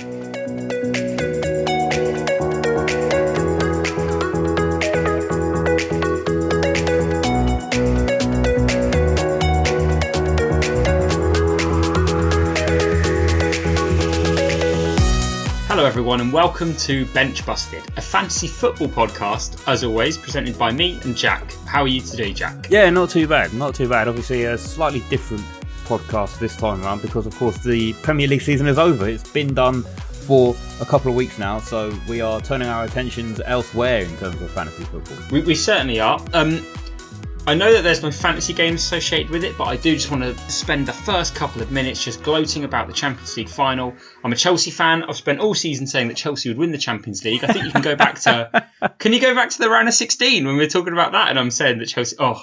Hello, 0.00 0.08
everyone, 15.84 16.22
and 16.22 16.32
welcome 16.32 16.74
to 16.76 17.04
Bench 17.06 17.44
Busted, 17.44 17.82
a 17.98 18.00
fantasy 18.00 18.46
football 18.46 18.88
podcast, 18.88 19.62
as 19.68 19.84
always, 19.84 20.16
presented 20.16 20.58
by 20.58 20.72
me 20.72 20.98
and 21.02 21.14
Jack. 21.14 21.52
How 21.66 21.82
are 21.82 21.88
you 21.88 22.00
today, 22.00 22.32
Jack? 22.32 22.70
Yeah, 22.70 22.88
not 22.88 23.10
too 23.10 23.28
bad. 23.28 23.52
Not 23.52 23.74
too 23.74 23.86
bad. 23.86 24.08
Obviously, 24.08 24.44
a 24.44 24.56
slightly 24.56 25.00
different 25.10 25.44
podcast 25.90 26.38
this 26.38 26.56
time 26.56 26.82
around 26.82 27.02
because, 27.02 27.26
of 27.26 27.34
course, 27.36 27.58
the 27.64 27.92
Premier 27.94 28.28
League 28.28 28.42
season 28.42 28.68
is 28.68 28.78
over. 28.78 29.08
It's 29.08 29.28
been 29.28 29.54
done 29.54 29.82
for 29.82 30.54
a 30.80 30.84
couple 30.84 31.10
of 31.10 31.16
weeks 31.16 31.38
now, 31.38 31.58
so 31.58 31.92
we 32.08 32.20
are 32.20 32.40
turning 32.40 32.68
our 32.68 32.84
attentions 32.84 33.40
elsewhere 33.44 34.02
in 34.02 34.16
terms 34.18 34.40
of 34.40 34.50
fantasy 34.52 34.84
football. 34.84 35.16
We, 35.30 35.42
we 35.42 35.54
certainly 35.56 35.98
are. 35.98 36.20
Um, 36.32 36.64
I 37.46 37.54
know 37.54 37.72
that 37.72 37.82
there's 37.82 38.02
no 38.02 38.12
fantasy 38.12 38.52
games 38.52 38.82
associated 38.82 39.30
with 39.30 39.42
it, 39.42 39.58
but 39.58 39.64
I 39.64 39.76
do 39.76 39.94
just 39.94 40.10
want 40.10 40.22
to 40.22 40.38
spend 40.50 40.86
the 40.86 40.92
first 40.92 41.34
couple 41.34 41.62
of 41.62 41.72
minutes 41.72 42.04
just 42.04 42.22
gloating 42.22 42.62
about 42.62 42.86
the 42.86 42.92
Champions 42.92 43.36
League 43.36 43.48
final. 43.48 43.92
I'm 44.22 44.32
a 44.32 44.36
Chelsea 44.36 44.70
fan. 44.70 45.02
I've 45.02 45.16
spent 45.16 45.40
all 45.40 45.54
season 45.54 45.86
saying 45.86 46.08
that 46.08 46.16
Chelsea 46.16 46.48
would 46.48 46.58
win 46.58 46.70
the 46.70 46.78
Champions 46.78 47.24
League. 47.24 47.42
I 47.42 47.48
think 47.48 47.64
you 47.64 47.72
can 47.72 47.82
go 47.82 47.96
back 47.96 48.20
to. 48.20 48.68
can 48.98 49.12
you 49.12 49.20
go 49.20 49.34
back 49.34 49.50
to 49.50 49.58
the 49.58 49.68
round 49.68 49.88
of 49.88 49.94
16 49.94 50.46
when 50.46 50.54
we 50.54 50.62
were 50.62 50.70
talking 50.70 50.92
about 50.92 51.12
that? 51.12 51.30
And 51.30 51.38
I'm 51.38 51.50
saying 51.50 51.78
that 51.78 51.86
Chelsea. 51.86 52.14
Oh, 52.20 52.40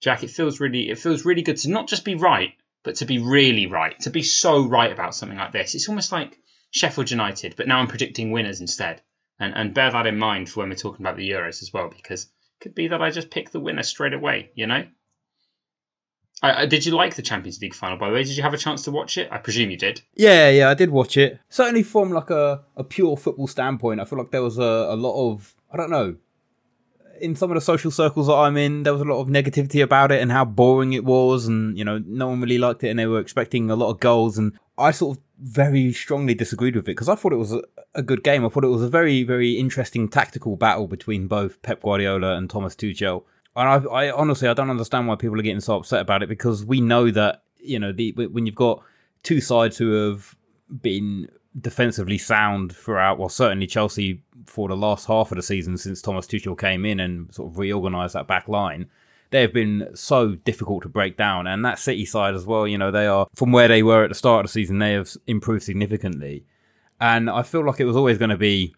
Jack, 0.00 0.22
it 0.22 0.30
feels 0.30 0.60
really, 0.60 0.90
it 0.90 0.98
feels 0.98 1.24
really 1.24 1.42
good 1.42 1.56
to 1.58 1.70
not 1.70 1.88
just 1.88 2.04
be 2.04 2.14
right, 2.14 2.54
but 2.86 2.94
to 2.94 3.04
be 3.04 3.18
really 3.18 3.66
right. 3.66 3.98
To 4.02 4.10
be 4.10 4.22
so 4.22 4.64
right 4.64 4.92
about 4.92 5.12
something 5.12 5.36
like 5.36 5.50
this. 5.50 5.74
It's 5.74 5.88
almost 5.88 6.12
like 6.12 6.38
Sheffield 6.70 7.10
United, 7.10 7.56
but 7.56 7.66
now 7.66 7.80
I'm 7.80 7.88
predicting 7.88 8.30
winners 8.30 8.60
instead. 8.60 9.02
And 9.40 9.54
and 9.54 9.74
bear 9.74 9.90
that 9.90 10.06
in 10.06 10.16
mind 10.16 10.48
for 10.48 10.60
when 10.60 10.68
we're 10.68 10.76
talking 10.76 11.04
about 11.04 11.16
the 11.16 11.28
Euros 11.28 11.62
as 11.62 11.72
well, 11.72 11.90
because 11.90 12.24
it 12.24 12.62
could 12.62 12.76
be 12.76 12.86
that 12.88 13.02
I 13.02 13.10
just 13.10 13.28
pick 13.28 13.50
the 13.50 13.58
winner 13.58 13.82
straight 13.82 14.14
away, 14.14 14.50
you 14.54 14.68
know? 14.68 14.84
I, 16.40 16.62
I, 16.62 16.66
did 16.66 16.86
you 16.86 16.92
like 16.92 17.16
the 17.16 17.22
Champions 17.22 17.60
League 17.60 17.74
final, 17.74 17.98
by 17.98 18.08
the 18.08 18.14
way? 18.14 18.22
Did 18.22 18.36
you 18.36 18.44
have 18.44 18.54
a 18.54 18.58
chance 18.58 18.84
to 18.84 18.92
watch 18.92 19.18
it? 19.18 19.32
I 19.32 19.38
presume 19.38 19.70
you 19.70 19.76
did. 19.76 20.00
Yeah, 20.14 20.48
yeah, 20.50 20.70
I 20.70 20.74
did 20.74 20.90
watch 20.90 21.16
it. 21.16 21.40
Certainly 21.48 21.82
from 21.82 22.12
like 22.12 22.30
a, 22.30 22.62
a 22.76 22.84
pure 22.84 23.16
football 23.16 23.48
standpoint, 23.48 24.00
I 24.00 24.04
feel 24.04 24.18
like 24.18 24.30
there 24.30 24.42
was 24.42 24.58
a, 24.58 24.62
a 24.62 24.96
lot 24.96 25.32
of, 25.32 25.56
I 25.72 25.76
don't 25.76 25.90
know, 25.90 26.16
in 27.20 27.36
some 27.36 27.50
of 27.50 27.54
the 27.54 27.60
social 27.60 27.90
circles 27.90 28.26
that 28.26 28.34
I'm 28.34 28.56
in, 28.56 28.82
there 28.82 28.92
was 28.92 29.02
a 29.02 29.06
lot 29.06 29.20
of 29.20 29.28
negativity 29.28 29.82
about 29.82 30.12
it 30.12 30.20
and 30.22 30.32
how 30.32 30.44
boring 30.44 30.92
it 30.92 31.04
was, 31.04 31.46
and 31.46 31.76
you 31.76 31.84
know, 31.84 32.02
no 32.06 32.28
one 32.28 32.40
really 32.40 32.58
liked 32.58 32.84
it, 32.84 32.88
and 32.88 32.98
they 32.98 33.06
were 33.06 33.20
expecting 33.20 33.70
a 33.70 33.76
lot 33.76 33.90
of 33.90 34.00
goals, 34.00 34.38
and 34.38 34.52
I 34.78 34.90
sort 34.90 35.16
of 35.16 35.22
very 35.38 35.92
strongly 35.92 36.34
disagreed 36.34 36.76
with 36.76 36.84
it 36.84 36.92
because 36.92 37.08
I 37.08 37.14
thought 37.14 37.32
it 37.32 37.36
was 37.36 37.52
a, 37.52 37.62
a, 37.94 38.02
good 38.02 38.22
game. 38.22 38.44
I 38.44 38.48
thought 38.48 38.64
it 38.64 38.68
was 38.68 38.82
a 38.82 38.88
very, 38.88 39.22
very 39.22 39.52
interesting 39.52 40.08
tactical 40.08 40.56
battle 40.56 40.86
between 40.86 41.26
both 41.28 41.60
Pep 41.62 41.82
Guardiola 41.82 42.36
and 42.36 42.48
Thomas 42.48 42.74
Tuchel. 42.74 43.24
And 43.54 43.68
I, 43.68 43.90
I 43.90 44.10
honestly, 44.10 44.48
I 44.48 44.54
don't 44.54 44.70
understand 44.70 45.08
why 45.08 45.16
people 45.16 45.38
are 45.38 45.42
getting 45.42 45.60
so 45.60 45.76
upset 45.76 46.00
about 46.00 46.22
it 46.22 46.28
because 46.28 46.64
we 46.64 46.80
know 46.80 47.10
that 47.10 47.42
you 47.58 47.78
know 47.78 47.92
the, 47.92 48.12
when 48.12 48.46
you've 48.46 48.54
got 48.54 48.82
two 49.22 49.40
sides 49.40 49.76
who 49.76 49.92
have 49.92 50.34
been 50.80 51.28
defensively 51.60 52.18
sound 52.18 52.74
throughout. 52.74 53.18
Well, 53.18 53.28
certainly 53.28 53.66
Chelsea 53.66 54.22
for 54.46 54.68
the 54.68 54.76
last 54.76 55.06
half 55.06 55.30
of 55.30 55.36
the 55.36 55.42
season 55.42 55.76
since 55.76 56.00
Thomas 56.00 56.26
Tuchel 56.26 56.58
came 56.58 56.84
in 56.84 57.00
and 57.00 57.32
sort 57.34 57.52
of 57.52 57.58
reorganised 57.58 58.14
that 58.14 58.26
back 58.26 58.48
line. 58.48 58.86
They 59.30 59.40
have 59.42 59.52
been 59.52 59.88
so 59.94 60.36
difficult 60.36 60.82
to 60.84 60.88
break 60.88 61.16
down, 61.16 61.46
and 61.46 61.64
that 61.64 61.78
City 61.78 62.04
side 62.04 62.34
as 62.34 62.46
well. 62.46 62.66
You 62.66 62.78
know, 62.78 62.90
they 62.90 63.06
are 63.06 63.26
from 63.34 63.52
where 63.52 63.68
they 63.68 63.82
were 63.82 64.04
at 64.04 64.08
the 64.08 64.14
start 64.14 64.44
of 64.44 64.50
the 64.50 64.52
season. 64.52 64.78
They 64.78 64.92
have 64.92 65.10
improved 65.26 65.64
significantly, 65.64 66.44
and 67.00 67.28
I 67.28 67.42
feel 67.42 67.66
like 67.66 67.80
it 67.80 67.84
was 67.86 67.96
always 67.96 68.18
going 68.18 68.30
to 68.30 68.36
be 68.36 68.74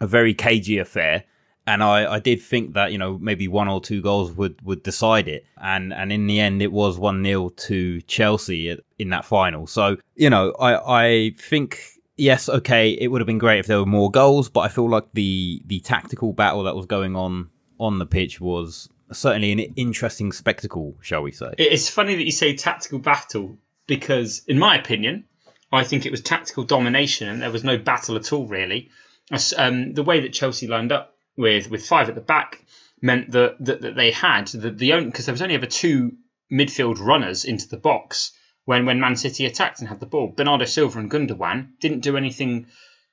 a 0.00 0.06
very 0.06 0.34
cagey 0.34 0.78
affair. 0.78 1.24
And 1.66 1.82
I, 1.82 2.14
I 2.14 2.18
did 2.18 2.40
think 2.40 2.74
that 2.74 2.92
you 2.92 2.98
know 2.98 3.18
maybe 3.18 3.48
one 3.48 3.68
or 3.68 3.80
two 3.80 4.00
goals 4.00 4.32
would, 4.32 4.60
would 4.62 4.82
decide 4.82 5.26
it, 5.26 5.44
and 5.56 5.92
and 5.92 6.12
in 6.12 6.26
the 6.26 6.38
end 6.40 6.62
it 6.62 6.72
was 6.72 6.98
one 6.98 7.24
0 7.24 7.48
to 7.48 8.00
Chelsea 8.02 8.76
in 8.98 9.08
that 9.10 9.24
final. 9.24 9.66
So 9.66 9.96
you 10.16 10.30
know 10.30 10.52
I 10.60 11.04
I 11.04 11.30
think 11.38 11.97
yes, 12.18 12.48
okay, 12.48 12.90
it 12.90 13.08
would 13.08 13.20
have 13.20 13.26
been 13.26 13.38
great 13.38 13.60
if 13.60 13.66
there 13.66 13.78
were 13.78 13.86
more 13.86 14.10
goals, 14.10 14.48
but 14.48 14.60
I 14.60 14.68
feel 14.68 14.88
like 14.88 15.06
the 15.14 15.62
the 15.64 15.80
tactical 15.80 16.32
battle 16.32 16.64
that 16.64 16.76
was 16.76 16.86
going 16.86 17.16
on 17.16 17.50
on 17.78 17.98
the 17.98 18.06
pitch 18.06 18.40
was 18.40 18.88
certainly 19.12 19.52
an 19.52 19.60
interesting 19.76 20.32
spectacle, 20.32 20.96
shall 21.00 21.22
we 21.22 21.32
say? 21.32 21.54
It's 21.56 21.88
funny 21.88 22.16
that 22.16 22.24
you 22.24 22.32
say 22.32 22.54
tactical 22.54 22.98
battle 22.98 23.56
because, 23.86 24.42
in 24.46 24.58
my 24.58 24.76
opinion, 24.76 25.24
I 25.72 25.84
think 25.84 26.04
it 26.04 26.10
was 26.10 26.20
tactical 26.20 26.64
domination 26.64 27.28
and 27.28 27.40
there 27.40 27.50
was 27.50 27.64
no 27.64 27.78
battle 27.78 28.16
at 28.16 28.32
all, 28.32 28.46
really. 28.46 28.90
Um, 29.56 29.94
the 29.94 30.02
way 30.02 30.20
that 30.20 30.32
Chelsea 30.32 30.66
lined 30.66 30.92
up 30.92 31.14
with 31.36 31.70
with 31.70 31.86
five 31.86 32.08
at 32.08 32.14
the 32.14 32.20
back 32.20 32.64
meant 33.00 33.30
that 33.30 33.56
that, 33.60 33.82
that 33.82 33.94
they 33.94 34.10
had 34.10 34.48
the, 34.48 34.70
the 34.70 34.92
only 34.94 35.06
because 35.06 35.26
there 35.26 35.32
was 35.32 35.42
only 35.42 35.54
ever 35.54 35.66
two 35.66 36.16
midfield 36.50 36.98
runners 36.98 37.44
into 37.44 37.68
the 37.68 37.76
box 37.76 38.32
when 38.68 38.84
when 38.84 39.00
Man 39.00 39.16
City 39.16 39.46
attacked 39.46 39.78
and 39.78 39.88
had 39.88 39.98
the 39.98 40.04
ball. 40.04 40.28
Bernardo 40.36 40.66
Silva 40.66 40.98
and 40.98 41.10
Gundogan 41.10 41.70
didn't 41.80 42.00
do 42.00 42.18
anything 42.18 42.66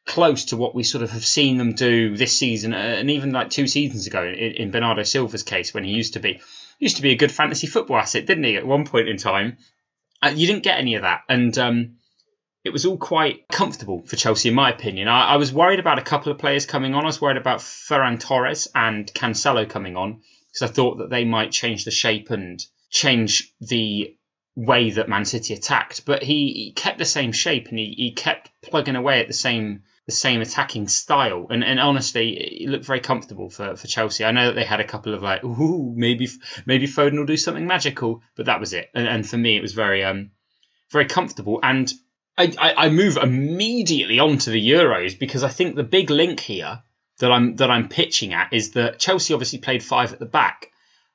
close 0.05 0.43
to 0.45 0.57
what 0.57 0.75
we 0.75 0.83
sort 0.83 1.01
of 1.01 1.11
have 1.11 1.25
seen 1.25 1.57
them 1.57 1.71
do 1.71 2.17
this 2.17 2.37
season, 2.37 2.73
uh, 2.73 2.97
and 2.99 3.09
even 3.09 3.31
like 3.31 3.51
two 3.51 3.65
seasons 3.65 4.05
ago 4.05 4.21
in, 4.21 4.33
in 4.33 4.71
Bernardo 4.71 5.03
Silva's 5.03 5.43
case 5.43 5.73
when 5.73 5.85
he 5.85 5.91
used 5.91 6.15
to 6.15 6.19
be 6.19 6.41
used 6.77 6.97
to 6.97 7.01
be 7.01 7.11
a 7.11 7.15
good 7.15 7.31
fantasy 7.31 7.67
football 7.67 7.95
asset, 7.95 8.25
didn't 8.25 8.43
he? 8.43 8.57
At 8.57 8.67
one 8.67 8.85
point 8.85 9.07
in 9.07 9.15
time, 9.15 9.57
uh, 10.21 10.33
you 10.35 10.45
didn't 10.45 10.63
get 10.63 10.77
any 10.77 10.95
of 10.95 11.03
that, 11.03 11.21
and 11.29 11.57
um, 11.57 11.95
it 12.65 12.73
was 12.73 12.85
all 12.85 12.97
quite 12.97 13.47
comfortable 13.47 14.05
for 14.05 14.17
Chelsea, 14.17 14.49
in 14.49 14.55
my 14.55 14.69
opinion. 14.71 15.07
I, 15.07 15.35
I, 15.35 15.37
was 15.37 15.53
worried 15.53 15.79
about 15.79 15.99
a 15.99 16.09
couple 16.09 16.33
of 16.33 16.37
players 16.37 16.65
coming 16.65 16.95
on. 16.95 17.03
I 17.03 17.05
was 17.05 17.21
worried 17.21 17.37
about 17.37 17.59
Ferran 17.59 18.19
Torres 18.19 18.67
and 18.75 19.07
Cancelo 19.13 19.69
coming 19.69 19.95
on 19.95 20.19
because 20.51 20.69
I 20.69 20.73
thought 20.73 20.97
that 20.97 21.09
they 21.09 21.23
might 21.23 21.53
change 21.53 21.85
the 21.85 21.91
shape 21.91 22.29
and 22.29 22.61
change 22.89 23.53
the 23.61 24.17
way 24.55 24.91
that 24.91 25.09
Man 25.09 25.25
City 25.25 25.53
attacked, 25.53 26.05
but 26.05 26.23
he, 26.23 26.53
he 26.53 26.71
kept 26.71 26.97
the 26.97 27.05
same 27.05 27.31
shape 27.31 27.67
and 27.69 27.77
he, 27.77 27.93
he 27.97 28.11
kept 28.11 28.49
plugging 28.61 28.95
away 28.95 29.19
at 29.21 29.27
the 29.27 29.33
same 29.33 29.83
the 30.05 30.11
same 30.11 30.41
attacking 30.41 30.87
style. 30.87 31.47
And 31.49 31.63
and 31.63 31.79
honestly, 31.79 32.63
it 32.63 32.69
looked 32.69 32.85
very 32.85 32.99
comfortable 32.99 33.49
for, 33.49 33.75
for 33.75 33.87
Chelsea. 33.87 34.23
I 34.23 34.31
know 34.31 34.47
that 34.47 34.55
they 34.55 34.63
had 34.63 34.79
a 34.79 34.87
couple 34.87 35.13
of 35.13 35.23
like, 35.23 35.43
ooh, 35.43 35.93
maybe 35.95 36.29
maybe 36.65 36.87
Foden 36.87 37.17
will 37.17 37.25
do 37.25 37.37
something 37.37 37.67
magical, 37.67 38.21
but 38.35 38.45
that 38.45 38.59
was 38.59 38.73
it. 38.73 38.89
And, 38.93 39.07
and 39.07 39.27
for 39.27 39.37
me, 39.37 39.57
it 39.57 39.61
was 39.61 39.73
very 39.73 40.03
um 40.03 40.31
very 40.91 41.05
comfortable. 41.05 41.59
And 41.63 41.91
I, 42.37 42.53
I, 42.57 42.73
I 42.85 42.89
move 42.89 43.17
immediately 43.17 44.19
on 44.19 44.37
to 44.39 44.49
the 44.51 44.69
Euros 44.69 45.17
because 45.17 45.43
I 45.43 45.49
think 45.49 45.75
the 45.75 45.83
big 45.83 46.09
link 46.09 46.39
here 46.39 46.83
that 47.19 47.31
I'm 47.31 47.55
that 47.55 47.71
I'm 47.71 47.89
pitching 47.89 48.33
at 48.33 48.53
is 48.53 48.71
that 48.71 48.99
Chelsea 48.99 49.33
obviously 49.33 49.59
played 49.59 49.83
five 49.83 50.13
at 50.13 50.19
the 50.19 50.25
back. 50.25 50.71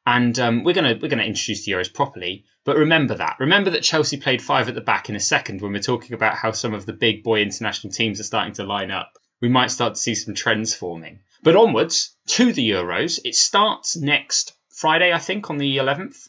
And 0.07 0.39
um, 0.39 0.65
we're 0.65 0.75
gonna 0.75 0.99
we're 1.01 1.09
gonna 1.09 1.22
introduce 1.22 1.65
the 1.65 1.72
Euros 1.72 1.93
properly. 1.93 2.45
But 2.65 2.76
remember 2.76 3.15
that. 3.15 3.37
Remember 3.41 3.71
that 3.71 3.82
Chelsea 3.82 4.19
played 4.19 4.43
five 4.43 4.69
at 4.69 4.75
the 4.75 4.81
back 4.81 5.09
in 5.09 5.16
a 5.16 5.21
second 5.21 5.60
when 5.60 5.72
we're 5.72 5.81
talking 5.81 6.12
about 6.12 6.34
how 6.34 6.53
some 6.53 6.75
of 6.75 6.87
the 6.87 6.93
big 6.93 7.22
boy 7.22 7.41
international 7.41 7.93
teams 7.93 8.21
are 8.21 8.25
starting 8.25 8.54
to 8.54 8.65
line 8.65 8.91
up. 8.91 9.12
We 9.41 9.48
might 9.48 9.71
start 9.71 9.94
to 9.94 10.00
see 10.00 10.15
some 10.15 10.34
trends 10.34 10.75
forming. 10.75 11.21
But 11.43 11.56
onwards 11.56 12.15
to 12.28 12.53
the 12.53 12.71
Euros, 12.71 13.19
it 13.25 13.34
starts 13.34 13.97
next 13.97 14.53
Friday, 14.69 15.12
I 15.12 15.19
think, 15.19 15.48
on 15.48 15.56
the 15.56 15.78
11th, 15.78 16.28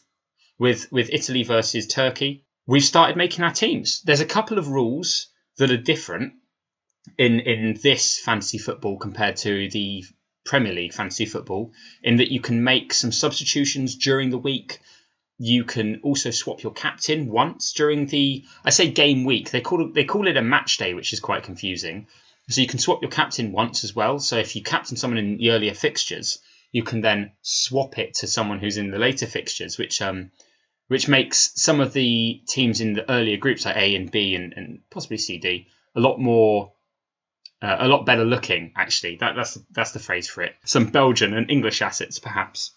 with, 0.58 0.90
with 0.90 1.10
Italy 1.12 1.42
versus 1.42 1.86
Turkey. 1.86 2.44
We've 2.66 2.82
started 2.82 3.16
making 3.16 3.44
our 3.44 3.52
teams. 3.52 4.00
There's 4.02 4.20
a 4.20 4.26
couple 4.26 4.58
of 4.58 4.68
rules 4.68 5.28
that 5.58 5.70
are 5.70 5.76
different 5.76 6.34
in 7.18 7.40
in 7.40 7.78
this 7.82 8.18
fantasy 8.18 8.58
football 8.58 8.96
compared 8.96 9.36
to 9.38 9.68
the 9.68 10.04
Premier 10.44 10.72
League 10.72 10.92
fantasy 10.92 11.26
football, 11.26 11.72
in 12.02 12.16
that 12.16 12.32
you 12.32 12.40
can 12.40 12.64
make 12.64 12.92
some 12.92 13.12
substitutions 13.12 13.96
during 13.96 14.30
the 14.30 14.38
week 14.38 14.80
you 15.44 15.64
can 15.64 16.00
also 16.04 16.30
swap 16.30 16.62
your 16.62 16.72
captain 16.72 17.26
once 17.26 17.72
during 17.72 18.06
the 18.06 18.44
I 18.64 18.70
say 18.70 18.92
game 18.92 19.24
week. 19.24 19.50
They 19.50 19.60
call 19.60 19.84
it 19.84 19.92
they 19.92 20.04
call 20.04 20.28
it 20.28 20.36
a 20.36 20.42
match 20.42 20.76
day, 20.76 20.94
which 20.94 21.12
is 21.12 21.18
quite 21.18 21.42
confusing. 21.42 22.06
So 22.48 22.60
you 22.60 22.68
can 22.68 22.78
swap 22.78 23.02
your 23.02 23.10
captain 23.10 23.50
once 23.50 23.82
as 23.82 23.96
well. 23.96 24.20
So 24.20 24.36
if 24.36 24.54
you 24.54 24.62
captain 24.62 24.96
someone 24.96 25.18
in 25.18 25.38
the 25.38 25.50
earlier 25.50 25.74
fixtures, 25.74 26.38
you 26.70 26.84
can 26.84 27.00
then 27.00 27.32
swap 27.42 27.98
it 27.98 28.14
to 28.14 28.28
someone 28.28 28.60
who's 28.60 28.76
in 28.76 28.92
the 28.92 28.98
later 28.98 29.26
fixtures, 29.26 29.78
which 29.78 30.00
um 30.00 30.30
which 30.86 31.08
makes 31.08 31.50
some 31.56 31.80
of 31.80 31.92
the 31.92 32.40
teams 32.46 32.80
in 32.80 32.92
the 32.92 33.10
earlier 33.10 33.36
groups 33.36 33.64
like 33.64 33.76
A 33.76 33.96
and 33.96 34.12
B 34.12 34.36
and, 34.36 34.54
and 34.56 34.80
possibly 34.90 35.18
C 35.18 35.38
D 35.38 35.66
a 35.96 36.00
lot 36.00 36.20
more 36.20 36.72
uh, 37.60 37.78
a 37.80 37.88
lot 37.88 38.06
better 38.06 38.24
looking 38.24 38.72
actually. 38.76 39.16
That, 39.16 39.34
that's 39.34 39.58
that's 39.72 39.92
the 39.92 39.98
phrase 39.98 40.28
for 40.28 40.42
it. 40.42 40.54
Some 40.64 40.86
Belgian 40.86 41.34
and 41.34 41.50
English 41.50 41.82
assets 41.82 42.20
perhaps. 42.20 42.70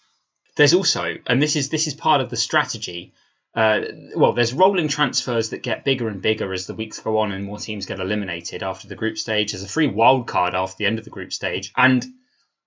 There's 0.56 0.74
also, 0.74 1.16
and 1.26 1.40
this 1.40 1.54
is 1.54 1.68
this 1.68 1.86
is 1.86 1.94
part 1.94 2.20
of 2.20 2.30
the 2.30 2.36
strategy. 2.36 3.12
Uh, 3.54 3.80
well, 4.14 4.32
there's 4.32 4.52
rolling 4.52 4.88
transfers 4.88 5.50
that 5.50 5.62
get 5.62 5.84
bigger 5.84 6.08
and 6.08 6.20
bigger 6.20 6.52
as 6.52 6.66
the 6.66 6.74
weeks 6.74 6.98
go 6.98 7.18
on 7.18 7.32
and 7.32 7.44
more 7.44 7.58
teams 7.58 7.86
get 7.86 8.00
eliminated 8.00 8.62
after 8.62 8.88
the 8.88 8.94
group 8.94 9.16
stage. 9.16 9.52
There's 9.52 9.64
a 9.64 9.68
free 9.68 9.86
wild 9.86 10.26
card 10.26 10.54
after 10.54 10.76
the 10.78 10.86
end 10.86 10.98
of 10.98 11.04
the 11.04 11.10
group 11.10 11.32
stage, 11.32 11.72
and 11.76 12.04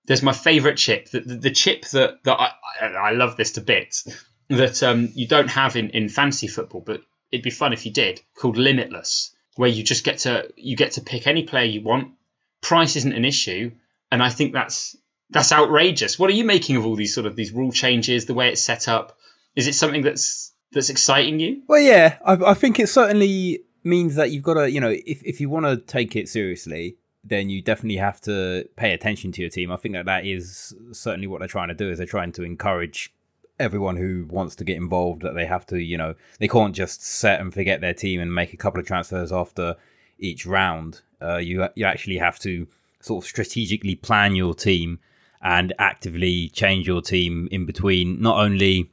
there's 0.06 0.22
my 0.22 0.32
favourite 0.32 0.76
chip, 0.76 1.10
the, 1.10 1.20
the, 1.20 1.34
the, 1.36 1.50
chip 1.50 1.84
that 1.90 2.22
that 2.24 2.40
I, 2.40 2.86
I 2.86 3.10
love 3.12 3.36
this 3.36 3.52
to 3.52 3.60
bits 3.60 4.08
that 4.48 4.82
um, 4.82 5.10
you 5.14 5.26
don't 5.26 5.50
have 5.50 5.76
in, 5.76 5.90
in 5.90 6.08
fantasy 6.08 6.48
football, 6.48 6.80
but 6.80 7.02
it'd 7.30 7.44
be 7.44 7.50
fun 7.50 7.72
if 7.72 7.86
you 7.86 7.92
did, 7.92 8.20
called 8.34 8.56
Limitless. 8.56 9.34
where 9.56 9.68
you 9.68 9.82
just 9.82 10.04
get 10.04 10.18
to 10.18 10.48
you 10.56 10.76
get 10.76 10.92
to 10.92 11.00
pick 11.00 11.26
any 11.26 11.44
player 11.44 11.64
you 11.64 11.82
want. 11.82 12.12
Price 12.60 12.96
isn't 12.96 13.12
an 13.12 13.24
issue, 13.24 13.72
and 14.12 14.22
I 14.22 14.28
think 14.28 14.52
that's 14.52 14.96
that's 15.30 15.52
outrageous. 15.52 16.18
What 16.18 16.30
are 16.30 16.34
you 16.34 16.44
making 16.44 16.76
of 16.76 16.86
all 16.86 16.96
these 16.96 17.14
sort 17.14 17.26
of 17.26 17.36
these 17.36 17.52
rule 17.52 17.72
changes, 17.72 18.26
the 18.26 18.34
way 18.34 18.48
it's 18.50 18.62
set 18.62 18.88
up? 18.88 19.16
Is 19.56 19.66
it 19.66 19.74
something 19.74 20.02
that's 20.02 20.52
that's 20.72 20.90
exciting 20.90 21.40
you? 21.40 21.62
Well, 21.66 21.80
yeah, 21.80 22.18
I, 22.24 22.50
I 22.50 22.54
think 22.54 22.78
it 22.78 22.88
certainly 22.88 23.64
means 23.82 24.14
that 24.16 24.30
you've 24.30 24.42
got 24.42 24.54
to, 24.54 24.70
you 24.70 24.80
know, 24.80 24.90
if 24.90 25.22
if 25.22 25.40
you 25.40 25.48
want 25.48 25.66
to 25.66 25.76
take 25.76 26.16
it 26.16 26.28
seriously, 26.28 26.96
then 27.24 27.50
you 27.50 27.62
definitely 27.62 27.98
have 27.98 28.20
to 28.22 28.68
pay 28.76 28.92
attention 28.92 29.32
to 29.32 29.40
your 29.40 29.50
team. 29.50 29.70
I 29.70 29.76
think 29.76 29.94
that 29.94 30.06
that 30.06 30.26
is 30.26 30.74
certainly 30.92 31.26
what 31.26 31.38
they're 31.38 31.48
trying 31.48 31.68
to 31.68 31.74
do. 31.74 31.90
Is 31.90 31.98
they're 31.98 32.06
trying 32.06 32.32
to 32.32 32.42
encourage 32.42 33.12
everyone 33.58 33.96
who 33.96 34.26
wants 34.30 34.56
to 34.56 34.64
get 34.64 34.76
involved 34.76 35.22
that 35.22 35.34
they 35.34 35.44
have 35.44 35.66
to, 35.66 35.78
you 35.78 35.98
know, 35.98 36.14
they 36.38 36.48
can't 36.48 36.74
just 36.74 37.04
set 37.04 37.40
and 37.40 37.52
forget 37.52 37.82
their 37.82 37.92
team 37.92 38.18
and 38.18 38.34
make 38.34 38.54
a 38.54 38.56
couple 38.56 38.80
of 38.80 38.86
transfers 38.86 39.32
after 39.32 39.76
each 40.18 40.46
round. 40.46 41.02
Uh, 41.22 41.36
you 41.36 41.68
you 41.74 41.84
actually 41.84 42.18
have 42.18 42.38
to 42.38 42.66
sort 43.00 43.24
of 43.24 43.28
strategically 43.28 43.94
plan 43.94 44.34
your 44.34 44.54
team 44.54 44.98
and 45.42 45.72
actively 45.78 46.48
change 46.50 46.86
your 46.86 47.00
team 47.00 47.48
in 47.50 47.64
between 47.66 48.20
not 48.20 48.38
only 48.38 48.90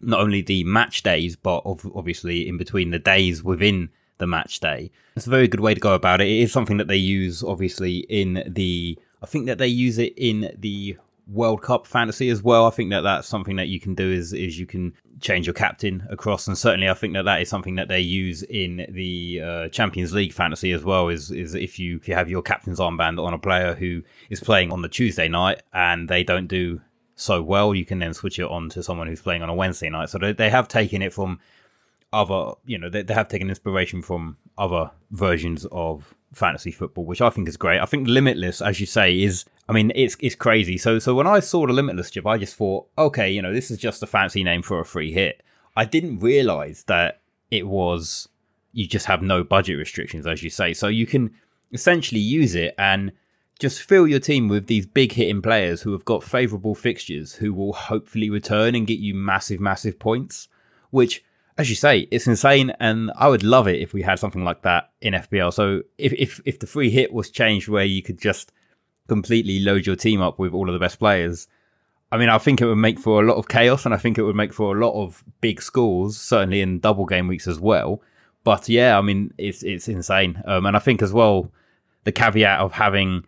not 0.00 0.20
only 0.20 0.40
the 0.40 0.62
match 0.64 1.02
days 1.02 1.36
but 1.36 1.62
obviously 1.64 2.48
in 2.48 2.56
between 2.56 2.90
the 2.90 2.98
days 2.98 3.42
within 3.42 3.88
the 4.18 4.26
match 4.26 4.60
day. 4.60 4.90
It's 5.16 5.26
a 5.26 5.30
very 5.30 5.48
good 5.48 5.60
way 5.60 5.74
to 5.74 5.80
go 5.80 5.94
about 5.94 6.20
it. 6.20 6.28
It 6.28 6.40
is 6.40 6.52
something 6.52 6.76
that 6.76 6.88
they 6.88 6.96
use 6.96 7.42
obviously 7.42 7.98
in 8.08 8.44
the 8.46 8.98
I 9.22 9.26
think 9.26 9.46
that 9.46 9.58
they 9.58 9.68
use 9.68 9.98
it 9.98 10.14
in 10.16 10.52
the 10.56 10.96
World 11.30 11.62
Cup 11.62 11.86
fantasy 11.86 12.30
as 12.30 12.42
well. 12.42 12.66
I 12.66 12.70
think 12.70 12.90
that 12.90 13.02
that's 13.02 13.28
something 13.28 13.56
that 13.56 13.68
you 13.68 13.78
can 13.78 13.94
do 13.94 14.10
is 14.10 14.32
is 14.32 14.58
you 14.58 14.66
can 14.66 14.94
change 15.20 15.46
your 15.46 15.54
captain 15.54 16.06
across, 16.10 16.46
and 16.46 16.56
certainly 16.56 16.88
I 16.88 16.94
think 16.94 17.14
that 17.14 17.24
that 17.24 17.42
is 17.42 17.48
something 17.48 17.74
that 17.74 17.88
they 17.88 18.00
use 18.00 18.42
in 18.44 18.86
the 18.88 19.40
uh, 19.42 19.68
Champions 19.68 20.14
League 20.14 20.32
fantasy 20.32 20.72
as 20.72 20.84
well. 20.84 21.08
Is 21.08 21.30
is 21.30 21.54
if 21.54 21.78
you 21.78 21.96
if 21.96 22.08
you 22.08 22.14
have 22.14 22.30
your 22.30 22.42
captain's 22.42 22.78
armband 22.80 23.22
on 23.22 23.34
a 23.34 23.38
player 23.38 23.74
who 23.74 24.02
is 24.30 24.40
playing 24.40 24.72
on 24.72 24.82
the 24.82 24.88
Tuesday 24.88 25.28
night 25.28 25.62
and 25.72 26.08
they 26.08 26.24
don't 26.24 26.46
do 26.46 26.80
so 27.14 27.42
well, 27.42 27.74
you 27.74 27.84
can 27.84 27.98
then 27.98 28.14
switch 28.14 28.38
it 28.38 28.48
on 28.48 28.68
to 28.70 28.82
someone 28.82 29.08
who's 29.08 29.20
playing 29.20 29.42
on 29.42 29.48
a 29.48 29.54
Wednesday 29.54 29.90
night. 29.90 30.08
So 30.08 30.18
they, 30.18 30.32
they 30.32 30.50
have 30.50 30.68
taken 30.68 31.02
it 31.02 31.12
from 31.12 31.40
other, 32.12 32.52
you 32.64 32.78
know, 32.78 32.88
they, 32.88 33.02
they 33.02 33.12
have 33.12 33.28
taken 33.28 33.48
inspiration 33.48 34.02
from 34.02 34.36
other 34.56 34.90
versions 35.10 35.66
of 35.72 36.14
fantasy 36.32 36.70
football, 36.70 37.04
which 37.04 37.20
I 37.20 37.30
think 37.30 37.48
is 37.48 37.56
great. 37.56 37.80
I 37.80 37.86
think 37.86 38.08
Limitless, 38.08 38.60
as 38.60 38.80
you 38.80 38.86
say, 38.86 39.20
is 39.20 39.44
I 39.68 39.72
mean, 39.72 39.92
it's 39.94 40.16
it's 40.20 40.34
crazy. 40.34 40.78
So 40.78 40.98
so 40.98 41.14
when 41.14 41.26
I 41.26 41.40
saw 41.40 41.66
the 41.66 41.72
Limitless 41.72 42.10
chip, 42.10 42.26
I 42.26 42.38
just 42.38 42.56
thought, 42.56 42.86
okay, 42.96 43.30
you 43.30 43.42
know, 43.42 43.52
this 43.52 43.70
is 43.70 43.78
just 43.78 44.02
a 44.02 44.06
fancy 44.06 44.44
name 44.44 44.62
for 44.62 44.80
a 44.80 44.84
free 44.84 45.12
hit. 45.12 45.42
I 45.76 45.84
didn't 45.84 46.20
realize 46.20 46.84
that 46.84 47.20
it 47.50 47.66
was 47.66 48.28
you 48.72 48.86
just 48.86 49.06
have 49.06 49.22
no 49.22 49.42
budget 49.42 49.78
restrictions, 49.78 50.26
as 50.26 50.42
you 50.42 50.50
say. 50.50 50.74
So 50.74 50.88
you 50.88 51.06
can 51.06 51.34
essentially 51.72 52.20
use 52.20 52.54
it 52.54 52.74
and 52.78 53.12
just 53.58 53.82
fill 53.82 54.06
your 54.06 54.20
team 54.20 54.48
with 54.48 54.66
these 54.66 54.86
big 54.86 55.12
hitting 55.12 55.42
players 55.42 55.82
who 55.82 55.92
have 55.92 56.04
got 56.04 56.22
favourable 56.22 56.74
fixtures, 56.74 57.34
who 57.34 57.52
will 57.52 57.72
hopefully 57.72 58.30
return 58.30 58.74
and 58.74 58.86
get 58.86 58.98
you 58.98 59.14
massive, 59.14 59.60
massive 59.60 59.98
points. 59.98 60.48
Which, 60.90 61.24
as 61.58 61.68
you 61.68 61.76
say, 61.76 62.06
it's 62.12 62.28
insane, 62.28 62.72
and 62.78 63.10
I 63.16 63.28
would 63.28 63.42
love 63.42 63.66
it 63.66 63.80
if 63.80 63.92
we 63.92 64.02
had 64.02 64.20
something 64.20 64.44
like 64.44 64.62
that 64.62 64.92
in 65.00 65.12
FPL. 65.12 65.52
So 65.52 65.82
if 65.98 66.12
if 66.12 66.40
if 66.44 66.60
the 66.60 66.68
free 66.68 66.88
hit 66.88 67.12
was 67.12 67.30
changed 67.30 67.68
where 67.68 67.84
you 67.84 68.00
could 68.00 68.18
just 68.18 68.52
completely 69.08 69.58
load 69.58 69.84
your 69.84 69.96
team 69.96 70.22
up 70.22 70.38
with 70.38 70.54
all 70.54 70.68
of 70.68 70.72
the 70.72 70.78
best 70.78 71.00
players, 71.00 71.48
I 72.12 72.16
mean, 72.16 72.28
I 72.28 72.38
think 72.38 72.60
it 72.60 72.66
would 72.66 72.76
make 72.76 73.00
for 73.00 73.20
a 73.20 73.26
lot 73.26 73.38
of 73.38 73.48
chaos, 73.48 73.84
and 73.84 73.92
I 73.92 73.98
think 73.98 74.18
it 74.18 74.22
would 74.22 74.36
make 74.36 74.52
for 74.52 74.76
a 74.76 74.80
lot 74.80 74.94
of 74.94 75.24
big 75.40 75.60
scores, 75.60 76.16
certainly 76.16 76.60
in 76.60 76.78
double 76.78 77.06
game 77.06 77.26
weeks 77.26 77.48
as 77.48 77.58
well. 77.58 78.00
But 78.44 78.68
yeah, 78.68 78.96
I 78.96 79.00
mean, 79.00 79.34
it's 79.36 79.64
it's 79.64 79.88
insane, 79.88 80.40
um, 80.46 80.64
and 80.64 80.76
I 80.76 80.80
think 80.80 81.02
as 81.02 81.12
well 81.12 81.50
the 82.04 82.12
caveat 82.12 82.60
of 82.60 82.72
having 82.72 83.24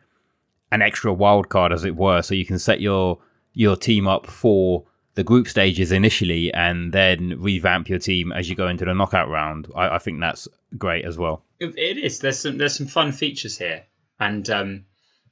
an 0.71 0.83
extra 0.83 1.13
wild 1.13 1.49
card, 1.49 1.73
as 1.73 1.85
it 1.85 1.97
were, 1.97 2.23
so 2.23 2.37
you 2.37 2.47
can 2.47 2.61
set 2.61 2.81
your 2.81 3.19
your 3.55 3.75
team 3.75 4.07
up 4.07 4.29
for 4.29 4.85
the 5.21 5.25
group 5.25 5.49
stages 5.49 5.93
initially, 5.93 6.51
and 6.55 6.95
then 6.95 7.35
revamp 7.39 7.91
your 7.91 7.99
team 7.99 8.33
as 8.33 8.49
you 8.49 8.57
go 8.57 8.69
into 8.69 8.87
the 8.87 8.95
knockout 8.95 9.29
round. 9.29 9.69
I, 9.77 9.97
I 9.97 9.99
think 9.99 10.19
that's 10.19 10.49
great 10.79 11.05
as 11.05 11.19
well. 11.19 11.45
It 11.59 11.99
is. 11.99 12.21
There's 12.21 12.39
some 12.39 12.57
there's 12.57 12.75
some 12.75 12.87
fun 12.87 13.13
features 13.13 13.59
here, 13.59 13.85
and 14.19 14.49
um, 14.49 14.87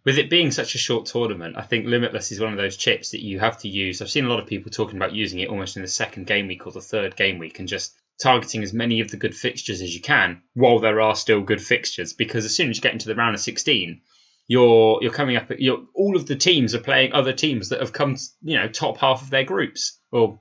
with 0.05 0.19
it 0.19 0.29
being 0.29 0.51
such 0.51 0.75
a 0.75 0.79
short 0.79 1.07
tournament, 1.07 1.57
I 1.57 1.63
think 1.63 1.87
Limitless 1.87 2.33
is 2.33 2.39
one 2.39 2.53
of 2.53 2.59
those 2.59 2.77
chips 2.77 3.13
that 3.13 3.25
you 3.25 3.41
have 3.41 3.57
to 3.61 3.69
use. 3.69 4.03
I've 4.03 4.11
seen 4.11 4.27
a 4.27 4.29
lot 4.29 4.41
of 4.41 4.47
people 4.47 4.71
talking 4.71 4.99
about 4.99 5.15
using 5.15 5.39
it 5.39 5.49
almost 5.49 5.77
in 5.77 5.83
the 5.83 5.89
second 5.89 6.27
game 6.27 6.49
week 6.49 6.67
or 6.67 6.73
the 6.73 6.83
third 6.83 7.17
game 7.17 7.39
week 7.39 7.59
and 7.59 7.67
just 7.67 7.95
targeting 8.23 8.63
as 8.63 8.75
many 8.75 9.01
of 9.01 9.11
the 9.11 9.17
good 9.17 9.35
fixtures 9.35 9.81
as 9.81 9.95
you 9.95 10.03
can 10.03 10.43
while 10.53 10.81
there 10.81 11.01
are 11.01 11.17
still 11.17 11.41
good 11.41 11.63
fixtures. 11.63 12.13
Because 12.13 12.45
as 12.45 12.55
soon 12.55 12.69
as 12.69 12.77
you 12.77 12.83
get 12.83 12.93
into 12.93 13.09
the 13.09 13.15
round 13.15 13.35
of 13.35 13.41
16, 13.41 14.03
you're 14.49 14.99
you're 15.03 15.13
coming 15.13 15.37
up. 15.37 15.53
You're, 15.57 15.85
all 15.95 16.17
of 16.17 16.27
the 16.27 16.35
teams 16.35 16.75
are 16.75 16.81
playing 16.81 17.13
other 17.13 17.35
teams 17.35 17.69
that 17.69 17.81
have 17.81 17.93
come, 17.93 18.17
you 18.43 18.57
know, 18.57 18.67
top 18.67 18.97
half 18.97 19.23
of 19.23 19.31
their 19.31 19.45
groups 19.45 20.01
or 20.11 20.41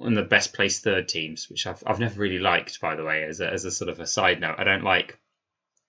in 0.00 0.14
the 0.14 0.22
best 0.22 0.54
placed 0.54 0.84
third 0.84 1.08
teams, 1.08 1.48
which 1.50 1.66
I've 1.66 1.82
I've 1.84 2.00
never 2.00 2.20
really 2.20 2.38
liked, 2.38 2.80
by 2.80 2.94
the 2.94 3.04
way, 3.04 3.24
as 3.24 3.40
a, 3.40 3.52
as 3.52 3.64
a 3.64 3.70
sort 3.70 3.90
of 3.90 3.98
a 3.98 4.06
side 4.06 4.40
note. 4.40 4.54
I 4.58 4.64
don't 4.64 4.84
like 4.84 5.18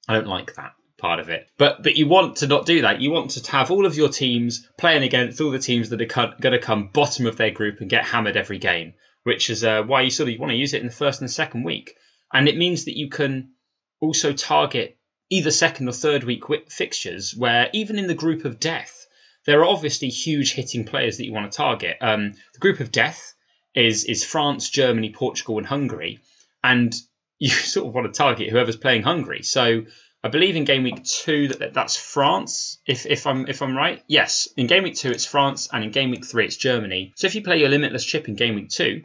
I 0.09 0.15
don't 0.15 0.27
like 0.27 0.55
that 0.55 0.73
part 0.97 1.19
of 1.19 1.29
it. 1.29 1.47
But 1.59 1.83
but 1.83 1.95
you 1.95 2.07
want 2.07 2.37
to 2.37 2.47
not 2.47 2.65
do 2.65 2.81
that. 2.81 3.01
You 3.01 3.11
want 3.11 3.29
to 3.31 3.51
have 3.51 3.69
all 3.69 3.85
of 3.85 3.95
your 3.95 4.09
teams 4.09 4.67
playing 4.77 5.03
against 5.03 5.39
all 5.39 5.51
the 5.51 5.59
teams 5.59 5.89
that 5.89 6.01
are 6.01 6.35
going 6.41 6.53
to 6.53 6.59
come 6.59 6.89
bottom 6.91 7.27
of 7.27 7.37
their 7.37 7.51
group 7.51 7.81
and 7.81 7.89
get 7.89 8.03
hammered 8.03 8.35
every 8.35 8.57
game, 8.57 8.95
which 9.23 9.51
is 9.51 9.63
uh, 9.63 9.83
why 9.83 10.01
you 10.01 10.09
sort 10.09 10.29
of 10.29 10.39
want 10.39 10.51
to 10.51 10.57
use 10.57 10.73
it 10.73 10.81
in 10.81 10.87
the 10.87 10.93
first 10.93 11.21
and 11.21 11.29
the 11.29 11.33
second 11.33 11.63
week. 11.63 11.93
And 12.33 12.47
it 12.49 12.57
means 12.57 12.85
that 12.85 12.97
you 12.97 13.09
can 13.09 13.51
also 13.99 14.33
target 14.33 14.96
either 15.29 15.51
second 15.51 15.87
or 15.87 15.93
third 15.93 16.23
week 16.23 16.43
fixtures 16.69 17.35
where 17.35 17.69
even 17.73 17.99
in 17.99 18.07
the 18.07 18.13
group 18.13 18.45
of 18.45 18.59
death, 18.59 19.07
there 19.45 19.61
are 19.61 19.65
obviously 19.65 20.09
huge 20.09 20.53
hitting 20.53 20.85
players 20.85 21.17
that 21.17 21.25
you 21.25 21.33
want 21.33 21.51
to 21.51 21.55
target. 21.55 21.97
Um, 22.01 22.33
the 22.53 22.59
group 22.59 22.79
of 22.79 22.91
death 22.91 23.33
is 23.73 24.03
is 24.03 24.23
France, 24.23 24.69
Germany, 24.69 25.11
Portugal, 25.11 25.57
and 25.57 25.67
Hungary, 25.67 26.19
and 26.63 26.93
you 27.39 27.49
sort 27.49 27.87
of 27.87 27.93
want 27.93 28.11
to 28.11 28.17
target 28.17 28.49
whoever's 28.49 28.77
playing 28.77 29.03
Hungary. 29.03 29.43
So 29.43 29.85
I 30.23 30.29
believe 30.29 30.55
in 30.55 30.65
game 30.65 30.83
week 30.83 31.03
two 31.03 31.49
that 31.49 31.73
that's 31.73 31.95
France. 31.95 32.79
If 32.85 33.05
if 33.05 33.27
I'm 33.27 33.47
if 33.47 33.61
I'm 33.61 33.77
right, 33.77 34.03
yes. 34.07 34.47
In 34.57 34.67
game 34.67 34.83
week 34.83 34.95
two 34.95 35.11
it's 35.11 35.25
France, 35.25 35.69
and 35.71 35.83
in 35.83 35.91
game 35.91 36.11
week 36.11 36.25
three 36.25 36.45
it's 36.45 36.57
Germany. 36.57 37.13
So 37.15 37.27
if 37.27 37.35
you 37.35 37.43
play 37.43 37.59
your 37.59 37.69
limitless 37.69 38.05
chip 38.05 38.27
in 38.27 38.35
game 38.35 38.55
week 38.55 38.69
two, 38.69 39.03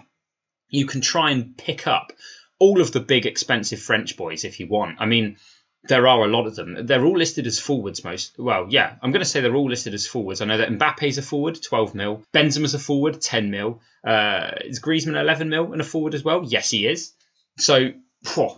you 0.68 0.86
can 0.86 1.00
try 1.00 1.30
and 1.30 1.56
pick 1.56 1.86
up 1.86 2.12
all 2.58 2.80
of 2.80 2.92
the 2.92 3.00
big 3.00 3.26
expensive 3.26 3.80
French 3.80 4.16
boys 4.16 4.44
if 4.44 4.58
you 4.58 4.66
want. 4.66 4.96
I 5.00 5.06
mean, 5.06 5.36
there 5.84 6.06
are 6.06 6.24
a 6.24 6.28
lot 6.28 6.46
of 6.46 6.54
them. 6.54 6.86
They're 6.86 7.04
all 7.04 7.16
listed 7.16 7.46
as 7.46 7.58
forwards. 7.58 8.04
Most 8.04 8.38
well, 8.38 8.66
yeah. 8.68 8.96
I'm 9.02 9.10
going 9.10 9.24
to 9.24 9.28
say 9.28 9.40
they're 9.40 9.54
all 9.54 9.68
listed 9.68 9.94
as 9.94 10.06
forwards. 10.06 10.40
I 10.40 10.44
know 10.44 10.58
that 10.58 10.70
Mbappe's 10.70 11.18
a 11.18 11.22
forward, 11.22 11.58
12 11.60 11.94
mil. 11.94 12.22
Benzema's 12.32 12.74
a 12.74 12.78
forward, 12.78 13.20
10 13.20 13.50
mil. 13.50 13.80
Uh, 14.06 14.52
is 14.64 14.80
Griezmann 14.80 15.20
11 15.20 15.48
mil 15.48 15.72
and 15.72 15.80
a 15.80 15.84
forward 15.84 16.14
as 16.14 16.24
well? 16.24 16.44
Yes, 16.44 16.70
he 16.70 16.86
is. 16.86 17.12
So, 17.58 17.90
whew, 18.34 18.50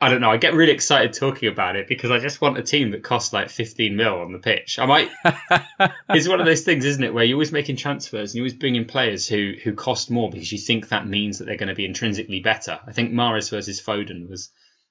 I 0.00 0.10
don't 0.10 0.20
know. 0.20 0.30
I 0.30 0.36
get 0.36 0.54
really 0.54 0.72
excited 0.72 1.12
talking 1.12 1.48
about 1.48 1.76
it 1.76 1.86
because 1.86 2.10
I 2.10 2.18
just 2.18 2.40
want 2.40 2.58
a 2.58 2.62
team 2.62 2.90
that 2.90 3.02
costs 3.02 3.32
like 3.32 3.48
15 3.48 3.94
mil 3.96 4.20
on 4.20 4.32
the 4.32 4.38
pitch. 4.38 4.78
I 4.78 4.86
might. 4.86 5.10
it's 6.10 6.28
one 6.28 6.40
of 6.40 6.46
those 6.46 6.62
things, 6.62 6.84
isn't 6.84 7.02
it, 7.02 7.14
where 7.14 7.24
you're 7.24 7.36
always 7.36 7.52
making 7.52 7.76
transfers 7.76 8.32
and 8.32 8.34
you're 8.34 8.42
always 8.42 8.54
bringing 8.54 8.84
players 8.84 9.28
who 9.28 9.54
who 9.62 9.74
cost 9.74 10.10
more 10.10 10.28
because 10.28 10.50
you 10.50 10.58
think 10.58 10.88
that 10.88 11.06
means 11.06 11.38
that 11.38 11.44
they're 11.44 11.56
going 11.56 11.68
to 11.68 11.74
be 11.74 11.86
intrinsically 11.86 12.40
better. 12.40 12.80
I 12.86 12.92
think 12.92 13.12
Mahrez 13.12 13.50
versus 13.50 13.80
Foden 13.80 14.28
was 14.28 14.50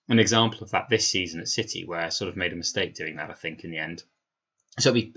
an 0.09 0.19
example 0.19 0.63
of 0.63 0.71
that 0.71 0.89
this 0.89 1.07
season 1.07 1.39
at 1.39 1.47
City, 1.47 1.85
where 1.85 2.01
I 2.01 2.09
sort 2.09 2.29
of 2.29 2.37
made 2.37 2.53
a 2.53 2.57
mistake 2.57 2.95
doing 2.95 3.15
that. 3.17 3.29
I 3.29 3.33
think 3.33 3.63
in 3.63 3.71
the 3.71 3.77
end, 3.77 4.03
so 4.79 4.89
it'll 4.89 5.01
be 5.01 5.13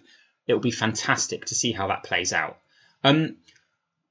it'll 0.47 0.61
be 0.61 0.71
fantastic 0.71 1.47
to 1.47 1.55
see 1.55 1.73
how 1.73 1.89
that 1.89 2.05
plays 2.05 2.33
out. 2.33 2.59
Um, 3.05 3.37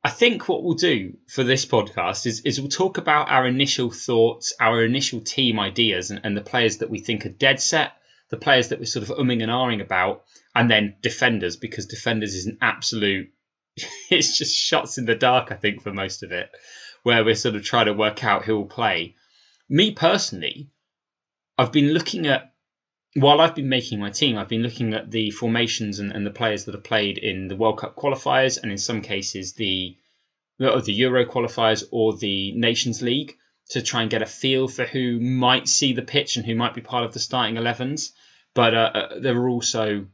I 0.06 0.10
think 0.10 0.48
what 0.48 0.64
we'll 0.64 0.76
do 0.76 1.18
for 1.28 1.44
this 1.44 1.66
podcast 1.66 2.28
is, 2.28 2.42
is 2.42 2.62
we'll 2.62 2.70
talk 2.70 3.00
about 3.00 3.32
our 3.32 3.48
initial 3.48 3.90
thoughts, 3.90 4.54
our 4.60 4.84
initial 4.86 5.20
team 5.20 5.60
ideas, 5.60 6.12
and, 6.12 6.22
and 6.24 6.38
the 6.38 6.42
players 6.42 6.78
that 6.78 6.92
we 6.92 7.00
think 7.00 7.26
are 7.26 7.30
dead 7.30 7.60
set, 7.60 7.94
the 8.30 8.38
players 8.38 8.68
that 8.68 8.78
we're 8.78 8.86
sort 8.86 9.10
of 9.10 9.18
umming 9.18 9.42
and 9.42 9.52
ahhing 9.52 9.82
about, 9.82 10.24
and 10.54 10.70
then 10.70 10.96
defenders, 11.02 11.56
because 11.58 11.88
defenders 11.88 12.36
is 12.36 12.46
an 12.46 12.60
absolute, 12.62 13.32
it's 14.12 14.38
just 14.38 14.56
shots 14.56 15.00
in 15.00 15.06
the 15.06 15.16
dark, 15.16 15.52
I 15.52 15.56
think, 15.56 15.82
for 15.82 15.92
most 15.92 16.22
of 16.22 16.32
it, 16.32 16.52
where 17.02 17.26
we're 17.26 17.34
sort 17.34 17.56
of 17.56 17.64
trying 17.64 17.88
to 17.88 17.94
work 17.94 18.24
out 18.24 18.46
who 18.46 18.58
will 18.58 18.68
play. 18.68 19.16
Me 19.68 19.92
personally, 19.92 20.70
I've 21.58 21.72
been 21.72 21.94
looking 21.94 22.28
at 22.28 22.54
while 23.16 23.40
I've 23.40 23.56
been 23.56 23.70
making 23.70 24.00
my 24.00 24.10
team, 24.10 24.38
I've 24.38 24.50
been 24.50 24.62
looking 24.62 24.94
at 24.94 25.10
the 25.10 25.32
formations 25.32 26.00
and, 26.00 26.12
and 26.12 26.26
the 26.26 26.32
players 26.32 26.66
that 26.66 26.76
have 26.76 26.84
played 26.84 27.18
in 27.18 27.48
the 27.48 27.56
World 27.56 27.78
Cup 27.78 27.96
qualifiers 27.96 28.62
and 28.62 28.72
in 28.72 28.78
some 28.78 29.02
cases 29.02 29.54
the 29.54 29.98
the 30.58 30.94
Euro 30.94 31.26
qualifiers 31.26 31.84
or 31.92 32.16
the 32.16 32.52
Nations 32.54 33.02
League 33.02 33.38
to 33.70 33.82
try 33.82 34.02
and 34.02 34.12
get 34.12 34.22
a 34.22 34.26
feel 34.26 34.68
for 34.68 34.86
who 34.86 35.20
might 35.20 35.68
see 35.68 35.94
the 35.94 36.02
pitch 36.02 36.38
and 36.38 36.46
who 36.46 36.56
might 36.56 36.76
be 36.76 36.82
part 36.82 37.04
of 37.04 37.14
the 37.14 37.20
starting 37.20 37.56
11s. 37.56 38.12
But 38.54 38.74
uh, 38.74 38.92
uh, 38.94 39.20
there 39.20 39.36
are 39.36 39.50
also 39.50 40.08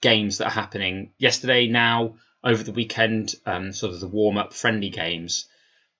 games 0.00 0.38
that 0.38 0.46
are 0.46 0.50
happening 0.50 1.12
yesterday, 1.18 1.66
now, 1.66 2.16
over 2.44 2.62
the 2.62 2.72
weekend, 2.72 3.34
um, 3.46 3.72
sort 3.72 3.94
of 3.94 4.00
the 4.00 4.06
warm 4.06 4.38
up 4.38 4.52
friendly 4.52 4.90
games. 4.90 5.48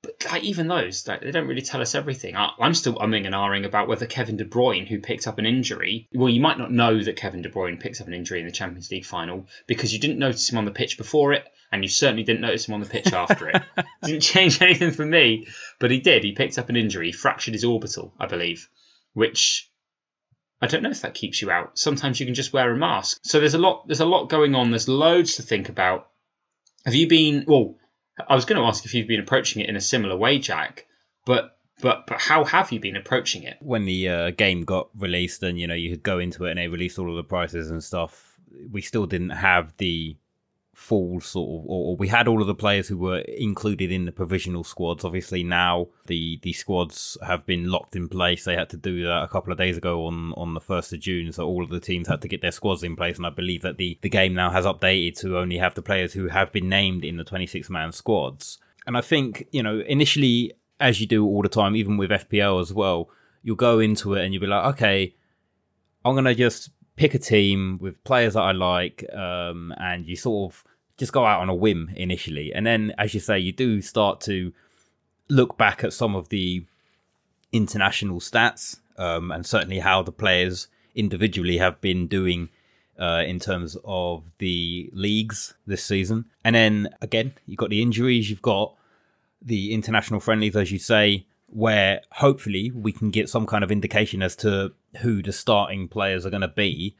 But 0.02 0.24
like 0.30 0.44
even 0.44 0.68
those, 0.68 1.06
like, 1.08 1.22
they 1.22 1.30
don't 1.30 1.48
really 1.48 1.62
tell 1.62 1.80
us 1.80 1.94
everything. 1.94 2.36
I, 2.36 2.52
I'm 2.60 2.74
still 2.74 2.94
umming 2.96 3.26
and 3.26 3.34
ahhing 3.34 3.66
about 3.66 3.88
whether 3.88 4.06
Kevin 4.06 4.36
De 4.36 4.44
Bruyne, 4.44 4.86
who 4.86 5.00
picked 5.00 5.26
up 5.26 5.38
an 5.38 5.46
injury, 5.46 6.08
well, 6.12 6.28
you 6.28 6.40
might 6.40 6.58
not 6.58 6.70
know 6.70 7.02
that 7.02 7.16
Kevin 7.16 7.42
De 7.42 7.48
Bruyne 7.48 7.80
picked 7.80 8.00
up 8.00 8.06
an 8.06 8.14
injury 8.14 8.40
in 8.40 8.46
the 8.46 8.52
Champions 8.52 8.90
League 8.90 9.04
final 9.04 9.46
because 9.66 9.92
you 9.92 9.98
didn't 9.98 10.18
notice 10.18 10.50
him 10.50 10.58
on 10.58 10.64
the 10.64 10.70
pitch 10.70 10.98
before 10.98 11.32
it, 11.32 11.44
and 11.72 11.82
you 11.82 11.88
certainly 11.88 12.22
didn't 12.22 12.42
notice 12.42 12.68
him 12.68 12.74
on 12.74 12.80
the 12.80 12.86
pitch 12.86 13.12
after 13.12 13.48
it. 13.48 13.62
didn't 14.04 14.22
change 14.22 14.62
anything 14.62 14.92
for 14.92 15.04
me, 15.04 15.48
but 15.80 15.90
he 15.90 15.98
did. 15.98 16.22
He 16.22 16.32
picked 16.32 16.58
up 16.58 16.68
an 16.68 16.76
injury, 16.76 17.06
he 17.06 17.12
fractured 17.12 17.54
his 17.54 17.64
orbital, 17.64 18.14
I 18.20 18.26
believe, 18.26 18.68
which 19.14 19.68
I 20.60 20.66
don't 20.66 20.82
know 20.82 20.90
if 20.90 21.02
that 21.02 21.14
keeps 21.14 21.40
you 21.42 21.50
out. 21.50 21.78
Sometimes 21.78 22.18
you 22.18 22.26
can 22.26 22.34
just 22.34 22.52
wear 22.52 22.72
a 22.72 22.76
mask. 22.76 23.20
So 23.22 23.40
there's 23.40 23.54
a 23.54 23.58
lot. 23.58 23.86
There's 23.86 24.00
a 24.00 24.06
lot 24.06 24.28
going 24.28 24.54
on. 24.54 24.70
There's 24.70 24.88
loads 24.88 25.36
to 25.36 25.42
think 25.42 25.68
about. 25.68 26.08
Have 26.84 26.94
you 26.94 27.08
been? 27.08 27.44
Well, 27.46 27.76
I 28.26 28.34
was 28.34 28.44
going 28.44 28.60
to 28.60 28.66
ask 28.66 28.84
if 28.84 28.94
you've 28.94 29.08
been 29.08 29.20
approaching 29.20 29.62
it 29.62 29.68
in 29.68 29.76
a 29.76 29.80
similar 29.80 30.16
way, 30.16 30.38
Jack. 30.38 30.86
But 31.24 31.58
but 31.80 32.06
but 32.06 32.20
how 32.20 32.44
have 32.44 32.72
you 32.72 32.80
been 32.80 32.96
approaching 32.96 33.42
it? 33.44 33.58
When 33.60 33.84
the 33.84 34.08
uh, 34.08 34.30
game 34.30 34.64
got 34.64 34.88
released, 34.98 35.42
and 35.42 35.58
you 35.58 35.66
know 35.66 35.74
you 35.74 35.90
could 35.90 36.02
go 36.02 36.18
into 36.18 36.44
it, 36.44 36.50
and 36.50 36.58
they 36.58 36.68
released 36.68 36.98
all 36.98 37.10
of 37.10 37.16
the 37.16 37.24
prices 37.24 37.70
and 37.70 37.82
stuff. 37.82 38.38
We 38.70 38.80
still 38.80 39.06
didn't 39.06 39.30
have 39.30 39.76
the 39.76 40.16
full 40.78 41.20
sort 41.20 41.48
of, 41.48 41.68
or, 41.68 41.90
or, 41.90 41.96
we 41.96 42.06
had 42.06 42.28
all 42.28 42.40
of 42.40 42.46
the 42.46 42.54
players 42.54 42.86
who 42.86 42.96
were 42.96 43.18
included 43.18 43.90
in 43.90 44.04
the 44.04 44.12
provisional 44.12 44.62
squads. 44.62 45.04
Obviously, 45.04 45.42
now 45.42 45.88
the 46.06 46.38
the 46.44 46.52
squads 46.52 47.18
have 47.26 47.44
been 47.44 47.68
locked 47.68 47.96
in 47.96 48.08
place. 48.08 48.44
They 48.44 48.54
had 48.54 48.70
to 48.70 48.76
do 48.76 49.02
that 49.02 49.24
a 49.24 49.28
couple 49.28 49.52
of 49.52 49.58
days 49.58 49.76
ago 49.76 50.06
on 50.06 50.32
on 50.34 50.54
the 50.54 50.60
first 50.60 50.92
of 50.92 51.00
June, 51.00 51.32
so 51.32 51.44
all 51.44 51.64
of 51.64 51.70
the 51.70 51.80
teams 51.80 52.06
had 52.06 52.22
to 52.22 52.28
get 52.28 52.42
their 52.42 52.52
squads 52.52 52.84
in 52.84 52.94
place. 52.94 53.16
And 53.16 53.26
I 53.26 53.30
believe 53.30 53.62
that 53.62 53.76
the 53.76 53.98
the 54.02 54.08
game 54.08 54.34
now 54.34 54.50
has 54.50 54.64
updated 54.64 55.18
to 55.18 55.36
only 55.36 55.58
have 55.58 55.74
the 55.74 55.82
players 55.82 56.12
who 56.12 56.28
have 56.28 56.52
been 56.52 56.68
named 56.68 57.04
in 57.04 57.16
the 57.16 57.24
26 57.24 57.68
man 57.68 57.90
squads. 57.90 58.58
And 58.86 58.96
I 58.96 59.00
think 59.00 59.48
you 59.50 59.64
know 59.64 59.80
initially, 59.80 60.52
as 60.78 61.00
you 61.00 61.08
do 61.08 61.26
all 61.26 61.42
the 61.42 61.48
time, 61.48 61.74
even 61.74 61.96
with 61.96 62.10
FPL 62.10 62.60
as 62.60 62.72
well, 62.72 63.10
you'll 63.42 63.56
go 63.56 63.80
into 63.80 64.14
it 64.14 64.24
and 64.24 64.32
you'll 64.32 64.42
be 64.42 64.46
like, 64.46 64.74
okay, 64.74 65.16
I'm 66.04 66.14
gonna 66.14 66.36
just 66.36 66.70
pick 66.98 67.14
a 67.14 67.18
team 67.18 67.78
with 67.80 68.02
players 68.02 68.34
that 68.34 68.42
I 68.42 68.52
like, 68.52 69.04
um, 69.14 69.72
and 69.78 70.04
you 70.06 70.16
sort 70.16 70.52
of 70.52 70.64
just 70.98 71.12
go 71.12 71.24
out 71.24 71.40
on 71.40 71.48
a 71.48 71.54
whim 71.54 71.90
initially. 71.94 72.52
And 72.52 72.66
then, 72.66 72.92
as 72.98 73.14
you 73.14 73.20
say, 73.20 73.38
you 73.38 73.52
do 73.52 73.80
start 73.80 74.20
to 74.22 74.52
look 75.28 75.56
back 75.56 75.84
at 75.84 75.92
some 75.92 76.16
of 76.16 76.28
the 76.28 76.64
international 77.52 78.18
stats 78.18 78.80
um, 78.98 79.30
and 79.30 79.46
certainly 79.46 79.78
how 79.78 80.02
the 80.02 80.12
players 80.12 80.66
individually 80.94 81.58
have 81.58 81.80
been 81.80 82.08
doing 82.08 82.48
uh, 82.98 83.22
in 83.24 83.38
terms 83.38 83.76
of 83.84 84.24
the 84.38 84.90
leagues 84.92 85.54
this 85.66 85.84
season. 85.84 86.24
And 86.44 86.56
then 86.56 86.88
again, 87.00 87.34
you've 87.46 87.58
got 87.58 87.70
the 87.70 87.80
injuries, 87.80 88.28
you've 88.28 88.42
got 88.42 88.74
the 89.40 89.72
international 89.72 90.18
friendlies, 90.18 90.56
as 90.56 90.72
you 90.72 90.80
say, 90.80 91.26
where 91.48 92.02
hopefully 92.12 92.70
we 92.70 92.92
can 92.92 93.10
get 93.10 93.28
some 93.28 93.46
kind 93.46 93.64
of 93.64 93.72
indication 93.72 94.22
as 94.22 94.36
to 94.36 94.72
who 95.00 95.22
the 95.22 95.32
starting 95.32 95.88
players 95.88 96.24
are 96.24 96.30
going 96.30 96.42
to 96.42 96.48
be. 96.48 96.96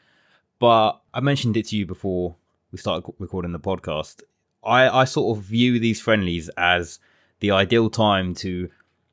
But 0.59 1.01
I 1.15 1.21
mentioned 1.21 1.57
it 1.57 1.67
to 1.67 1.77
you 1.77 1.87
before 1.87 2.37
we 2.73 2.79
started 2.79 3.13
recording 3.19 3.53
the 3.53 3.61
podcast, 3.61 4.23
I, 4.65 4.89
I 4.89 5.05
sort 5.05 5.37
of 5.37 5.45
view 5.45 5.79
these 5.79 6.01
friendlies 6.01 6.49
as 6.57 6.99
the 7.41 7.51
ideal 7.51 7.91
time 7.91 8.35
to 8.37 8.69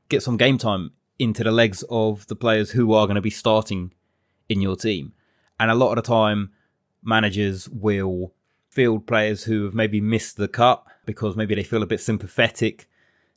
get 0.09 0.23
some 0.23 0.37
game 0.37 0.57
time 0.57 0.91
into 1.19 1.43
the 1.43 1.51
legs 1.51 1.83
of 1.89 2.27
the 2.27 2.35
players 2.35 2.71
who 2.71 2.93
are 2.93 3.05
going 3.05 3.15
to 3.15 3.21
be 3.21 3.29
starting 3.29 3.93
in 4.49 4.61
your 4.61 4.75
team. 4.75 5.13
And 5.59 5.71
a 5.71 5.75
lot 5.75 5.97
of 5.97 6.03
the 6.03 6.07
time, 6.07 6.51
managers 7.03 7.69
will 7.69 8.33
field 8.69 9.07
players 9.07 9.45
who 9.45 9.63
have 9.63 9.73
maybe 9.73 10.01
missed 10.01 10.37
the 10.37 10.47
cut 10.47 10.83
because 11.05 11.37
maybe 11.37 11.55
they 11.55 11.63
feel 11.63 11.83
a 11.83 11.87
bit 11.87 12.01
sympathetic 12.01 12.89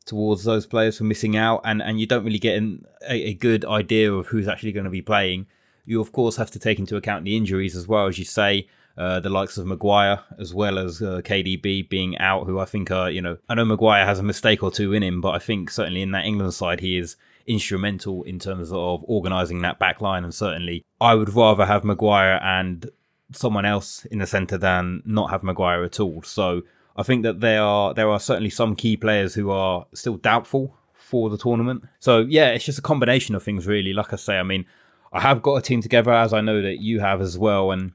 towards 0.08 0.44
those 0.44 0.66
players 0.66 0.98
for 0.98 1.04
missing 1.04 1.36
out, 1.36 1.60
and, 1.64 1.80
and 1.80 2.00
you 2.00 2.06
don't 2.06 2.24
really 2.24 2.38
get 2.38 2.56
an, 2.56 2.84
a, 3.08 3.28
a 3.28 3.34
good 3.34 3.64
idea 3.64 4.12
of 4.12 4.26
who's 4.26 4.48
actually 4.48 4.72
going 4.72 4.84
to 4.84 4.90
be 4.90 5.02
playing. 5.02 5.46
You, 5.84 6.00
of 6.00 6.12
course, 6.12 6.36
have 6.36 6.50
to 6.50 6.58
take 6.58 6.78
into 6.78 6.96
account 6.96 7.24
the 7.24 7.36
injuries 7.36 7.76
as 7.76 7.86
well, 7.86 8.06
as 8.06 8.18
you 8.18 8.24
say. 8.24 8.68
Uh, 8.96 9.20
the 9.20 9.30
likes 9.30 9.56
of 9.56 9.64
Maguire 9.64 10.18
as 10.40 10.52
well 10.52 10.76
as 10.76 11.00
uh, 11.00 11.20
KDB 11.24 11.88
being 11.88 12.18
out, 12.18 12.48
who 12.48 12.58
I 12.58 12.64
think 12.64 12.90
are, 12.90 13.08
you 13.08 13.22
know, 13.22 13.38
I 13.48 13.54
know 13.54 13.64
Maguire 13.64 14.04
has 14.04 14.18
a 14.18 14.24
mistake 14.24 14.60
or 14.60 14.72
two 14.72 14.92
in 14.92 15.04
him, 15.04 15.20
but 15.20 15.36
I 15.36 15.38
think 15.38 15.70
certainly 15.70 16.02
in 16.02 16.10
that 16.10 16.24
England 16.24 16.52
side 16.52 16.80
he 16.80 16.98
is 16.98 17.14
instrumental 17.46 18.24
in 18.24 18.40
terms 18.40 18.72
of 18.72 19.04
organising 19.06 19.62
that 19.62 19.78
back 19.78 20.00
line. 20.00 20.24
And 20.24 20.34
certainly 20.34 20.84
I 21.00 21.14
would 21.14 21.32
rather 21.32 21.64
have 21.64 21.84
Maguire 21.84 22.40
and 22.42 22.90
someone 23.32 23.64
else 23.64 24.04
in 24.06 24.18
the 24.18 24.26
centre 24.26 24.58
than 24.58 25.02
not 25.04 25.30
have 25.30 25.44
Maguire 25.44 25.84
at 25.84 26.00
all. 26.00 26.22
So 26.22 26.62
I 26.98 27.04
think 27.04 27.22
that 27.22 27.40
there 27.40 27.62
are 27.62 27.94
there 27.94 28.10
are 28.10 28.20
certainly 28.20 28.50
some 28.50 28.74
key 28.74 28.96
players 28.96 29.32
who 29.34 29.50
are 29.50 29.86
still 29.94 30.16
doubtful 30.16 30.74
for 30.92 31.30
the 31.30 31.38
tournament. 31.38 31.84
So 32.00 32.18
yeah, 32.18 32.50
it's 32.50 32.64
just 32.64 32.80
a 32.80 32.82
combination 32.82 33.34
of 33.34 33.42
things 33.42 33.66
really. 33.66 33.92
Like 33.92 34.12
I 34.12 34.16
say, 34.16 34.38
I 34.38 34.42
mean, 34.42 34.66
I 35.12 35.20
have 35.20 35.40
got 35.40 35.54
a 35.54 35.62
team 35.62 35.80
together 35.80 36.12
as 36.12 36.32
I 36.32 36.40
know 36.40 36.60
that 36.60 36.80
you 36.80 37.00
have 37.00 37.20
as 37.20 37.38
well, 37.38 37.70
and 37.70 37.92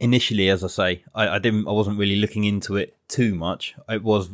initially, 0.00 0.48
as 0.48 0.64
I 0.64 0.68
say, 0.68 1.04
I, 1.14 1.28
I, 1.28 1.38
didn't, 1.38 1.68
I 1.68 1.72
wasn't 1.72 1.98
really 1.98 2.16
looking 2.16 2.44
into 2.44 2.76
it 2.76 2.96
too 3.06 3.34
much. 3.34 3.76
It 3.88 4.02
was 4.02 4.30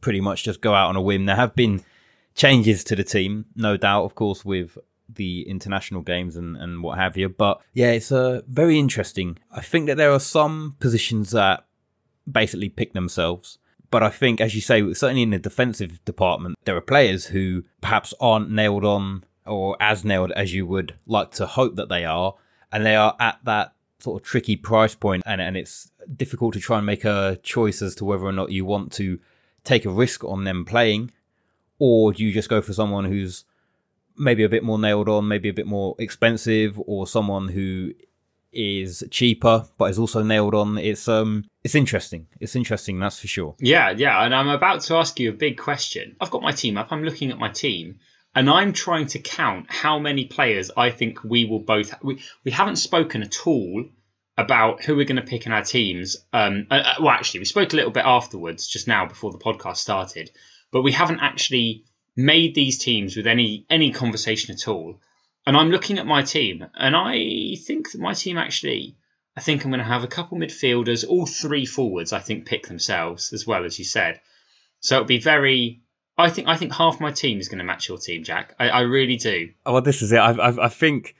pretty 0.00 0.20
much 0.20 0.44
just 0.44 0.60
go 0.60 0.74
out 0.74 0.90
on 0.90 0.96
a 0.96 1.00
whim. 1.00 1.24
There 1.24 1.36
have 1.36 1.56
been 1.56 1.82
changes 2.34 2.84
to 2.84 2.96
the 2.96 3.02
team, 3.02 3.46
no 3.56 3.76
doubt, 3.76 4.04
of 4.04 4.14
course, 4.14 4.44
with 4.44 4.78
the 5.08 5.48
international 5.48 6.02
games 6.02 6.36
and, 6.36 6.56
and 6.56 6.82
what 6.82 6.98
have 6.98 7.16
you. 7.16 7.28
But 7.28 7.60
yeah, 7.72 7.92
it's 7.92 8.12
uh, 8.12 8.42
very 8.46 8.78
interesting. 8.78 9.38
I 9.50 9.62
think 9.62 9.86
that 9.86 9.96
there 9.96 10.12
are 10.12 10.20
some 10.20 10.76
positions 10.80 11.30
that 11.30 11.65
basically 12.30 12.68
pick 12.68 12.92
themselves. 12.92 13.58
But 13.90 14.02
I 14.02 14.10
think, 14.10 14.40
as 14.40 14.54
you 14.54 14.60
say, 14.60 14.92
certainly 14.94 15.22
in 15.22 15.30
the 15.30 15.38
defensive 15.38 16.04
department, 16.04 16.56
there 16.64 16.76
are 16.76 16.80
players 16.80 17.26
who 17.26 17.64
perhaps 17.80 18.12
aren't 18.20 18.50
nailed 18.50 18.84
on 18.84 19.24
or 19.46 19.76
as 19.80 20.04
nailed 20.04 20.32
as 20.32 20.52
you 20.52 20.66
would 20.66 20.94
like 21.06 21.30
to 21.32 21.46
hope 21.46 21.76
that 21.76 21.88
they 21.88 22.04
are. 22.04 22.34
And 22.72 22.84
they 22.84 22.96
are 22.96 23.14
at 23.20 23.38
that 23.44 23.74
sort 24.00 24.20
of 24.20 24.26
tricky 24.26 24.56
price 24.56 24.94
point 24.94 25.22
and, 25.24 25.40
and 25.40 25.56
it's 25.56 25.90
difficult 26.16 26.54
to 26.54 26.60
try 26.60 26.78
and 26.78 26.86
make 26.86 27.04
a 27.04 27.38
choice 27.42 27.80
as 27.80 27.94
to 27.96 28.04
whether 28.04 28.24
or 28.24 28.32
not 28.32 28.50
you 28.50 28.64
want 28.64 28.92
to 28.92 29.18
take 29.64 29.84
a 29.84 29.90
risk 29.90 30.22
on 30.24 30.44
them 30.44 30.64
playing 30.64 31.10
or 31.78 32.12
do 32.12 32.24
you 32.24 32.32
just 32.32 32.48
go 32.48 32.60
for 32.60 32.72
someone 32.72 33.04
who's 33.04 33.44
maybe 34.16 34.42
a 34.42 34.48
bit 34.48 34.64
more 34.64 34.78
nailed 34.78 35.08
on, 35.08 35.28
maybe 35.28 35.48
a 35.48 35.54
bit 35.54 35.66
more 35.66 35.94
expensive, 35.98 36.80
or 36.86 37.06
someone 37.06 37.48
who 37.48 37.92
is 38.56 39.04
cheaper 39.10 39.64
but 39.78 39.90
is 39.90 39.98
also 39.98 40.22
nailed 40.22 40.54
on. 40.54 40.78
It's 40.78 41.08
um 41.08 41.44
it's 41.62 41.74
interesting. 41.74 42.26
It's 42.40 42.56
interesting, 42.56 42.98
that's 42.98 43.20
for 43.20 43.26
sure. 43.26 43.54
Yeah, 43.58 43.90
yeah. 43.90 44.24
And 44.24 44.34
I'm 44.34 44.48
about 44.48 44.80
to 44.82 44.96
ask 44.96 45.18
you 45.20 45.30
a 45.30 45.34
big 45.34 45.58
question. 45.58 46.16
I've 46.20 46.30
got 46.30 46.42
my 46.42 46.52
team 46.52 46.78
up, 46.78 46.88
I'm 46.90 47.04
looking 47.04 47.30
at 47.30 47.38
my 47.38 47.50
team, 47.50 47.98
and 48.34 48.48
I'm 48.48 48.72
trying 48.72 49.06
to 49.08 49.18
count 49.18 49.66
how 49.68 49.98
many 49.98 50.26
players 50.26 50.70
I 50.76 50.90
think 50.90 51.24
we 51.24 51.44
will 51.44 51.60
both. 51.60 51.94
We 52.02 52.22
we 52.44 52.50
haven't 52.50 52.76
spoken 52.76 53.22
at 53.22 53.46
all 53.46 53.84
about 54.38 54.82
who 54.82 54.94
we're 54.94 55.06
going 55.06 55.16
to 55.16 55.22
pick 55.22 55.46
in 55.46 55.52
our 55.52 55.62
teams. 55.64 56.16
Um, 56.32 56.66
uh, 56.70 56.74
uh, 56.74 56.94
well, 57.00 57.10
actually, 57.10 57.40
we 57.40 57.46
spoke 57.46 57.72
a 57.72 57.76
little 57.76 57.90
bit 57.90 58.04
afterwards, 58.04 58.66
just 58.66 58.86
now 58.86 59.06
before 59.06 59.32
the 59.32 59.38
podcast 59.38 59.78
started, 59.78 60.30
but 60.70 60.82
we 60.82 60.92
haven't 60.92 61.20
actually 61.20 61.84
made 62.14 62.54
these 62.54 62.78
teams 62.78 63.16
with 63.16 63.26
any 63.26 63.66
any 63.70 63.92
conversation 63.92 64.54
at 64.54 64.68
all. 64.68 65.00
And 65.46 65.56
I'm 65.56 65.70
looking 65.70 65.98
at 65.98 66.06
my 66.06 66.22
team, 66.22 66.66
and 66.74 66.96
I 66.96 67.56
think 67.64 67.92
that 67.92 68.00
my 68.00 68.14
team 68.14 68.38
actually. 68.38 68.96
I 69.38 69.42
think 69.42 69.64
I'm 69.64 69.70
going 69.70 69.80
to 69.80 69.84
have 69.84 70.02
a 70.02 70.08
couple 70.08 70.38
midfielders, 70.38 71.06
all 71.06 71.26
three 71.26 71.66
forwards. 71.66 72.14
I 72.14 72.20
think 72.20 72.46
pick 72.46 72.68
themselves 72.68 73.34
as 73.34 73.46
well 73.46 73.66
as 73.66 73.78
you 73.78 73.84
said. 73.84 74.18
So 74.80 74.96
it'll 74.96 75.06
be 75.06 75.18
very 75.18 75.82
I 76.18 76.30
think 76.30 76.48
I 76.48 76.56
think 76.56 76.72
half 76.72 77.00
my 77.00 77.12
team 77.12 77.38
is 77.38 77.48
going 77.48 77.58
to 77.58 77.64
match 77.64 77.88
your 77.88 77.98
team, 77.98 78.24
Jack. 78.24 78.54
I, 78.58 78.68
I 78.68 78.80
really 78.80 79.16
do. 79.16 79.50
Oh, 79.66 79.74
well, 79.74 79.82
this 79.82 80.00
is 80.00 80.12
it. 80.12 80.16
I, 80.16 80.32
I, 80.32 80.64
I 80.64 80.68
think 80.68 81.14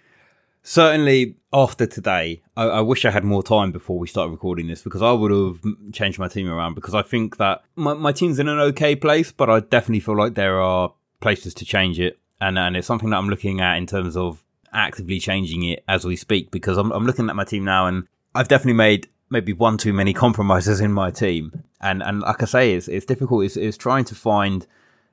certainly 0.63 1.37
after 1.53 1.87
today, 1.87 2.43
I, 2.57 2.65
I, 2.65 2.81
wish 2.81 3.05
I 3.05 3.11
had 3.11 3.23
more 3.23 3.43
time 3.43 3.73
before 3.73 3.99
we 3.99 4.09
start 4.09 4.31
recording 4.31 4.69
this 4.69 4.83
because 4.83 5.03
I 5.03 5.13
would 5.13 5.31
have 5.31 5.93
changed 5.93 6.19
my 6.19 6.29
team 6.29 6.49
around 6.49 6.75
because 6.75 6.95
I 6.95 7.03
think 7.03 7.37
that 7.37 7.63
my, 7.77 7.95
my 7.95 8.13
team's 8.13 8.39
in 8.39 8.49
an 8.49 8.59
okay 8.59 8.97
place, 8.97 9.33
but 9.33 9.51
I 9.51 9.61
definitely 9.61 10.01
feel 10.01 10.17
like 10.17 10.35
there 10.35 10.61
are 10.61 10.93
places 11.21 11.55
to 11.55 11.65
change 11.65 12.01
it, 12.01 12.19
and 12.41 12.59
and 12.59 12.77
it's 12.77 12.87
something 12.87 13.11
that 13.11 13.17
I'm 13.17 13.29
looking 13.29 13.61
at 13.61 13.77
in 13.77 13.87
terms 13.87 14.17
of 14.17 14.43
actively 14.73 15.19
changing 15.19 15.63
it 15.65 15.85
as 15.89 16.05
we 16.05 16.17
speak 16.17 16.51
because 16.51 16.77
I'm 16.77 16.91
I'm 16.93 17.07
looking 17.07 17.29
at 17.29 17.37
my 17.37 17.45
team 17.45 17.65
now 17.65 17.87
and 17.87 18.07
I've 18.35 18.49
definitely 18.49 18.75
made 18.75 19.09
maybe 19.31 19.53
one 19.53 19.79
too 19.79 19.93
many 19.93 20.13
compromises 20.13 20.81
in 20.81 20.93
my 20.93 21.11
team, 21.11 21.65
and 21.81 22.03
and 22.03 22.21
like 22.21 22.43
I 22.43 22.47
say, 22.47 22.75
it's 22.75 22.89
it's 22.89 23.07
difficult. 23.07 23.45
It's, 23.45 23.57
it's 23.57 23.77
trying 23.77 24.05
to 24.07 24.15
find 24.15 24.67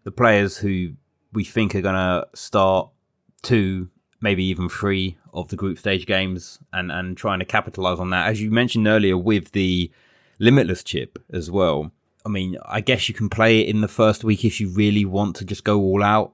the 0.03 0.11
players 0.11 0.57
who 0.57 0.93
we 1.31 1.43
think 1.43 1.73
are 1.73 1.81
going 1.81 1.95
to 1.95 2.27
start 2.35 2.89
two, 3.41 3.89
maybe 4.21 4.43
even 4.43 4.69
three 4.69 5.17
of 5.33 5.47
the 5.47 5.55
group 5.55 5.79
stage 5.79 6.05
games 6.05 6.59
and, 6.71 6.91
and 6.91 7.17
trying 7.17 7.39
to 7.39 7.45
capitalize 7.45 7.99
on 7.99 8.11
that. 8.11 8.27
As 8.27 8.41
you 8.41 8.51
mentioned 8.51 8.85
earlier, 8.85 9.17
with 9.17 9.51
the 9.53 9.89
limitless 10.39 10.83
chip 10.83 11.17
as 11.31 11.49
well. 11.49 11.91
I 12.25 12.29
mean, 12.29 12.57
I 12.65 12.81
guess 12.81 13.09
you 13.09 13.15
can 13.15 13.29
play 13.29 13.61
it 13.61 13.67
in 13.67 13.81
the 13.81 13.87
first 13.87 14.23
week 14.23 14.45
if 14.45 14.61
you 14.61 14.69
really 14.69 15.03
want 15.03 15.35
to 15.37 15.45
just 15.45 15.63
go 15.63 15.79
all 15.79 16.03
out. 16.03 16.33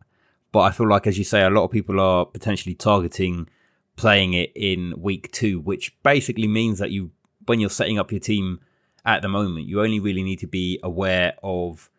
But 0.51 0.61
I 0.61 0.71
feel 0.71 0.87
like, 0.87 1.07
as 1.07 1.17
you 1.17 1.23
say, 1.23 1.43
a 1.43 1.49
lot 1.49 1.63
of 1.63 1.71
people 1.71 1.99
are 1.99 2.25
potentially 2.25 2.75
targeting 2.75 3.49
playing 3.95 4.33
it 4.33 4.51
in 4.55 4.93
week 4.97 5.31
two, 5.31 5.59
which 5.59 5.95
basically 6.03 6.47
means 6.47 6.79
that 6.79 6.91
you, 6.91 7.11
when 7.45 7.59
you're 7.59 7.69
setting 7.69 7.99
up 7.99 8.11
your 8.11 8.19
team 8.21 8.59
at 9.05 9.21
the 9.21 9.27
moment, 9.27 9.67
you 9.67 9.81
only 9.81 9.99
really 9.99 10.23
need 10.23 10.39
to 10.39 10.47
be 10.47 10.79
aware 10.83 11.33
of 11.43 11.89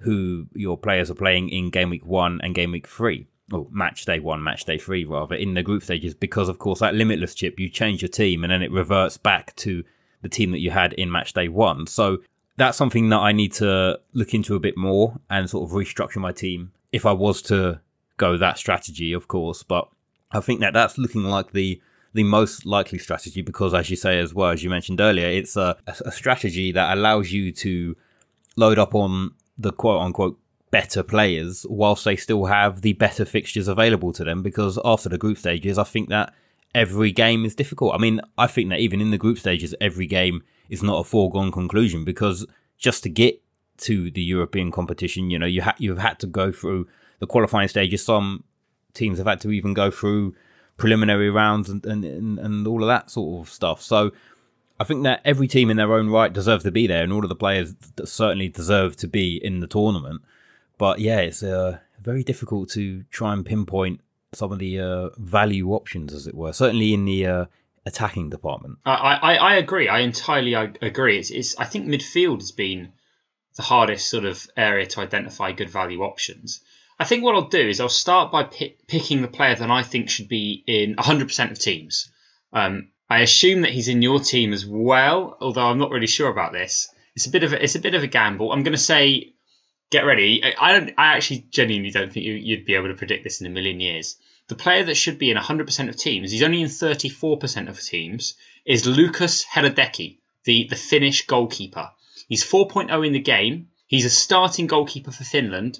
who 0.00 0.46
your 0.54 0.76
players 0.76 1.10
are 1.10 1.14
playing 1.14 1.48
in 1.48 1.70
game 1.70 1.88
week 1.88 2.04
one 2.04 2.40
and 2.42 2.54
game 2.54 2.72
week 2.72 2.86
three. 2.86 3.26
Or 3.52 3.68
match 3.70 4.04
day 4.04 4.18
one, 4.18 4.42
match 4.42 4.64
day 4.64 4.76
three, 4.76 5.04
rather, 5.04 5.36
in 5.36 5.54
the 5.54 5.62
group 5.62 5.84
stages, 5.84 6.14
because 6.14 6.48
of 6.48 6.58
course 6.58 6.80
that 6.80 6.96
limitless 6.96 7.34
chip, 7.34 7.60
you 7.60 7.68
change 7.68 8.02
your 8.02 8.08
team 8.08 8.42
and 8.42 8.50
then 8.50 8.60
it 8.60 8.72
reverts 8.72 9.16
back 9.16 9.54
to 9.56 9.84
the 10.22 10.28
team 10.28 10.50
that 10.50 10.58
you 10.58 10.70
had 10.70 10.92
in 10.94 11.12
match 11.12 11.32
day 11.32 11.46
one. 11.46 11.86
So 11.86 12.18
that's 12.56 12.76
something 12.76 13.08
that 13.10 13.20
I 13.20 13.32
need 13.32 13.52
to 13.54 14.00
look 14.12 14.34
into 14.34 14.56
a 14.56 14.60
bit 14.60 14.76
more 14.76 15.20
and 15.30 15.48
sort 15.48 15.70
of 15.70 15.76
restructure 15.76 16.16
my 16.16 16.32
team 16.32 16.72
if 16.90 17.06
I 17.06 17.12
was 17.12 17.40
to 17.42 17.80
go 18.16 18.36
that 18.36 18.58
strategy, 18.58 19.12
of 19.12 19.28
course. 19.28 19.62
But 19.62 19.88
I 20.30 20.40
think 20.40 20.60
that 20.60 20.74
that's 20.74 20.98
looking 20.98 21.24
like 21.24 21.52
the 21.52 21.80
the 22.12 22.24
most 22.24 22.64
likely 22.64 22.98
strategy 22.98 23.42
because, 23.42 23.74
as 23.74 23.90
you 23.90 23.96
say 23.96 24.18
as 24.18 24.32
well 24.32 24.50
as 24.50 24.64
you 24.64 24.70
mentioned 24.70 25.00
earlier, 25.00 25.28
it's 25.28 25.56
a, 25.56 25.76
a 25.86 26.10
strategy 26.10 26.72
that 26.72 26.96
allows 26.96 27.30
you 27.30 27.52
to 27.52 27.94
load 28.56 28.78
up 28.78 28.94
on 28.94 29.34
the 29.58 29.72
quote 29.72 30.00
unquote 30.00 30.38
better 30.70 31.02
players 31.02 31.64
whilst 31.68 32.04
they 32.04 32.16
still 32.16 32.46
have 32.46 32.82
the 32.82 32.94
better 32.94 33.24
fixtures 33.24 33.68
available 33.68 34.12
to 34.12 34.24
them. 34.24 34.42
Because 34.42 34.78
after 34.84 35.08
the 35.08 35.18
group 35.18 35.38
stages, 35.38 35.78
I 35.78 35.84
think 35.84 36.08
that 36.08 36.32
every 36.74 37.12
game 37.12 37.44
is 37.44 37.54
difficult. 37.54 37.94
I 37.94 37.98
mean, 37.98 38.20
I 38.36 38.46
think 38.46 38.70
that 38.70 38.80
even 38.80 39.00
in 39.00 39.10
the 39.10 39.18
group 39.18 39.38
stages, 39.38 39.74
every 39.80 40.06
game 40.06 40.42
is 40.68 40.82
not 40.82 40.98
a 41.00 41.04
foregone 41.04 41.52
conclusion 41.52 42.04
because 42.04 42.46
just 42.78 43.02
to 43.04 43.08
get 43.08 43.40
to 43.78 44.10
the 44.10 44.22
European 44.22 44.70
competition, 44.70 45.30
you 45.30 45.38
know, 45.38 45.46
you 45.46 45.62
ha- 45.62 45.76
you've 45.78 45.98
had 45.98 46.18
to 46.20 46.26
go 46.26 46.50
through 46.50 46.88
the 47.18 47.26
qualifying 47.26 47.68
stages. 47.68 48.04
Some 48.04 48.44
teams 48.94 49.18
have 49.18 49.26
had 49.26 49.40
to 49.42 49.50
even 49.50 49.74
go 49.74 49.90
through 49.90 50.34
preliminary 50.76 51.30
rounds 51.30 51.68
and, 51.68 51.84
and, 51.86 52.04
and, 52.38 52.66
all 52.66 52.82
of 52.82 52.88
that 52.88 53.10
sort 53.10 53.46
of 53.46 53.52
stuff. 53.52 53.80
So 53.80 54.12
I 54.78 54.84
think 54.84 55.04
that 55.04 55.22
every 55.24 55.48
team 55.48 55.70
in 55.70 55.76
their 55.76 55.94
own 55.94 56.10
right 56.10 56.32
deserves 56.32 56.64
to 56.64 56.70
be 56.70 56.86
there, 56.86 57.02
and 57.02 57.12
all 57.12 57.22
of 57.22 57.28
the 57.28 57.36
players 57.36 57.74
certainly 58.04 58.48
deserve 58.48 58.96
to 58.96 59.08
be 59.08 59.40
in 59.42 59.60
the 59.60 59.66
tournament. 59.66 60.22
But 60.78 60.98
yeah, 60.98 61.20
it's 61.20 61.42
uh, 61.42 61.78
very 62.00 62.22
difficult 62.22 62.68
to 62.70 63.04
try 63.04 63.32
and 63.32 63.44
pinpoint 63.44 64.00
some 64.32 64.52
of 64.52 64.58
the 64.58 64.80
uh, 64.80 65.08
value 65.16 65.72
options, 65.72 66.12
as 66.12 66.26
it 66.26 66.34
were. 66.34 66.52
Certainly 66.52 66.92
in 66.92 67.06
the 67.06 67.26
uh, 67.26 67.44
attacking 67.86 68.28
department. 68.28 68.78
I, 68.84 68.92
I, 68.92 69.34
I 69.36 69.54
agree. 69.56 69.88
I 69.88 70.00
entirely 70.00 70.52
agree. 70.52 71.18
It's, 71.18 71.30
it's 71.30 71.56
I 71.58 71.64
think 71.64 71.86
midfield 71.86 72.40
has 72.40 72.52
been 72.52 72.92
the 73.54 73.62
hardest 73.62 74.10
sort 74.10 74.26
of 74.26 74.46
area 74.56 74.84
to 74.86 75.00
identify 75.00 75.52
good 75.52 75.70
value 75.70 76.02
options. 76.02 76.60
I 76.98 77.04
think 77.04 77.22
what 77.22 77.34
I'll 77.34 77.48
do 77.48 77.68
is 77.68 77.80
I'll 77.80 77.88
start 77.88 78.32
by 78.32 78.44
picking 78.44 79.20
the 79.20 79.28
player 79.28 79.54
that 79.54 79.70
I 79.70 79.82
think 79.82 80.08
should 80.08 80.28
be 80.28 80.64
in 80.66 80.96
100% 80.96 81.50
of 81.50 81.58
teams. 81.58 82.10
Um, 82.52 82.88
I 83.08 83.20
assume 83.20 83.60
that 83.62 83.72
he's 83.72 83.88
in 83.88 84.02
your 84.02 84.18
team 84.18 84.52
as 84.52 84.64
well, 84.64 85.36
although 85.40 85.66
I'm 85.66 85.78
not 85.78 85.90
really 85.90 86.06
sure 86.06 86.30
about 86.30 86.52
this. 86.52 86.88
It's 87.14 87.26
a 87.26 87.30
bit 87.30 87.44
of 87.44 87.52
a, 87.52 87.62
it's 87.62 87.74
a 87.74 87.80
bit 87.80 87.94
of 87.94 88.02
a 88.02 88.08
gamble. 88.08 88.50
I'm 88.50 88.62
going 88.62 88.72
to 88.72 88.78
say, 88.78 89.34
get 89.90 90.04
ready. 90.04 90.42
I 90.58 90.72
don't. 90.72 90.92
I 90.98 91.16
actually 91.16 91.46
genuinely 91.50 91.90
don't 91.90 92.12
think 92.12 92.26
you, 92.26 92.56
would 92.56 92.66
be 92.66 92.74
able 92.74 92.88
to 92.88 92.94
predict 92.94 93.24
this 93.24 93.40
in 93.40 93.46
a 93.46 93.50
million 93.50 93.78
years. 93.80 94.16
The 94.48 94.54
player 94.54 94.84
that 94.84 94.96
should 94.96 95.18
be 95.18 95.30
in 95.30 95.36
100% 95.36 95.88
of 95.88 95.96
teams, 95.96 96.30
he's 96.30 96.42
only 96.42 96.62
in 96.62 96.68
34% 96.68 97.68
of 97.68 97.80
teams, 97.80 98.34
is 98.64 98.86
Lukas 98.86 99.44
Hradecky, 99.44 100.18
the 100.44 100.66
the 100.68 100.76
Finnish 100.76 101.26
goalkeeper. 101.26 101.90
He's 102.28 102.44
4.0 102.44 103.06
in 103.06 103.12
the 103.12 103.20
game. 103.20 103.68
He's 103.86 104.04
a 104.04 104.10
starting 104.10 104.66
goalkeeper 104.66 105.12
for 105.12 105.24
Finland, 105.24 105.78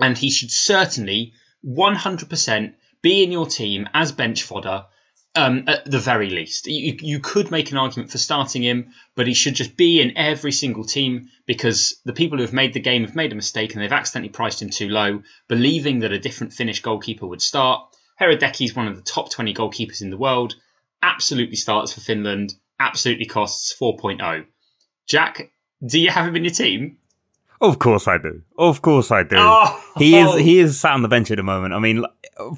and 0.00 0.16
he 0.16 0.30
should 0.30 0.50
certainly 0.50 1.32
100% 1.64 2.74
be 3.02 3.22
in 3.22 3.32
your 3.32 3.46
team 3.46 3.88
as 3.94 4.12
bench 4.12 4.42
fodder. 4.42 4.86
Um, 5.34 5.64
at 5.66 5.84
the 5.84 5.98
very 5.98 6.30
least, 6.30 6.66
you, 6.66 6.96
you 6.98 7.20
could 7.20 7.50
make 7.50 7.70
an 7.70 7.76
argument 7.76 8.10
for 8.10 8.16
starting 8.16 8.62
him, 8.62 8.94
but 9.14 9.26
he 9.26 9.34
should 9.34 9.54
just 9.54 9.76
be 9.76 10.00
in 10.00 10.16
every 10.16 10.50
single 10.50 10.84
team 10.84 11.28
because 11.44 12.00
the 12.06 12.14
people 12.14 12.38
who 12.38 12.44
have 12.44 12.54
made 12.54 12.72
the 12.72 12.80
game 12.80 13.04
have 13.04 13.14
made 13.14 13.32
a 13.32 13.36
mistake 13.36 13.74
and 13.74 13.82
they've 13.82 13.92
accidentally 13.92 14.30
priced 14.30 14.62
him 14.62 14.70
too 14.70 14.88
low, 14.88 15.22
believing 15.46 15.98
that 15.98 16.12
a 16.12 16.18
different 16.18 16.54
Finnish 16.54 16.80
goalkeeper 16.80 17.26
would 17.26 17.42
start. 17.42 17.82
Hradecky 18.18 18.64
is 18.64 18.74
one 18.74 18.88
of 18.88 18.96
the 18.96 19.02
top 19.02 19.30
20 19.30 19.52
goalkeepers 19.52 20.00
in 20.00 20.08
the 20.08 20.16
world, 20.16 20.54
absolutely 21.02 21.56
starts 21.56 21.92
for 21.92 22.00
Finland, 22.00 22.54
absolutely 22.80 23.26
costs 23.26 23.74
4.0. 23.78 24.46
Jack, 25.06 25.50
do 25.86 26.00
you 26.00 26.08
have 26.08 26.26
him 26.26 26.36
in 26.36 26.44
your 26.44 26.54
team? 26.54 26.96
Of 27.60 27.78
course 27.78 28.06
I 28.06 28.18
do. 28.18 28.42
Of 28.58 28.82
course 28.82 29.10
I 29.10 29.22
do. 29.22 29.36
Oh, 29.38 29.92
he 29.96 30.16
is 30.16 30.34
he 30.36 30.58
is 30.58 30.78
sat 30.78 30.92
on 30.92 31.02
the 31.02 31.08
bench 31.08 31.30
at 31.30 31.36
the 31.36 31.42
moment. 31.42 31.72
I 31.72 31.78
mean, 31.78 32.04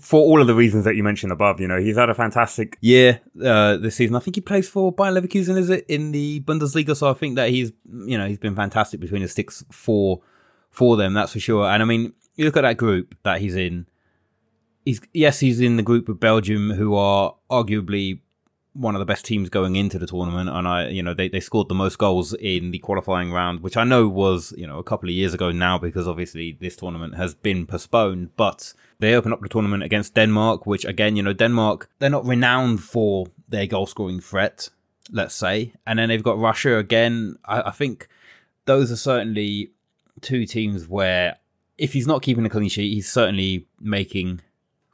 for 0.01 0.21
all 0.21 0.41
of 0.41 0.47
the 0.47 0.55
reasons 0.55 0.85
that 0.85 0.97
you 0.97 1.05
mentioned 1.05 1.31
above, 1.31 1.61
you 1.61 1.69
know, 1.69 1.79
he's 1.79 1.97
had 1.97 2.11
a 2.11 2.15
fantastic 2.15 2.77
year 2.81 3.21
uh, 3.45 3.77
this 3.77 3.97
season. 3.97 4.17
I 4.17 4.19
think 4.19 4.35
he 4.35 4.41
plays 4.41 4.69
for 4.69 4.91
Bayer 4.91 5.13
Leverkusen, 5.13 5.57
is 5.57 5.71
it, 5.71 5.87
in 5.89 6.11
the 6.11 6.41
Bundesliga? 6.41 6.97
So 6.97 7.11
I 7.11 7.15
think 7.15 7.37
that 7.37 7.51
he's 7.51 7.73
you 7.89 8.19
know 8.19 8.27
he's 8.27 8.39
been 8.39 8.57
fantastic 8.57 8.99
between 8.99 9.23
the 9.23 9.29
sticks 9.29 9.65
for 9.71 10.21
for 10.71 10.97
them. 10.97 11.15
That's 11.15 11.33
for 11.33 11.41
sure. 11.41 11.69
And 11.69 11.83
I 11.83 11.87
mean, 11.87 12.13
you 12.35 12.45
look 12.45 12.57
at 12.57 12.63
that 12.63 12.77
group 12.77 13.15
that 13.23 13.41
he's 13.41 13.55
in. 13.55 13.87
He's 14.85 15.01
yes, 15.13 15.39
he's 15.39 15.61
in 15.61 15.77
the 15.77 15.83
group 15.83 16.09
of 16.09 16.19
Belgium, 16.19 16.71
who 16.71 16.97
are 16.97 17.35
arguably 17.51 18.21
one 18.79 18.95
of 18.95 19.01
the 19.01 19.05
best 19.05 19.25
teams 19.25 19.49
going 19.49 19.75
into 19.75 19.99
the 19.99 20.07
tournament, 20.07 20.49
and 20.49 20.69
I, 20.69 20.89
you 20.89 21.03
know, 21.03 21.13
they, 21.13 21.29
they 21.29 21.41
scored 21.41 21.69
the 21.69 21.75
most 21.75 21.99
goals 21.99 22.33
in 22.35 22.71
the 22.71 22.79
qualifying 22.79 23.33
round, 23.33 23.61
which 23.61 23.77
I 23.77 23.83
know 23.83 24.07
was, 24.07 24.55
you 24.57 24.67
know, 24.67 24.79
a 24.79 24.85
couple 24.85 25.09
of 25.09 25.15
years 25.15 25.35
ago 25.35 25.51
now 25.51 25.79
because 25.79 26.07
obviously 26.07 26.57
this 26.61 26.77
tournament 26.77 27.17
has 27.17 27.35
been 27.35 27.67
postponed. 27.67 28.37
But 28.37 28.73
they 29.01 29.15
open 29.15 29.33
up 29.33 29.41
the 29.41 29.49
tournament 29.49 29.83
against 29.83 30.15
Denmark, 30.15 30.65
which 30.65 30.85
again, 30.85 31.17
you 31.17 31.23
know, 31.23 31.33
Denmark 31.33 31.91
they're 31.99 32.09
not 32.09 32.25
renowned 32.25 32.83
for 32.83 33.27
their 33.49 33.67
goal 33.67 33.87
scoring 33.87 34.21
threat, 34.21 34.69
let's 35.11 35.35
say, 35.35 35.73
and 35.87 35.99
then 35.99 36.09
they've 36.09 36.23
got 36.23 36.39
Russia 36.39 36.79
again. 36.79 37.37
I, 37.45 37.63
I 37.63 37.71
think 37.73 38.07
those 38.67 38.93
are 38.93 38.97
certainly 38.97 39.73
two 40.21 40.47
teams 40.47 40.87
where 40.87 41.39
if 41.77 41.93
he's 41.95 42.07
not 42.07 42.23
keeping 42.23 42.47
a 42.47 42.51
clean 42.51 42.69
sheet, 42.69 42.93
he's 42.93 43.11
certainly 43.11 43.67
making 43.81 44.41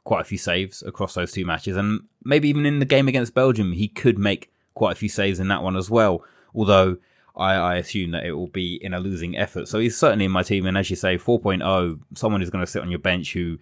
quite 0.05 0.21
a 0.21 0.25
few 0.25 0.37
saves 0.37 0.81
across 0.83 1.13
those 1.13 1.33
two 1.33 1.45
matches, 1.45 1.75
and 1.75 2.01
maybe 2.23 2.47
even 2.47 2.65
in 2.65 2.79
the 2.79 2.85
game 2.85 3.09
against 3.09 3.33
Belgium, 3.33 3.73
he 3.73 3.89
could 3.89 4.17
make 4.17 4.51
quite 4.73 4.93
a 4.93 4.95
few 4.95 5.09
saves 5.09 5.39
in 5.39 5.49
that 5.49 5.63
one 5.63 5.75
as 5.75 5.89
well. 5.89 6.23
Although 6.53 6.97
I, 7.35 7.53
I 7.55 7.75
assume 7.75 8.11
that 8.11 8.25
it 8.25 8.31
will 8.31 8.47
be 8.47 8.75
in 8.81 8.93
a 8.93 8.99
losing 8.99 9.37
effort. 9.37 9.67
So 9.67 9.79
he's 9.79 9.97
certainly 9.97 10.25
in 10.25 10.31
my 10.31 10.43
team, 10.43 10.65
and 10.65 10.77
as 10.77 10.89
you 10.89 10.95
say, 10.95 11.17
4.0, 11.17 11.99
someone 12.13 12.39
who's 12.39 12.49
going 12.49 12.65
to 12.65 12.71
sit 12.71 12.81
on 12.81 12.89
your 12.89 12.99
bench 12.99 13.33
who 13.33 13.57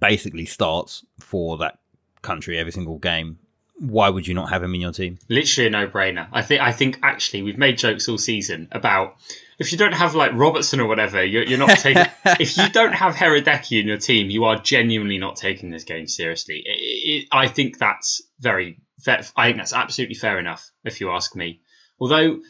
basically 0.00 0.46
starts 0.46 1.04
for 1.20 1.58
that 1.58 1.78
country 2.22 2.58
every 2.58 2.72
single 2.72 2.98
game. 2.98 3.38
Why 3.78 4.08
would 4.08 4.26
you 4.26 4.34
not 4.34 4.50
have 4.50 4.62
him 4.62 4.74
in 4.74 4.80
your 4.80 4.92
team? 4.92 5.18
Literally 5.28 5.68
a 5.68 5.70
no-brainer. 5.70 6.28
I 6.32 6.42
think. 6.42 6.60
I 6.62 6.72
think 6.72 6.98
actually 7.02 7.42
we've 7.42 7.58
made 7.58 7.76
jokes 7.78 8.08
all 8.08 8.18
season 8.18 8.68
about 8.72 9.16
if 9.58 9.72
you 9.72 9.78
don't 9.78 9.94
have 9.94 10.14
like 10.14 10.32
Robertson 10.34 10.80
or 10.80 10.86
whatever, 10.86 11.24
you're, 11.24 11.44
you're 11.44 11.58
not 11.58 11.78
taking. 11.78 12.04
if 12.40 12.56
you 12.56 12.68
don't 12.68 12.92
have 12.92 13.14
Hradecky 13.14 13.80
in 13.80 13.86
your 13.86 13.98
team, 13.98 14.30
you 14.30 14.44
are 14.44 14.58
genuinely 14.58 15.18
not 15.18 15.36
taking 15.36 15.70
this 15.70 15.84
game 15.84 16.06
seriously. 16.06 16.62
It, 16.64 16.70
it, 16.70 17.28
I 17.32 17.48
think 17.48 17.78
that's 17.78 18.22
very. 18.38 18.80
Fair, 19.02 19.22
I 19.36 19.48
think 19.48 19.58
that's 19.58 19.74
absolutely 19.74 20.14
fair 20.14 20.38
enough, 20.38 20.70
if 20.84 21.00
you 21.00 21.10
ask 21.10 21.36
me. 21.36 21.60
Although 21.98 22.40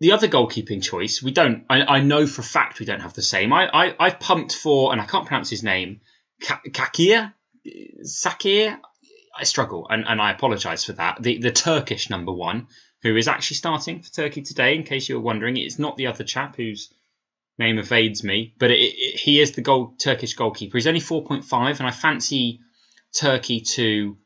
the 0.00 0.12
other 0.12 0.28
goalkeeping 0.28 0.82
choice, 0.82 1.22
we 1.22 1.30
don't. 1.30 1.64
I, 1.68 1.82
I 1.82 2.00
know 2.00 2.26
for 2.26 2.40
a 2.40 2.44
fact 2.44 2.80
we 2.80 2.86
don't 2.86 3.00
have 3.00 3.14
the 3.14 3.22
same. 3.22 3.52
I, 3.52 3.68
I 3.72 3.96
I've 3.98 4.20
pumped 4.20 4.54
for, 4.54 4.92
and 4.92 5.00
I 5.00 5.06
can't 5.06 5.26
pronounce 5.26 5.50
his 5.50 5.62
name, 5.62 6.00
Kakir, 6.42 7.32
Sakir. 8.04 8.78
I 9.40 9.44
struggle, 9.44 9.86
and, 9.88 10.04
and 10.06 10.20
I 10.20 10.30
apologise 10.32 10.84
for 10.84 10.92
that. 10.94 11.22
The 11.22 11.38
the 11.38 11.50
Turkish 11.50 12.10
number 12.10 12.32
one 12.32 12.68
who 13.02 13.16
is 13.16 13.28
actually 13.28 13.56
starting 13.56 14.02
for 14.02 14.12
Turkey 14.12 14.42
today. 14.42 14.74
In 14.74 14.82
case 14.82 15.08
you 15.08 15.14
were 15.14 15.22
wondering, 15.22 15.56
it's 15.56 15.78
not 15.78 15.96
the 15.96 16.08
other 16.08 16.24
chap 16.24 16.56
whose 16.56 16.92
name 17.58 17.78
evades 17.78 18.22
me, 18.22 18.54
but 18.58 18.70
it, 18.70 18.78
it, 18.78 19.20
he 19.20 19.40
is 19.40 19.52
the 19.52 19.62
goal 19.62 19.94
Turkish 19.98 20.34
goalkeeper. 20.34 20.76
He's 20.76 20.86
only 20.86 21.00
4.5, 21.00 21.78
and 21.78 21.88
I 21.88 21.90
fancy 21.90 22.60
Turkey 23.14 23.60
to. 23.60 24.16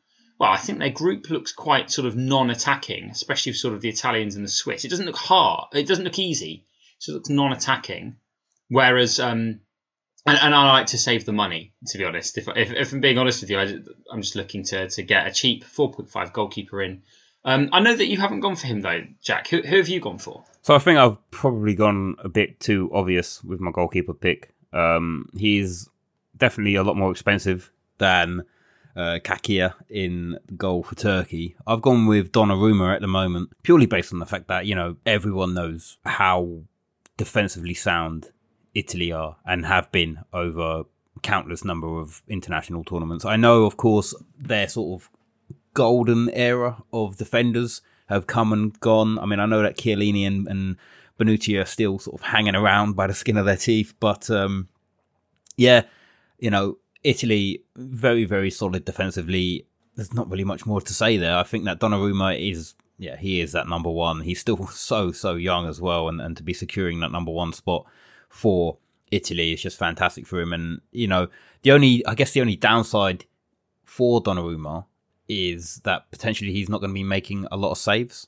Well, 0.40 0.50
I 0.50 0.56
think 0.56 0.80
their 0.80 0.90
group 0.90 1.30
looks 1.30 1.52
quite 1.52 1.92
sort 1.92 2.08
of 2.08 2.16
non-attacking, 2.16 3.10
especially 3.10 3.50
with 3.50 3.58
sort 3.58 3.74
of 3.74 3.80
the 3.80 3.88
Italians 3.88 4.34
and 4.34 4.44
the 4.44 4.50
Swiss. 4.50 4.84
It 4.84 4.88
doesn't 4.88 5.06
look 5.06 5.16
hard. 5.16 5.68
It 5.74 5.86
doesn't 5.86 6.04
look 6.04 6.18
easy. 6.18 6.66
So 6.98 7.12
it 7.12 7.14
looks 7.14 7.28
non-attacking. 7.28 8.16
Whereas, 8.68 9.20
um, 9.20 9.60
and, 10.26 10.38
and, 10.40 10.54
I 10.54 10.72
like 10.72 10.86
to 10.86 10.98
save 10.98 11.24
the 11.24 11.32
money, 11.32 11.72
to 11.88 11.98
be 11.98 12.04
honest. 12.04 12.38
If, 12.38 12.48
if, 12.48 12.72
if 12.72 12.92
I'm 12.92 13.00
being 13.00 13.18
honest 13.18 13.42
with 13.42 13.50
you, 13.50 13.58
I, 13.58 13.64
am 14.12 14.22
just 14.22 14.36
looking 14.36 14.62
to, 14.64 14.88
to 14.88 15.02
get 15.02 15.26
a 15.26 15.30
cheap 15.30 15.64
4.5 15.64 16.32
goalkeeper 16.32 16.82
in 16.82 17.02
um, 17.44 17.68
I 17.72 17.80
know 17.80 17.94
that 17.94 18.06
you 18.06 18.16
haven't 18.16 18.40
gone 18.40 18.56
for 18.56 18.66
him 18.66 18.80
though, 18.80 19.02
Jack. 19.20 19.48
Who, 19.48 19.60
who 19.60 19.76
have 19.76 19.88
you 19.88 20.00
gone 20.00 20.18
for? 20.18 20.44
So 20.62 20.74
I 20.74 20.78
think 20.78 20.98
I've 20.98 21.18
probably 21.30 21.74
gone 21.74 22.16
a 22.24 22.28
bit 22.28 22.58
too 22.58 22.90
obvious 22.92 23.44
with 23.44 23.60
my 23.60 23.70
goalkeeper 23.70 24.14
pick. 24.14 24.54
Um, 24.72 25.28
he's 25.36 25.88
definitely 26.36 26.76
a 26.76 26.82
lot 26.82 26.96
more 26.96 27.10
expensive 27.10 27.70
than 27.98 28.44
uh, 28.96 29.18
Kakir 29.22 29.74
in 29.90 30.38
goal 30.56 30.82
for 30.82 30.94
Turkey. 30.94 31.54
I've 31.66 31.82
gone 31.82 32.06
with 32.06 32.32
Donnarumma 32.32 32.94
at 32.94 33.02
the 33.02 33.08
moment, 33.08 33.50
purely 33.62 33.86
based 33.86 34.12
on 34.12 34.20
the 34.20 34.26
fact 34.26 34.48
that, 34.48 34.64
you 34.64 34.74
know, 34.74 34.96
everyone 35.04 35.52
knows 35.52 35.98
how 36.06 36.62
defensively 37.18 37.74
sound 37.74 38.30
Italy 38.74 39.12
are 39.12 39.36
and 39.46 39.66
have 39.66 39.90
been 39.92 40.20
over 40.32 40.84
countless 41.22 41.64
number 41.64 41.98
of 41.98 42.22
international 42.28 42.84
tournaments. 42.84 43.24
I 43.24 43.36
know, 43.36 43.64
of 43.64 43.76
course, 43.76 44.14
they're 44.38 44.68
sort 44.68 45.00
of 45.00 45.10
golden 45.72 46.30
era 46.30 46.82
of 46.92 47.16
defenders 47.16 47.82
have 48.08 48.26
come 48.26 48.52
and 48.52 48.78
gone. 48.80 49.18
I 49.18 49.26
mean, 49.26 49.40
I 49.40 49.46
know 49.46 49.62
that 49.62 49.78
Chiellini 49.78 50.26
and, 50.26 50.46
and 50.46 50.76
Bonucci 51.18 51.60
are 51.60 51.64
still 51.64 51.98
sort 51.98 52.20
of 52.20 52.26
hanging 52.26 52.54
around 52.54 52.94
by 52.94 53.06
the 53.06 53.14
skin 53.14 53.36
of 53.36 53.46
their 53.46 53.56
teeth. 53.56 53.94
But 54.00 54.28
um, 54.30 54.68
yeah, 55.56 55.82
you 56.38 56.50
know, 56.50 56.78
Italy 57.02 57.64
very 57.76 58.24
very 58.24 58.50
solid 58.50 58.84
defensively. 58.84 59.66
There's 59.96 60.14
not 60.14 60.30
really 60.30 60.44
much 60.44 60.66
more 60.66 60.80
to 60.80 60.94
say 60.94 61.16
there. 61.16 61.36
I 61.36 61.44
think 61.44 61.64
that 61.64 61.80
Donnarumma 61.80 62.38
is 62.50 62.74
yeah 62.98 63.16
he 63.16 63.40
is 63.40 63.52
that 63.52 63.68
number 63.68 63.90
one. 63.90 64.20
He's 64.20 64.40
still 64.40 64.66
so 64.68 65.12
so 65.12 65.34
young 65.34 65.66
as 65.66 65.80
well, 65.80 66.08
and 66.08 66.20
and 66.20 66.36
to 66.36 66.42
be 66.42 66.52
securing 66.52 67.00
that 67.00 67.12
number 67.12 67.32
one 67.32 67.52
spot 67.52 67.86
for 68.34 68.78
Italy 69.12 69.52
is 69.52 69.62
just 69.62 69.78
fantastic 69.78 70.26
for 70.26 70.40
him. 70.40 70.52
And 70.52 70.80
you 70.90 71.06
know, 71.06 71.28
the 71.62 71.70
only 71.70 72.04
I 72.04 72.14
guess 72.14 72.32
the 72.32 72.40
only 72.40 72.56
downside 72.56 73.24
for 73.84 74.20
Donnarumma 74.22 74.86
is 75.28 75.80
that 75.84 76.10
potentially 76.10 76.52
he's 76.52 76.68
not 76.68 76.80
going 76.80 76.90
to 76.90 76.94
be 76.94 77.04
making 77.04 77.46
a 77.50 77.56
lot 77.56 77.70
of 77.70 77.78
saves 77.78 78.26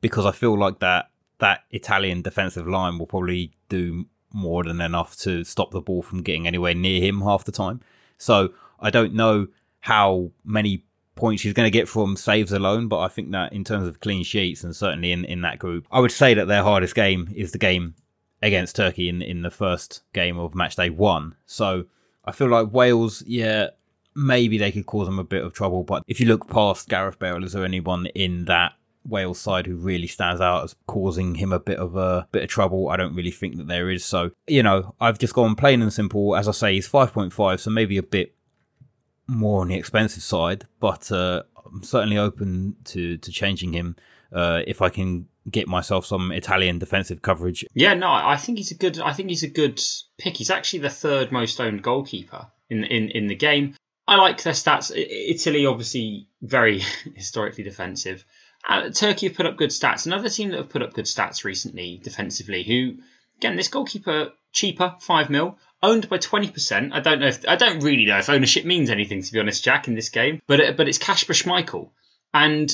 because 0.00 0.26
I 0.26 0.32
feel 0.32 0.56
like 0.56 0.80
that 0.80 1.10
that 1.38 1.64
Italian 1.70 2.22
defensive 2.22 2.68
line 2.68 2.98
will 2.98 3.06
probably 3.06 3.52
do 3.68 4.06
more 4.32 4.62
than 4.64 4.80
enough 4.80 5.16
to 5.18 5.44
stop 5.44 5.70
the 5.70 5.80
ball 5.80 6.02
from 6.02 6.22
getting 6.22 6.46
anywhere 6.46 6.74
near 6.74 7.00
him 7.00 7.22
half 7.22 7.44
the 7.44 7.52
time. 7.52 7.80
So 8.18 8.50
I 8.80 8.90
don't 8.90 9.14
know 9.14 9.48
how 9.80 10.30
many 10.44 10.84
points 11.14 11.42
he's 11.42 11.52
going 11.52 11.66
to 11.66 11.78
get 11.78 11.88
from 11.88 12.16
saves 12.16 12.52
alone, 12.52 12.88
but 12.88 13.00
I 13.00 13.08
think 13.08 13.32
that 13.32 13.52
in 13.52 13.64
terms 13.64 13.88
of 13.88 14.00
clean 14.00 14.24
sheets 14.24 14.62
and 14.62 14.76
certainly 14.76 15.10
in, 15.10 15.24
in 15.24 15.40
that 15.40 15.58
group, 15.58 15.86
I 15.90 16.00
would 16.00 16.12
say 16.12 16.34
that 16.34 16.48
their 16.48 16.62
hardest 16.62 16.94
game 16.94 17.32
is 17.34 17.52
the 17.52 17.58
game 17.58 17.94
against 18.42 18.76
Turkey 18.76 19.08
in, 19.08 19.22
in 19.22 19.42
the 19.42 19.50
first 19.50 20.02
game 20.12 20.38
of 20.38 20.54
match 20.54 20.76
day 20.76 20.90
one. 20.90 21.36
So 21.46 21.84
I 22.24 22.32
feel 22.32 22.48
like 22.48 22.72
Wales, 22.72 23.22
yeah, 23.26 23.68
maybe 24.14 24.58
they 24.58 24.72
could 24.72 24.86
cause 24.86 25.06
them 25.06 25.18
a 25.18 25.24
bit 25.24 25.44
of 25.44 25.52
trouble. 25.52 25.84
But 25.84 26.02
if 26.06 26.20
you 26.20 26.26
look 26.26 26.48
past 26.48 26.88
Gareth 26.88 27.18
Bale, 27.18 27.44
is 27.44 27.52
there 27.52 27.64
anyone 27.64 28.06
in 28.06 28.46
that 28.46 28.72
Wales 29.04 29.40
side 29.40 29.66
who 29.66 29.76
really 29.76 30.06
stands 30.06 30.40
out 30.40 30.64
as 30.64 30.76
causing 30.86 31.34
him 31.34 31.52
a 31.52 31.58
bit 31.58 31.78
of 31.78 31.96
a 31.96 32.28
bit 32.30 32.44
of 32.44 32.48
trouble. 32.48 32.88
I 32.88 32.96
don't 32.96 33.14
really 33.14 33.30
think 33.30 33.56
that 33.56 33.66
there 33.66 33.90
is. 33.90 34.04
So, 34.04 34.30
you 34.46 34.62
know, 34.62 34.94
I've 35.00 35.18
just 35.18 35.34
gone 35.34 35.56
plain 35.56 35.82
and 35.82 35.92
simple. 35.92 36.36
As 36.36 36.48
I 36.48 36.52
say, 36.52 36.74
he's 36.74 36.88
5.5, 36.88 37.60
so 37.60 37.70
maybe 37.70 37.96
a 37.96 38.02
bit 38.02 38.34
more 39.26 39.62
on 39.62 39.68
the 39.68 39.74
expensive 39.74 40.22
side, 40.22 40.66
but 40.80 41.10
uh, 41.10 41.42
I'm 41.64 41.82
certainly 41.82 42.18
open 42.18 42.76
to, 42.84 43.16
to 43.16 43.32
changing 43.32 43.72
him 43.72 43.96
uh, 44.32 44.62
if 44.66 44.82
I 44.82 44.88
can 44.88 45.28
get 45.50 45.68
myself 45.68 46.06
some 46.06 46.32
Italian 46.32 46.78
defensive 46.78 47.22
coverage. 47.22 47.64
Yeah, 47.74 47.94
no, 47.94 48.10
I 48.10 48.36
think 48.36 48.58
he's 48.58 48.70
a 48.70 48.76
good. 48.76 49.00
I 49.00 49.12
think 49.12 49.28
he's 49.28 49.42
a 49.42 49.48
good 49.48 49.80
pick. 50.18 50.36
He's 50.36 50.50
actually 50.50 50.80
the 50.80 50.90
third 50.90 51.32
most 51.32 51.60
owned 51.60 51.82
goalkeeper 51.82 52.48
in 52.70 52.84
in 52.84 53.10
in 53.10 53.26
the 53.26 53.34
game. 53.34 53.74
I 54.06 54.16
like 54.16 54.42
their 54.42 54.52
stats. 54.52 54.92
Italy, 54.94 55.66
obviously, 55.66 56.28
very 56.40 56.82
historically 57.14 57.64
defensive. 57.64 58.24
Uh, 58.68 58.90
Turkey 58.90 59.26
have 59.26 59.36
put 59.36 59.46
up 59.46 59.56
good 59.56 59.70
stats. 59.70 60.06
Another 60.06 60.28
team 60.28 60.50
that 60.50 60.58
have 60.58 60.68
put 60.68 60.82
up 60.82 60.92
good 60.92 61.06
stats 61.06 61.44
recently 61.44 62.00
defensively, 62.02 62.62
who 62.62 63.02
again 63.38 63.56
this 63.56 63.68
goalkeeper 63.68 64.30
cheaper 64.52 64.94
five 65.00 65.30
mil 65.30 65.58
owned 65.82 66.08
by 66.08 66.18
20%. 66.18 66.92
I 66.92 67.00
don't 67.00 67.20
know 67.20 67.26
if 67.26 67.46
I 67.48 67.56
don't 67.56 67.80
really 67.80 68.04
know 68.04 68.18
if 68.18 68.30
ownership 68.30 68.64
means 68.64 68.90
anything 68.90 69.22
to 69.22 69.32
be 69.32 69.40
honest, 69.40 69.64
Jack, 69.64 69.88
in 69.88 69.94
this 69.94 70.10
game. 70.10 70.40
But 70.46 70.60
uh, 70.60 70.72
but 70.72 70.88
it's 70.88 70.98
Kasper 70.98 71.32
Schmeichel, 71.32 71.90
and 72.32 72.72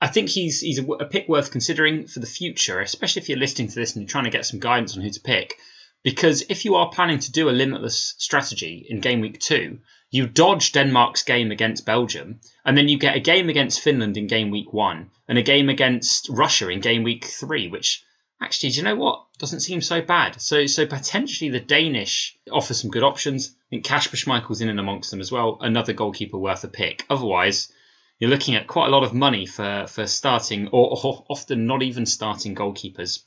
I 0.00 0.06
think 0.06 0.28
he's 0.28 0.60
he's 0.60 0.78
a, 0.78 0.84
a, 0.84 1.06
pick 1.06 1.28
worth 1.28 1.50
considering 1.50 2.06
for 2.06 2.20
the 2.20 2.26
future, 2.26 2.80
especially 2.80 3.22
if 3.22 3.28
you're 3.28 3.38
listening 3.38 3.68
to 3.68 3.74
this 3.74 3.94
and 3.94 4.02
you're 4.02 4.10
trying 4.10 4.24
to 4.24 4.30
get 4.30 4.46
some 4.46 4.60
guidance 4.60 4.96
on 4.96 5.02
who 5.02 5.10
to 5.10 5.20
pick. 5.20 5.56
Because 6.04 6.44
if 6.48 6.64
you 6.64 6.76
are 6.76 6.90
planning 6.90 7.18
to 7.18 7.32
do 7.32 7.50
a 7.50 7.50
limitless 7.50 8.14
strategy 8.18 8.86
in 8.88 9.00
game 9.00 9.20
week 9.20 9.40
two, 9.40 9.80
you 10.10 10.26
dodge 10.26 10.72
Denmark's 10.72 11.24
game 11.24 11.50
against 11.50 11.84
Belgium, 11.84 12.40
and 12.64 12.78
then 12.78 12.88
you 12.88 12.98
get 12.98 13.16
a 13.16 13.20
game 13.20 13.48
against 13.48 13.80
Finland 13.80 14.16
in 14.16 14.28
game 14.28 14.50
week 14.50 14.72
one, 14.72 15.10
and 15.26 15.36
a 15.36 15.42
game 15.42 15.68
against 15.68 16.28
Russia 16.30 16.68
in 16.68 16.80
game 16.80 17.02
week 17.02 17.24
three, 17.24 17.66
which 17.68 18.04
actually, 18.40 18.70
do 18.70 18.76
you 18.76 18.82
know 18.84 18.94
what? 18.94 19.26
Doesn't 19.38 19.60
seem 19.60 19.82
so 19.82 20.00
bad. 20.00 20.40
So, 20.40 20.66
so 20.66 20.86
potentially 20.86 21.50
the 21.50 21.60
Danish 21.60 22.38
offer 22.50 22.72
some 22.72 22.90
good 22.90 23.02
options. 23.02 23.54
I 23.66 23.68
think 23.70 23.84
Kasper 23.84 24.16
Schmeichel's 24.16 24.60
in 24.60 24.68
and 24.68 24.80
amongst 24.80 25.10
them 25.10 25.20
as 25.20 25.32
well. 25.32 25.58
Another 25.60 25.92
goalkeeper 25.92 26.38
worth 26.38 26.64
a 26.64 26.68
pick. 26.68 27.04
Otherwise, 27.10 27.72
you're 28.18 28.30
looking 28.30 28.54
at 28.54 28.66
quite 28.66 28.88
a 28.88 28.90
lot 28.90 29.04
of 29.04 29.14
money 29.14 29.46
for 29.46 29.86
for 29.88 30.06
starting, 30.06 30.68
or, 30.68 30.98
or 31.04 31.24
often 31.28 31.66
not 31.66 31.82
even 31.82 32.06
starting 32.06 32.54
goalkeepers 32.54 33.20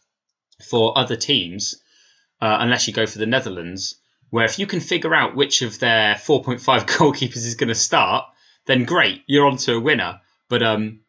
for 0.69 0.97
other 0.97 1.15
teams, 1.15 1.81
uh, 2.41 2.57
unless 2.59 2.87
you 2.87 2.93
go 2.93 3.05
for 3.05 3.19
the 3.19 3.25
Netherlands 3.25 3.95
where 4.31 4.45
if 4.45 4.57
you 4.57 4.65
can 4.65 4.79
figure 4.79 5.13
out 5.13 5.35
which 5.35 5.61
of 5.61 5.77
their 5.77 6.15
4.5 6.15 6.59
goalkeepers 6.87 7.45
is 7.45 7.55
going 7.55 7.67
to 7.67 7.75
start, 7.75 8.25
then 8.65 8.85
great, 8.85 9.21
you're 9.27 9.45
on 9.45 9.57
to 9.57 9.75
a 9.75 9.79
winner. 9.79 10.21
But 10.49 10.63
um, 10.63 11.01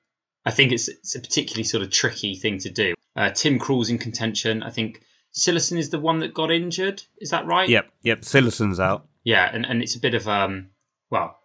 I 0.45 0.51
think 0.51 0.73
it's, 0.73 0.89
it's 0.89 1.15
a 1.15 1.21
particularly 1.21 1.65
sort 1.65 1.83
of 1.83 1.91
tricky 1.91 2.35
thing 2.35 2.59
to 2.59 2.71
do. 2.71 2.95
Uh, 3.17 3.31
Tim 3.31 3.59
Krul's 3.59 3.91
in 3.91 3.99
contention. 3.99 4.63
I 4.63 4.71
think 4.71 5.03
Cillessen 5.33 5.79
is 5.79 5.91
the 5.91 6.01
one 6.01 6.19
that 6.19 6.35
got 6.35 6.51
injured. 6.51 7.03
Is 7.19 7.31
that 7.31 7.47
right? 7.47 7.69
Yep, 7.69 7.91
yep. 8.03 8.21
Cillessen's 8.23 8.81
out. 8.81 9.07
Yeah, 9.25 9.49
and, 9.51 9.65
and 9.65 9.83
it's 9.83 9.95
a 9.95 10.01
bit 10.01 10.15
of 10.15 10.27
um, 10.27 10.71
well, 11.09 11.39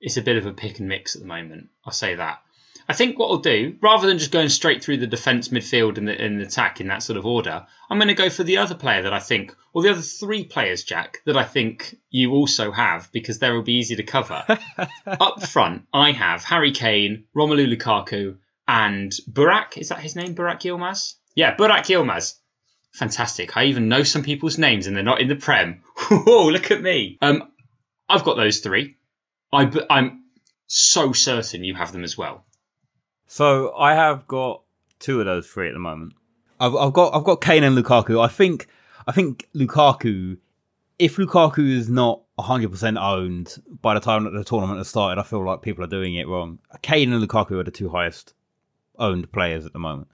it's 0.00 0.16
a 0.16 0.22
bit 0.22 0.36
of 0.36 0.46
a 0.46 0.52
pick 0.52 0.78
and 0.78 0.88
mix 0.88 1.14
at 1.14 1.22
the 1.22 1.28
moment. 1.28 1.68
I'll 1.84 1.92
say 1.92 2.14
that. 2.14 2.40
I 2.86 2.92
think 2.92 3.18
what 3.18 3.30
I'll 3.30 3.38
do, 3.38 3.76
rather 3.80 4.06
than 4.06 4.18
just 4.18 4.30
going 4.30 4.50
straight 4.50 4.84
through 4.84 4.98
the 4.98 5.06
defence, 5.06 5.48
midfield, 5.48 5.96
and 5.96 6.06
the, 6.06 6.20
and 6.20 6.38
the 6.38 6.44
attack 6.44 6.80
in 6.80 6.88
that 6.88 7.02
sort 7.02 7.16
of 7.16 7.24
order, 7.24 7.66
I'm 7.88 7.98
going 7.98 8.08
to 8.08 8.14
go 8.14 8.28
for 8.28 8.44
the 8.44 8.58
other 8.58 8.74
player 8.74 9.02
that 9.02 9.12
I 9.12 9.20
think, 9.20 9.56
or 9.72 9.82
the 9.82 9.90
other 9.90 10.02
three 10.02 10.44
players, 10.44 10.84
Jack, 10.84 11.22
that 11.24 11.36
I 11.36 11.44
think 11.44 11.96
you 12.10 12.32
also 12.32 12.72
have 12.72 13.10
because 13.10 13.38
they 13.38 13.50
will 13.50 13.62
be 13.62 13.78
easy 13.78 13.96
to 13.96 14.02
cover. 14.02 14.44
Up 15.06 15.42
front, 15.44 15.86
I 15.94 16.12
have 16.12 16.44
Harry 16.44 16.72
Kane, 16.72 17.24
Romelu 17.34 17.74
Lukaku, 17.74 18.36
and 18.68 19.12
Burak. 19.30 19.78
Is 19.78 19.88
that 19.88 20.00
his 20.00 20.16
name? 20.16 20.34
Burak 20.34 20.60
Yilmaz? 20.60 21.14
Yeah, 21.34 21.56
Burak 21.56 21.86
Yilmaz. 21.86 22.34
Fantastic. 22.92 23.56
I 23.56 23.64
even 23.64 23.88
know 23.88 24.02
some 24.02 24.22
people's 24.22 24.58
names 24.58 24.86
and 24.86 24.96
they're 24.96 25.02
not 25.02 25.20
in 25.20 25.28
the 25.28 25.36
Prem. 25.36 25.82
Whoa, 25.96 26.48
look 26.48 26.70
at 26.70 26.82
me. 26.82 27.18
Um, 27.20 27.50
I've 28.08 28.24
got 28.24 28.36
those 28.36 28.60
three. 28.60 28.96
I, 29.54 29.70
I'm 29.90 30.24
so 30.66 31.12
certain 31.12 31.64
you 31.64 31.74
have 31.74 31.92
them 31.92 32.04
as 32.04 32.18
well. 32.18 32.44
So 33.26 33.74
I 33.74 33.94
have 33.94 34.26
got 34.26 34.62
two 34.98 35.20
of 35.20 35.26
those 35.26 35.46
three 35.46 35.68
at 35.68 35.74
the 35.74 35.80
moment. 35.80 36.14
I've, 36.60 36.74
I've 36.74 36.92
got 36.92 37.14
I've 37.14 37.24
got 37.24 37.40
Kane 37.40 37.64
and 37.64 37.76
Lukaku. 37.76 38.22
I 38.22 38.28
think 38.28 38.68
I 39.06 39.12
think 39.12 39.48
Lukaku. 39.54 40.38
If 40.96 41.16
Lukaku 41.16 41.68
is 41.68 41.90
not 41.90 42.22
100% 42.38 43.02
owned 43.02 43.56
by 43.82 43.94
the 43.94 44.00
time 44.00 44.24
that 44.24 44.30
the 44.30 44.44
tournament 44.44 44.78
has 44.78 44.88
started, 44.88 45.20
I 45.20 45.24
feel 45.24 45.44
like 45.44 45.60
people 45.60 45.82
are 45.82 45.88
doing 45.88 46.14
it 46.14 46.28
wrong. 46.28 46.60
Kane 46.82 47.12
and 47.12 47.20
Lukaku 47.20 47.58
are 47.58 47.64
the 47.64 47.72
two 47.72 47.88
highest 47.88 48.32
owned 48.96 49.32
players 49.32 49.66
at 49.66 49.72
the 49.72 49.80
moment. 49.80 50.06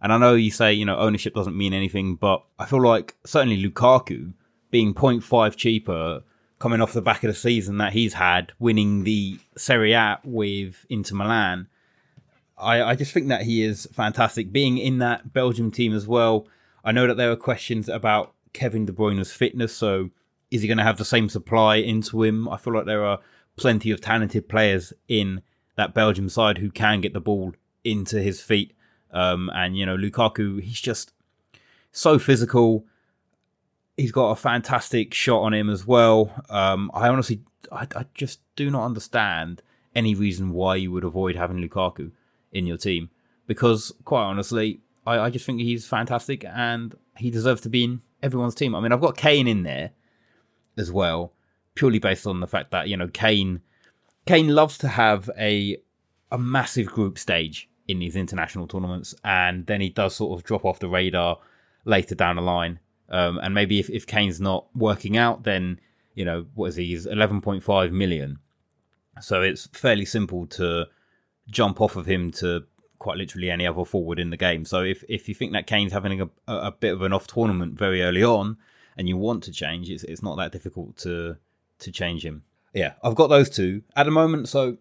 And 0.00 0.12
I 0.12 0.18
know 0.18 0.36
you 0.36 0.52
say, 0.52 0.72
you 0.72 0.84
know, 0.84 0.96
ownership 0.96 1.34
doesn't 1.34 1.56
mean 1.56 1.74
anything, 1.74 2.14
but 2.14 2.44
I 2.56 2.66
feel 2.66 2.80
like 2.80 3.16
certainly 3.26 3.60
Lukaku 3.60 4.32
being 4.70 4.94
0.5 4.94 5.56
cheaper 5.56 6.22
coming 6.58 6.80
off 6.80 6.92
the 6.92 7.02
back 7.02 7.22
of 7.24 7.28
the 7.28 7.34
season 7.34 7.78
that 7.78 7.92
he's 7.92 8.14
had, 8.14 8.52
winning 8.58 9.04
the 9.04 9.38
Serie 9.56 9.92
A 9.92 10.18
with 10.24 10.84
Inter 10.88 11.14
Milan, 11.14 11.68
I, 12.56 12.82
I 12.82 12.94
just 12.94 13.12
think 13.12 13.28
that 13.28 13.42
he 13.42 13.62
is 13.62 13.86
fantastic. 13.92 14.52
Being 14.52 14.78
in 14.78 14.98
that 14.98 15.32
Belgium 15.32 15.70
team 15.70 15.94
as 15.94 16.06
well, 16.06 16.46
I 16.84 16.92
know 16.92 17.06
that 17.06 17.16
there 17.16 17.30
are 17.30 17.36
questions 17.36 17.88
about 17.88 18.34
Kevin 18.52 18.86
De 18.86 18.92
Bruyne's 18.92 19.32
fitness. 19.32 19.74
So, 19.74 20.10
is 20.50 20.62
he 20.62 20.68
going 20.68 20.78
to 20.78 20.84
have 20.84 20.98
the 20.98 21.04
same 21.04 21.28
supply 21.28 21.76
into 21.76 22.22
him? 22.22 22.48
I 22.48 22.56
feel 22.56 22.74
like 22.74 22.86
there 22.86 23.04
are 23.04 23.20
plenty 23.56 23.90
of 23.90 24.00
talented 24.00 24.48
players 24.48 24.92
in 25.06 25.42
that 25.76 25.94
Belgium 25.94 26.28
side 26.28 26.58
who 26.58 26.70
can 26.70 27.00
get 27.00 27.12
the 27.12 27.20
ball 27.20 27.54
into 27.84 28.20
his 28.20 28.40
feet. 28.40 28.74
Um, 29.12 29.50
and 29.54 29.76
you 29.76 29.86
know, 29.86 29.96
Lukaku, 29.96 30.60
he's 30.60 30.80
just 30.80 31.12
so 31.92 32.18
physical. 32.18 32.84
He's 33.98 34.12
got 34.12 34.30
a 34.30 34.36
fantastic 34.36 35.12
shot 35.12 35.40
on 35.42 35.52
him 35.52 35.68
as 35.68 35.86
well. 35.86 36.32
Um, 36.48 36.90
I 36.94 37.08
honestly, 37.08 37.42
I, 37.70 37.86
I 37.94 38.06
just 38.14 38.40
do 38.56 38.70
not 38.70 38.84
understand 38.84 39.60
any 39.94 40.14
reason 40.14 40.50
why 40.50 40.76
you 40.76 40.92
would 40.92 41.04
avoid 41.04 41.36
having 41.36 41.58
Lukaku 41.58 42.12
in 42.52 42.66
your 42.66 42.78
team 42.78 43.10
because, 43.46 43.92
quite 44.04 44.22
honestly, 44.22 44.80
I, 45.06 45.18
I 45.18 45.30
just 45.30 45.44
think 45.44 45.60
he's 45.60 45.86
fantastic 45.86 46.44
and 46.44 46.94
he 47.16 47.30
deserves 47.30 47.60
to 47.62 47.68
be 47.68 47.84
in 47.84 48.02
everyone's 48.22 48.54
team. 48.54 48.74
I 48.74 48.80
mean, 48.80 48.92
I've 48.92 49.00
got 49.00 49.16
Kane 49.16 49.48
in 49.48 49.64
there 49.64 49.90
as 50.76 50.92
well, 50.92 51.32
purely 51.74 51.98
based 51.98 52.26
on 52.26 52.40
the 52.40 52.46
fact 52.46 52.70
that 52.70 52.88
you 52.88 52.96
know 52.96 53.08
Kane 53.08 53.60
Kane 54.26 54.48
loves 54.48 54.78
to 54.78 54.88
have 54.88 55.28
a 55.38 55.78
a 56.30 56.38
massive 56.38 56.86
group 56.86 57.18
stage 57.18 57.68
in 57.88 57.98
these 57.98 58.16
international 58.16 58.68
tournaments, 58.68 59.14
and 59.24 59.66
then 59.66 59.80
he 59.80 59.88
does 59.88 60.14
sort 60.14 60.38
of 60.38 60.44
drop 60.44 60.64
off 60.64 60.78
the 60.78 60.88
radar 60.88 61.38
later 61.84 62.14
down 62.14 62.36
the 62.36 62.42
line. 62.42 62.78
Um, 63.10 63.38
and 63.38 63.54
maybe 63.54 63.78
if, 63.78 63.88
if 63.90 64.06
Kane's 64.06 64.40
not 64.40 64.66
working 64.74 65.16
out, 65.16 65.44
then 65.44 65.80
you 66.14 66.24
know 66.24 66.46
what 66.54 66.66
is 66.66 66.76
he? 66.76 66.86
He's 66.86 67.06
eleven 67.06 67.40
point 67.40 67.62
five 67.62 67.92
million. 67.92 68.38
So 69.20 69.42
it's 69.42 69.66
fairly 69.72 70.04
simple 70.04 70.46
to 70.46 70.86
jump 71.50 71.80
off 71.80 71.96
of 71.96 72.06
him 72.06 72.30
to 72.30 72.64
quite 72.98 73.16
literally 73.16 73.50
any 73.50 73.66
other 73.66 73.84
forward 73.84 74.18
in 74.18 74.30
the 74.30 74.36
game. 74.36 74.64
So 74.64 74.82
if, 74.82 75.04
if 75.08 75.28
you 75.28 75.34
think 75.34 75.52
that 75.52 75.66
Kane's 75.66 75.92
having 75.92 76.20
a, 76.20 76.28
a 76.46 76.72
bit 76.72 76.92
of 76.92 77.02
an 77.02 77.12
off 77.12 77.26
tournament 77.26 77.78
very 77.78 78.02
early 78.02 78.24
on 78.24 78.56
and 78.96 79.08
you 79.08 79.16
want 79.16 79.44
to 79.44 79.52
change, 79.52 79.88
it's, 79.88 80.02
it's 80.04 80.22
not 80.22 80.36
that 80.36 80.52
difficult 80.52 80.96
to 80.98 81.36
to 81.80 81.92
change 81.92 82.24
him. 82.24 82.42
Yeah, 82.74 82.94
I've 83.02 83.14
got 83.14 83.28
those 83.28 83.48
two 83.48 83.82
at 83.96 84.04
the 84.04 84.10
moment. 84.10 84.48
So 84.48 84.78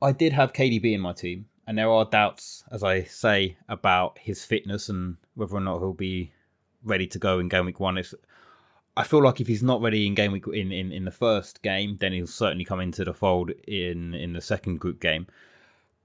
I 0.00 0.12
did 0.12 0.32
have 0.32 0.52
KDB 0.52 0.94
in 0.94 1.00
my 1.00 1.12
team, 1.12 1.46
and 1.66 1.76
there 1.76 1.90
are 1.90 2.04
doubts, 2.04 2.64
as 2.70 2.82
I 2.82 3.04
say, 3.04 3.58
about 3.68 4.18
his 4.18 4.44
fitness 4.44 4.88
and 4.88 5.16
whether 5.34 5.54
or 5.54 5.60
not 5.60 5.78
he'll 5.78 5.92
be 5.92 6.32
ready 6.86 7.06
to 7.08 7.18
go 7.18 7.38
in 7.38 7.48
game 7.48 7.66
week 7.66 7.80
one. 7.80 7.98
It's, 7.98 8.14
I 8.96 9.04
feel 9.04 9.22
like 9.22 9.40
if 9.40 9.46
he's 9.46 9.62
not 9.62 9.82
ready 9.82 10.06
in 10.06 10.14
game 10.14 10.32
week 10.32 10.46
in, 10.48 10.72
in, 10.72 10.92
in 10.92 11.04
the 11.04 11.10
first 11.10 11.62
game, 11.62 11.98
then 12.00 12.12
he'll 12.12 12.26
certainly 12.26 12.64
come 12.64 12.80
into 12.80 13.04
the 13.04 13.12
fold 13.12 13.50
in, 13.68 14.14
in 14.14 14.32
the 14.32 14.40
second 14.40 14.80
group 14.80 15.00
game. 15.00 15.26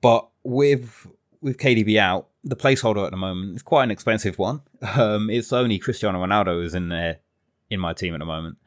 But 0.02 0.28
with 0.44 1.08
with 1.41 1.58
KDB 1.58 1.98
out, 1.98 2.28
the 2.44 2.56
placeholder 2.56 3.04
at 3.06 3.12
the 3.12 3.17
moment 3.17 3.56
is 3.56 3.63
quite 3.63 3.84
an 3.84 3.91
expensive 3.91 4.38
one. 4.38 4.62
Um, 4.98 5.30
it's 5.30 5.54
only 5.54 5.78
Cristiano 5.78 6.26
Ronaldo 6.26 6.63
is 6.65 6.74
in 6.74 6.89
there 6.89 7.20
in 7.70 7.80
my 7.80 7.94
team 7.94 8.15
at 8.15 8.20
the 8.20 8.26
moment. 8.26 8.58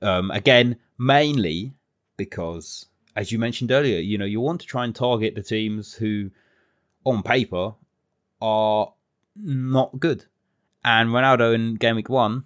Um, 0.00 0.30
again, 0.30 0.76
mainly 0.98 1.74
because, 2.16 2.86
as 3.14 3.30
you 3.30 3.38
mentioned 3.38 3.70
earlier, 3.70 4.00
you 4.00 4.16
know 4.16 4.24
you 4.24 4.40
want 4.40 4.62
to 4.62 4.66
try 4.66 4.84
and 4.84 4.94
target 4.94 5.34
the 5.34 5.42
teams 5.42 5.92
who, 5.92 6.30
on 7.04 7.22
paper, 7.22 7.74
are 8.40 8.94
not 9.36 10.00
good. 10.00 10.24
And 10.84 11.10
Ronaldo 11.10 11.54
in 11.54 11.76
game 11.76 11.96
week 11.96 12.08
one 12.08 12.44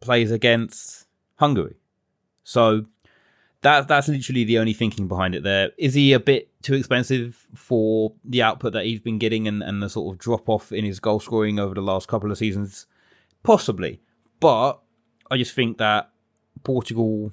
plays 0.00 0.30
against 0.30 1.06
Hungary, 1.36 1.76
so 2.44 2.86
that 3.62 3.88
that's 3.88 4.08
literally 4.08 4.44
the 4.44 4.58
only 4.58 4.72
thinking 4.72 5.08
behind 5.08 5.34
it. 5.34 5.42
There 5.42 5.70
is 5.78 5.94
he 5.94 6.12
a 6.12 6.20
bit 6.20 6.48
too 6.62 6.74
expensive 6.74 7.46
for 7.54 8.12
the 8.24 8.42
output 8.42 8.72
that 8.72 8.84
he's 8.84 9.00
been 9.00 9.18
getting 9.18 9.48
and, 9.48 9.62
and 9.62 9.82
the 9.82 9.88
sort 9.88 10.14
of 10.14 10.18
drop 10.18 10.48
off 10.48 10.72
in 10.72 10.84
his 10.84 11.00
goal 11.00 11.20
scoring 11.20 11.58
over 11.58 11.74
the 11.74 11.80
last 11.80 12.08
couple 12.08 12.30
of 12.30 12.38
seasons? 12.38 12.86
Possibly. 13.42 14.00
But 14.40 14.80
I 15.30 15.36
just 15.36 15.54
think 15.54 15.78
that 15.78 16.10
Portugal 16.64 17.32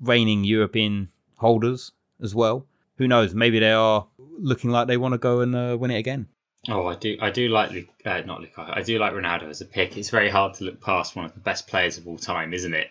reigning 0.00 0.44
European 0.44 1.08
holders 1.38 1.92
as 2.20 2.34
well. 2.34 2.66
Who 2.96 3.08
knows? 3.08 3.34
Maybe 3.34 3.58
they 3.58 3.72
are 3.72 4.06
looking 4.18 4.70
like 4.70 4.86
they 4.86 4.96
want 4.96 5.12
to 5.12 5.18
go 5.18 5.40
and 5.40 5.54
uh, 5.54 5.76
win 5.78 5.90
it 5.90 5.98
again. 5.98 6.28
Oh, 6.68 6.86
I 6.86 6.94
do. 6.94 7.18
I 7.20 7.30
do 7.30 7.48
like 7.48 7.88
uh, 8.04 8.20
not 8.20 8.40
Lukaku. 8.40 8.76
I 8.76 8.82
do 8.82 8.98
like 8.98 9.12
Ronaldo 9.12 9.48
as 9.48 9.60
a 9.60 9.64
pick. 9.64 9.96
It's 9.96 10.10
very 10.10 10.30
hard 10.30 10.54
to 10.54 10.64
look 10.64 10.80
past 10.80 11.16
one 11.16 11.24
of 11.24 11.34
the 11.34 11.40
best 11.40 11.66
players 11.66 11.98
of 11.98 12.06
all 12.06 12.18
time, 12.18 12.54
isn't 12.54 12.74
it? 12.74 12.88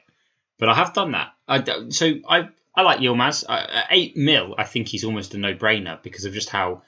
But 0.59 0.69
I 0.69 0.75
have 0.75 0.93
done 0.93 1.11
that. 1.13 1.29
I, 1.47 1.89
so 1.89 2.13
I 2.27 2.49
I 2.75 2.81
like 2.81 2.99
Yilmaz. 2.99 3.45
Uh, 3.47 3.83
eight 3.89 4.17
mil, 4.17 4.55
I 4.57 4.65
think 4.65 4.87
he's 4.87 5.05
almost 5.05 5.33
a 5.33 5.37
no-brainer 5.37 6.03
because 6.03 6.25
of 6.25 6.33
just 6.33 6.49
how 6.49 6.83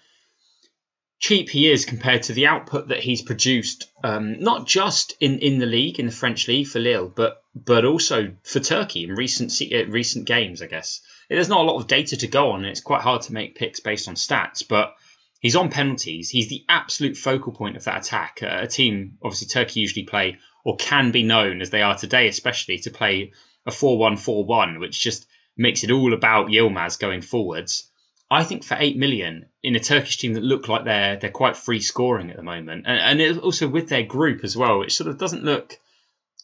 cheap 1.19 1.49
he 1.49 1.71
is 1.71 1.85
compared 1.85 2.23
to 2.23 2.33
the 2.33 2.47
output 2.47 2.89
that 2.89 2.99
he's 2.99 3.21
produced, 3.21 3.89
um, 4.03 4.41
not 4.41 4.67
just 4.67 5.15
in, 5.21 5.39
in 5.39 5.57
the 5.57 5.65
league, 5.65 5.97
in 5.97 6.05
the 6.05 6.11
French 6.11 6.49
league 6.49 6.67
for 6.67 6.79
Lille, 6.79 7.07
but 7.07 7.41
but 7.55 7.85
also 7.85 8.33
for 8.43 8.59
Turkey 8.59 9.05
in 9.05 9.15
recent 9.15 9.53
uh, 9.73 9.85
recent 9.85 10.25
games. 10.25 10.61
I 10.61 10.67
guess 10.67 10.99
there's 11.29 11.47
not 11.47 11.61
a 11.61 11.63
lot 11.63 11.79
of 11.79 11.87
data 11.87 12.17
to 12.17 12.27
go 12.27 12.51
on, 12.51 12.59
and 12.59 12.69
it's 12.69 12.81
quite 12.81 13.01
hard 13.01 13.21
to 13.23 13.33
make 13.33 13.55
picks 13.55 13.79
based 13.79 14.09
on 14.09 14.15
stats. 14.15 14.67
But 14.67 14.95
he's 15.43 15.55
on 15.55 15.69
penalties. 15.69 16.31
He's 16.31 16.47
the 16.47 16.65
absolute 16.67 17.15
focal 17.15 17.53
point 17.53 17.77
of 17.77 17.83
that 17.83 18.07
attack. 18.07 18.39
Uh, 18.41 18.61
a 18.61 18.67
team, 18.67 19.19
obviously, 19.21 19.47
Turkey 19.49 19.81
usually 19.81 20.05
play 20.05 20.39
or 20.65 20.77
can 20.77 21.11
be 21.11 21.21
known 21.21 21.61
as 21.61 21.69
they 21.69 21.83
are 21.83 21.95
today, 21.95 22.27
especially 22.27 22.79
to 22.79 22.89
play 22.89 23.33
a 23.67 23.71
4-1-4-1, 23.71 24.79
which 24.79 24.99
just 24.99 25.27
makes 25.55 25.83
it 25.83 25.91
all 25.91 26.13
about 26.13 26.47
Yilmaz 26.47 26.97
going 26.97 27.21
forwards. 27.21 27.91
I 28.31 28.43
think 28.43 28.63
for 28.63 28.77
eight 28.79 28.97
million 28.97 29.45
in 29.61 29.75
a 29.75 29.79
Turkish 29.79 30.17
team 30.17 30.33
that 30.33 30.43
look 30.43 30.67
like 30.67 30.85
they're 30.85 31.17
they're 31.17 31.29
quite 31.29 31.55
free 31.55 31.81
scoring 31.81 32.31
at 32.31 32.37
the 32.37 32.41
moment, 32.41 32.85
and, 32.87 33.21
and 33.21 33.39
also 33.41 33.67
with 33.67 33.89
their 33.89 34.01
group 34.01 34.43
as 34.43 34.57
well, 34.57 34.79
which 34.79 34.95
sort 34.95 35.07
of 35.07 35.19
doesn't 35.19 35.43
look 35.43 35.77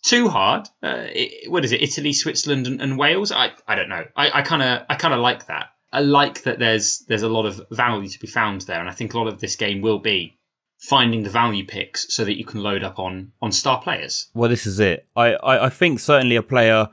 too 0.04 0.30
hard. 0.30 0.68
Uh, 0.84 1.08
it, 1.08 1.50
what 1.50 1.66
is 1.66 1.72
it? 1.72 1.82
Italy, 1.82 2.14
Switzerland, 2.14 2.68
and, 2.68 2.80
and 2.80 3.00
Wales. 3.00 3.32
I, 3.32 3.54
I 3.68 3.74
don't 3.74 3.90
know. 3.90 4.06
I 4.16 4.44
kind 4.44 4.62
of 4.62 4.86
I 4.88 4.96
kind 4.96 5.16
of 5.16 5.20
like 5.20 5.48
that. 5.48 5.70
I 5.92 6.02
like 6.02 6.44
that 6.44 6.60
there's 6.60 7.00
there's 7.08 7.24
a 7.24 7.30
lot 7.30 7.46
of 7.46 7.62
value 7.72 8.10
to 8.10 8.20
be 8.20 8.28
found 8.28 8.62
there, 8.62 8.80
and 8.80 8.90
I 8.90 8.94
think 8.94 9.14
a 9.14 9.18
lot 9.18 9.28
of 9.28 9.40
this 9.40 9.56
game 9.56 9.82
will 9.82 10.00
be 10.00 10.38
finding 10.78 11.24
the 11.24 11.30
value 11.30 11.66
picks 11.66 12.14
so 12.14 12.24
that 12.24 12.38
you 12.38 12.46
can 12.46 12.62
load 12.62 12.84
up 12.84 13.00
on 13.00 13.32
on 13.42 13.52
star 13.52 13.82
players. 13.82 14.28
Well, 14.34 14.50
this 14.50 14.66
is 14.66 14.80
it. 14.80 15.08
I 15.16 15.34
I, 15.34 15.66
I 15.66 15.70
think 15.70 16.00
certainly 16.00 16.36
a 16.36 16.44
player 16.44 16.90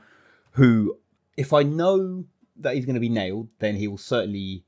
who 0.51 0.97
if 1.35 1.53
I 1.53 1.63
know 1.63 2.25
that 2.57 2.75
he's 2.75 2.85
going 2.85 2.95
to 2.95 2.99
be 2.99 3.09
nailed, 3.09 3.49
then 3.59 3.75
he 3.75 3.87
will 3.87 3.99
certainly 3.99 4.63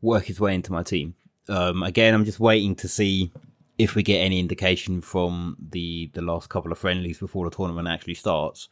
work 0.00 0.24
his 0.24 0.40
way 0.40 0.54
into 0.54 0.72
my 0.72 0.82
team. 0.82 1.14
Um, 1.48 1.82
again, 1.82 2.14
I'm 2.14 2.24
just 2.24 2.40
waiting 2.40 2.74
to 2.76 2.88
see 2.88 3.32
if 3.78 3.94
we 3.94 4.02
get 4.02 4.18
any 4.18 4.40
indication 4.40 5.00
from 5.00 5.56
the 5.70 6.10
the 6.14 6.22
last 6.22 6.48
couple 6.48 6.72
of 6.72 6.78
friendlies 6.78 7.18
before 7.18 7.48
the 7.48 7.54
tournament 7.54 7.88
actually 7.88 8.14
starts. 8.14 8.68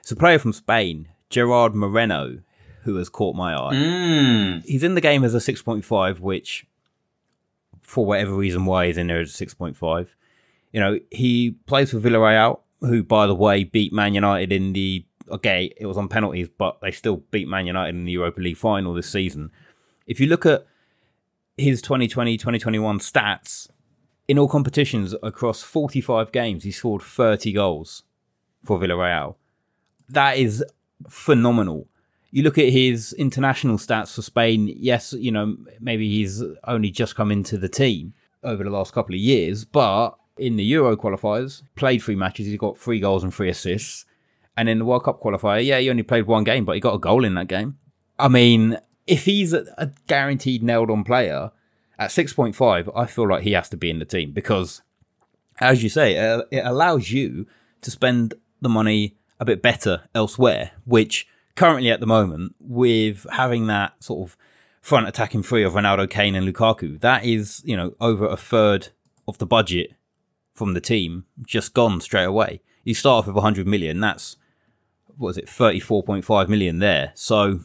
It's 0.00 0.12
a 0.12 0.16
player 0.16 0.38
from 0.38 0.52
Spain, 0.52 1.08
Gerard 1.30 1.74
Moreno, 1.74 2.38
who 2.82 2.96
has 2.96 3.08
caught 3.08 3.34
my 3.36 3.54
eye. 3.54 3.74
Mm. 3.74 4.64
He's 4.64 4.82
in 4.82 4.94
the 4.94 5.00
game 5.00 5.24
as 5.24 5.34
a 5.34 5.38
6.5, 5.38 6.20
which, 6.20 6.66
for 7.82 8.04
whatever 8.04 8.34
reason 8.34 8.64
why 8.64 8.86
he's 8.86 8.96
in 8.96 9.06
there 9.06 9.20
as 9.20 9.40
a 9.40 9.46
6.5. 9.46 10.08
You 10.72 10.80
know, 10.80 11.00
he 11.10 11.52
plays 11.66 11.90
for 11.90 11.98
Villarreal, 11.98 12.60
who, 12.80 13.02
by 13.02 13.26
the 13.26 13.34
way, 13.34 13.64
beat 13.64 13.92
Man 13.92 14.14
United 14.14 14.52
in 14.52 14.72
the 14.72 15.04
okay, 15.30 15.72
it 15.76 15.86
was 15.86 15.96
on 15.96 16.08
penalties, 16.08 16.48
but 16.58 16.80
they 16.80 16.90
still 16.90 17.18
beat 17.30 17.48
Man 17.48 17.66
United 17.66 17.94
in 17.94 18.04
the 18.04 18.12
Europa 18.12 18.40
League 18.40 18.56
final 18.56 18.92
this 18.94 19.10
season. 19.10 19.50
If 20.06 20.20
you 20.20 20.26
look 20.26 20.44
at 20.44 20.66
his 21.56 21.80
2020 21.82 22.36
2021 22.36 22.98
stats, 22.98 23.68
in 24.28 24.38
all 24.38 24.48
competitions 24.48 25.14
across 25.22 25.62
45 25.62 26.32
games, 26.32 26.64
he 26.64 26.70
scored 26.70 27.02
30 27.02 27.52
goals 27.52 28.02
for 28.64 28.78
Villarreal. 28.78 29.36
That 30.08 30.36
is 30.36 30.64
phenomenal. 31.08 31.88
You 32.32 32.42
look 32.42 32.58
at 32.58 32.70
his 32.70 33.12
international 33.12 33.76
stats 33.76 34.14
for 34.14 34.22
Spain, 34.22 34.74
yes, 34.76 35.12
you 35.12 35.30
know, 35.30 35.56
maybe 35.80 36.08
he's 36.08 36.42
only 36.64 36.90
just 36.90 37.14
come 37.14 37.30
into 37.30 37.58
the 37.58 37.68
team 37.68 38.14
over 38.42 38.64
the 38.64 38.70
last 38.70 38.92
couple 38.92 39.14
of 39.14 39.20
years, 39.20 39.64
but 39.64 40.16
in 40.38 40.56
the 40.56 40.64
Euro 40.64 40.96
qualifiers, 40.96 41.62
played 41.76 42.02
three 42.02 42.16
matches, 42.16 42.46
he's 42.46 42.58
got 42.58 42.78
three 42.78 43.00
goals 43.00 43.22
and 43.22 43.32
three 43.32 43.50
assists. 43.50 44.06
And 44.56 44.68
in 44.68 44.78
the 44.78 44.84
World 44.84 45.04
Cup 45.04 45.22
qualifier, 45.22 45.64
yeah, 45.64 45.78
he 45.78 45.88
only 45.90 46.02
played 46.02 46.26
one 46.26 46.44
game, 46.44 46.64
but 46.64 46.72
he 46.72 46.80
got 46.80 46.94
a 46.94 46.98
goal 46.98 47.24
in 47.24 47.34
that 47.34 47.48
game. 47.48 47.78
I 48.18 48.28
mean, 48.28 48.78
if 49.06 49.24
he's 49.24 49.52
a, 49.52 49.92
guaranteed 50.06 50.62
nailed 50.62 50.90
on 50.90 51.04
player 51.04 51.50
at 51.98 52.10
6.5, 52.10 52.92
I 52.94 53.06
feel 53.06 53.28
like 53.28 53.42
he 53.42 53.52
has 53.52 53.68
to 53.70 53.76
be 53.76 53.90
in 53.90 53.98
the 53.98 54.04
team 54.04 54.32
because, 54.32 54.82
as 55.60 55.82
you 55.82 55.88
say, 55.88 56.14
it 56.50 56.64
allows 56.64 57.10
you 57.10 57.46
to 57.82 57.90
spend 57.90 58.34
the 58.60 58.68
money 58.68 59.16
a 59.40 59.44
bit 59.44 59.62
better 59.62 60.02
elsewhere, 60.14 60.72
which 60.84 61.26
currently 61.54 61.90
at 61.90 62.00
the 62.00 62.06
moment, 62.06 62.54
with 62.60 63.26
having 63.32 63.66
that 63.66 64.02
sort 64.02 64.28
of 64.28 64.36
front 64.80 65.06
attacking 65.06 65.42
three 65.42 65.62
of 65.62 65.74
Ronaldo, 65.74 66.08
Kane, 66.10 66.34
and 66.34 66.46
Lukaku, 66.46 67.00
that 67.00 67.24
is, 67.24 67.62
you 67.64 67.76
know, 67.76 67.94
over 68.00 68.26
a 68.26 68.36
third 68.36 68.88
of 69.28 69.38
the 69.38 69.46
budget 69.46 69.92
from 70.54 70.74
the 70.74 70.80
team 70.80 71.24
just 71.46 71.74
gone 71.74 72.00
straight 72.00 72.24
away. 72.24 72.60
You 72.84 72.94
start 72.94 73.20
off 73.20 73.26
with 73.26 73.36
100 73.36 73.66
million, 73.66 74.00
that's 74.00 74.36
what 75.06 75.28
was 75.28 75.38
it, 75.38 75.46
34.5 75.46 76.48
million 76.48 76.78
there. 76.78 77.12
So 77.14 77.60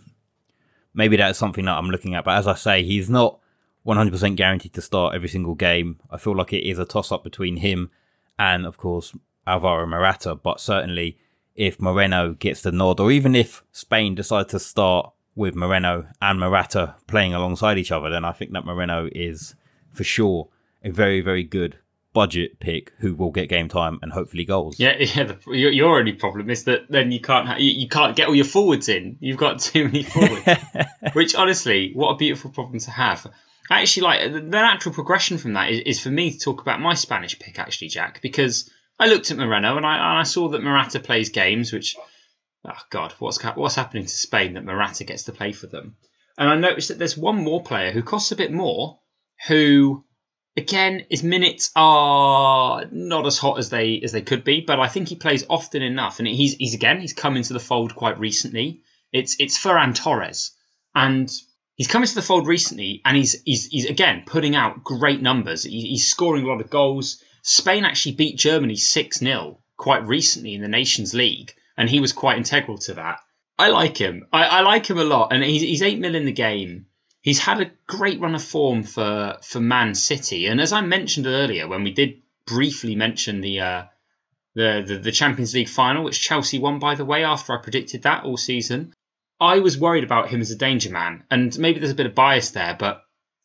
maybe 0.94 1.18
that's 1.18 1.40
something 1.40 1.66
that 1.66 1.78
I'm 1.78 1.90
looking 1.90 2.14
at. 2.14 2.24
But 2.24 2.38
as 2.38 2.48
I 2.48 2.56
say, 2.56 2.84
he's 2.84 3.10
not 3.10 3.40
100% 3.86 4.36
guaranteed 4.36 4.74
to 4.74 4.82
start 4.82 5.16
every 5.16 5.30
single 5.30 5.56
game. 5.56 6.00
I 6.12 6.18
feel 6.18 6.36
like 6.36 6.54
it 6.54 6.68
is 6.68 6.78
a 6.78 6.86
toss 6.86 7.12
up 7.12 7.24
between 7.24 7.58
him 7.58 7.90
and, 8.38 8.66
of 8.66 8.78
course, 8.78 9.16
Alvaro 9.46 9.86
Morata. 9.86 10.36
But 10.36 10.60
certainly, 10.60 11.18
if 11.58 11.82
Moreno 11.82 12.34
gets 12.34 12.62
the 12.62 12.72
nod, 12.72 13.00
or 13.00 13.12
even 13.12 13.36
if 13.36 13.64
Spain 13.72 14.16
decide 14.16 14.48
to 14.50 14.60
start 14.60 15.12
with 15.36 15.56
Moreno 15.56 16.08
and 16.22 16.40
Morata 16.40 16.96
playing 17.08 17.34
alongside 17.34 17.78
each 17.78 17.92
other, 17.92 18.10
then 18.10 18.24
I 18.24 18.32
think 18.32 18.54
that 18.54 18.66
Moreno 18.66 19.10
is 19.12 19.56
for 19.92 20.04
sure 20.04 20.48
a 20.84 20.92
very, 20.92 21.20
very 21.20 21.44
good 21.44 21.78
budget 22.14 22.60
pick 22.60 22.94
who 23.00 23.14
will 23.14 23.32
get 23.32 23.50
game 23.50 23.70
time 23.70 24.00
and 24.02 24.12
hopefully 24.12 24.46
goals. 24.46 24.80
Yeah, 24.80 24.98
yeah. 25.00 25.24
The, 25.24 25.38
your, 25.48 25.72
your, 25.72 26.00
only 26.00 26.14
problem 26.14 26.50
is 26.50 26.64
that 26.64 26.90
then 26.90 27.12
you 27.12 27.20
can't 27.20 27.48
ha- 27.48 27.58
you, 27.58 27.72
you, 27.72 27.88
can't 27.88 28.16
get 28.16 28.28
all 28.28 28.36
your 28.36 28.46
forwards 28.46 28.88
in. 28.88 29.18
You've 29.20 29.38
got 29.38 29.60
too 29.60 29.86
many 29.86 30.04
forwards. 30.04 30.46
Which 31.14 31.36
honestly, 31.36 31.92
what 31.94 32.12
a 32.12 32.18
beautiful 32.18 32.52
problem 32.52 32.80
to 32.80 32.92
have. 32.92 33.28
Actually, 33.70 34.04
like 34.04 34.32
the 34.32 34.42
natural 34.42 34.96
progression 34.96 35.38
from 35.38 35.54
that 35.54 35.70
is, 35.70 35.80
is, 35.82 36.00
for 36.00 36.10
me 36.10 36.32
to 36.32 36.40
talk 36.40 36.62
about 36.62 36.80
my 36.80 36.94
Spanish 36.94 37.38
pick, 37.38 37.60
actually, 37.60 37.90
Jack, 37.90 38.22
because 38.22 38.70
I 39.00 39.08
looked 39.08 39.32
at 39.32 39.38
Moreno 39.38 39.78
and 39.78 39.86
I, 39.86 39.96
and 39.96 40.20
I 40.20 40.24
saw 40.24 40.50
that 40.50 40.64
Morata 40.64 41.00
plays 41.00 41.30
games, 41.30 41.72
which, 41.72 41.96
oh 42.66 42.82
God, 42.90 43.14
what's 43.20 43.42
what's 43.44 43.76
happening 43.76 44.04
to 44.04 44.10
Spain 44.10 44.54
that 44.54 44.66
Morata 44.66 45.04
gets 45.04 45.24
to 45.24 45.34
play 45.34 45.52
for 45.52 45.68
them? 45.68 45.96
And 46.38 46.50
I 46.50 46.56
noticed 46.56 46.90
that 46.90 47.00
there's 47.00 47.18
one 47.18 47.44
more 47.44 47.64
player 47.64 47.92
who 47.92 48.04
costs 48.04 48.32
a 48.32 48.36
bit 48.36 48.52
more, 48.52 49.00
who 49.48 50.04
again, 50.58 51.06
his 51.10 51.24
minutes 51.24 51.72
are 51.76 52.86
not 52.92 53.28
as 53.28 53.38
hot 53.38 53.60
as 53.60 53.70
they 53.70 54.02
as 54.04 54.12
they 54.12 54.24
could 54.24 54.44
be, 54.44 54.62
but 54.62 54.80
I 54.80 54.88
think 54.88 55.08
he 55.08 55.16
plays 55.16 55.46
often 55.50 55.84
enough. 55.84 56.20
And 56.20 56.28
he's 56.28 56.56
he's 56.56 56.74
again 56.74 57.00
he's 57.00 57.14
come 57.14 57.38
into 57.38 57.54
the 57.54 57.60
fold 57.60 57.96
quite 57.96 58.20
recently. 58.20 58.82
It's 59.14 59.38
it's 59.40 59.58
Ferran 59.58 59.96
Torres, 59.96 60.52
and 60.94 61.32
he's 61.76 61.88
come 61.88 62.02
into 62.02 62.16
the 62.16 62.22
fold 62.22 62.48
recently, 62.48 63.02
and 63.06 63.16
he's 63.16 63.42
he's 63.44 63.68
he's 63.68 63.86
again 63.86 64.24
putting 64.26 64.56
out 64.56 64.84
great 64.84 65.22
numbers. 65.22 65.64
He, 65.64 65.90
he's 65.90 66.10
scoring 66.10 66.44
a 66.44 66.48
lot 66.48 66.62
of 66.62 66.70
goals. 66.70 67.24
Spain 67.48 67.86
actually 67.86 68.16
beat 68.16 68.38
Germany 68.38 68.76
six 68.76 69.20
0 69.20 69.60
quite 69.78 70.06
recently 70.06 70.54
in 70.54 70.62
the 70.62 70.68
Nations 70.68 71.14
League, 71.14 71.54
and 71.78 71.90
he 71.90 72.00
was 72.00 72.14
quite 72.14 72.38
integral 72.38 72.78
to 72.80 72.96
that. 72.96 73.20
I 73.58 73.70
like 73.70 73.98
him. 73.98 74.28
I, 74.32 74.44
I 74.46 74.62
like 74.62 74.88
him 74.88 75.00
a 75.00 75.04
lot, 75.04 75.34
and 75.34 75.44
he's 75.44 75.62
he's 75.62 75.82
eight 75.82 76.00
mil 76.00 76.16
in 76.16 76.26
the 76.26 76.32
game 76.32 76.88
he's 77.28 77.40
had 77.40 77.60
a 77.60 77.72
great 77.88 78.22
run 78.22 78.36
of 78.36 78.42
form 78.42 78.84
for 78.84 79.38
for 79.44 79.60
Man 79.60 79.94
City, 79.96 80.46
and 80.46 80.62
as 80.62 80.72
I 80.72 80.80
mentioned 80.80 81.28
earlier 81.28 81.68
when 81.68 81.84
we 81.84 81.92
did 81.92 82.22
briefly 82.46 82.96
mention 82.96 83.42
the, 83.42 83.60
uh, 83.60 83.84
the 84.56 84.84
the 84.88 84.98
the 85.00 85.12
Champions 85.12 85.54
League 85.54 85.68
final, 85.68 86.06
which 86.06 86.22
Chelsea 86.22 86.58
won, 86.58 86.80
by 86.80 86.96
the 86.96 87.04
way, 87.04 87.26
after 87.26 87.52
I 87.52 87.62
predicted 87.62 88.04
that 88.04 88.24
all 88.24 88.38
season. 88.38 88.94
I 89.42 89.60
was 89.60 89.78
worried 89.78 90.06
about 90.06 90.30
him 90.30 90.40
as 90.40 90.52
a 90.52 90.56
danger 90.56 90.90
man, 90.90 91.26
and 91.30 91.58
maybe 91.60 91.80
there's 91.80 91.92
a 91.92 92.02
bit 92.02 92.06
of 92.06 92.16
bias 92.16 92.52
there, 92.52 92.78
but 92.80 93.04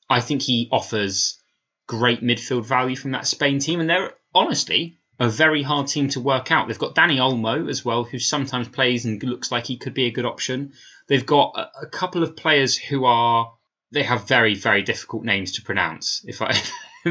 I 0.08 0.20
think 0.20 0.42
he 0.42 0.68
offers 0.70 1.41
great 1.86 2.22
midfield 2.22 2.66
value 2.66 2.96
from 2.96 3.12
that 3.12 3.26
Spain 3.26 3.58
team, 3.58 3.80
and 3.80 3.88
they're 3.88 4.12
honestly 4.34 4.98
a 5.18 5.28
very 5.28 5.62
hard 5.62 5.86
team 5.86 6.08
to 6.08 6.20
work 6.20 6.50
out. 6.50 6.68
They've 6.68 6.78
got 6.78 6.94
Dani 6.94 7.18
Olmo 7.18 7.68
as 7.68 7.84
well, 7.84 8.04
who 8.04 8.18
sometimes 8.18 8.68
plays 8.68 9.04
and 9.04 9.22
looks 9.22 9.52
like 9.52 9.66
he 9.66 9.76
could 9.76 9.94
be 9.94 10.06
a 10.06 10.10
good 10.10 10.24
option. 10.24 10.72
They've 11.06 11.24
got 11.26 11.52
a, 11.56 11.82
a 11.82 11.86
couple 11.86 12.22
of 12.22 12.36
players 12.36 12.76
who 12.76 13.04
are 13.04 13.52
they 13.90 14.02
have 14.02 14.26
very 14.26 14.54
very 14.54 14.82
difficult 14.82 15.24
names 15.24 15.52
to 15.52 15.62
pronounce. 15.62 16.24
If 16.26 16.40
I 16.42 16.54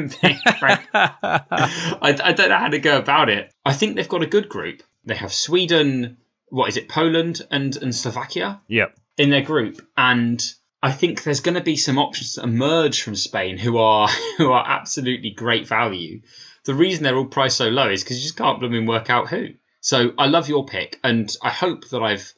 I, 0.94 2.18
I 2.24 2.32
don't 2.34 2.50
know 2.50 2.58
how 2.58 2.70
to 2.70 2.80
go 2.80 2.98
about 2.98 3.30
it. 3.30 3.54
I 3.66 3.74
think 3.74 3.96
they've 3.96 4.08
got 4.08 4.24
a 4.24 4.28
good 4.28 4.50
group. 4.50 4.84
They 5.04 5.16
have 5.16 5.34
Sweden, 5.34 6.18
what 6.50 6.70
is 6.70 6.78
it, 6.78 6.90
Poland 6.90 7.42
and 7.52 7.76
and 7.78 7.94
Slovakia 7.94 8.62
Yep. 8.68 8.96
in 9.18 9.30
their 9.30 9.42
group, 9.42 9.82
and 9.98 10.42
I 10.84 10.92
think 10.92 11.24
there's 11.24 11.42
going 11.42 11.56
to 11.56 11.62
be 11.62 11.78
some 11.78 12.00
options 12.00 12.36
that 12.36 12.44
emerge 12.44 13.04
from 13.04 13.16
Spain 13.16 13.58
who 13.58 13.78
are 13.78 14.08
who 14.38 14.52
are 14.52 14.66
absolutely 14.68 15.32
great 15.32 15.68
value. 15.68 16.22
The 16.66 16.74
reason 16.74 17.04
they're 17.04 17.18
all 17.18 17.26
priced 17.26 17.58
so 17.58 17.70
low 17.70 17.90
is 17.90 18.04
because 18.04 18.18
you 18.18 18.24
just 18.24 18.38
can't 18.38 18.60
blooming 18.60 18.86
work 18.86 19.10
out 19.10 19.30
who. 19.30 19.50
So 19.80 20.14
I 20.18 20.28
love 20.28 20.48
your 20.48 20.66
pick, 20.66 21.00
and 21.04 21.36
I 21.42 21.50
hope 21.50 21.90
that 21.90 22.04
I've 22.04 22.34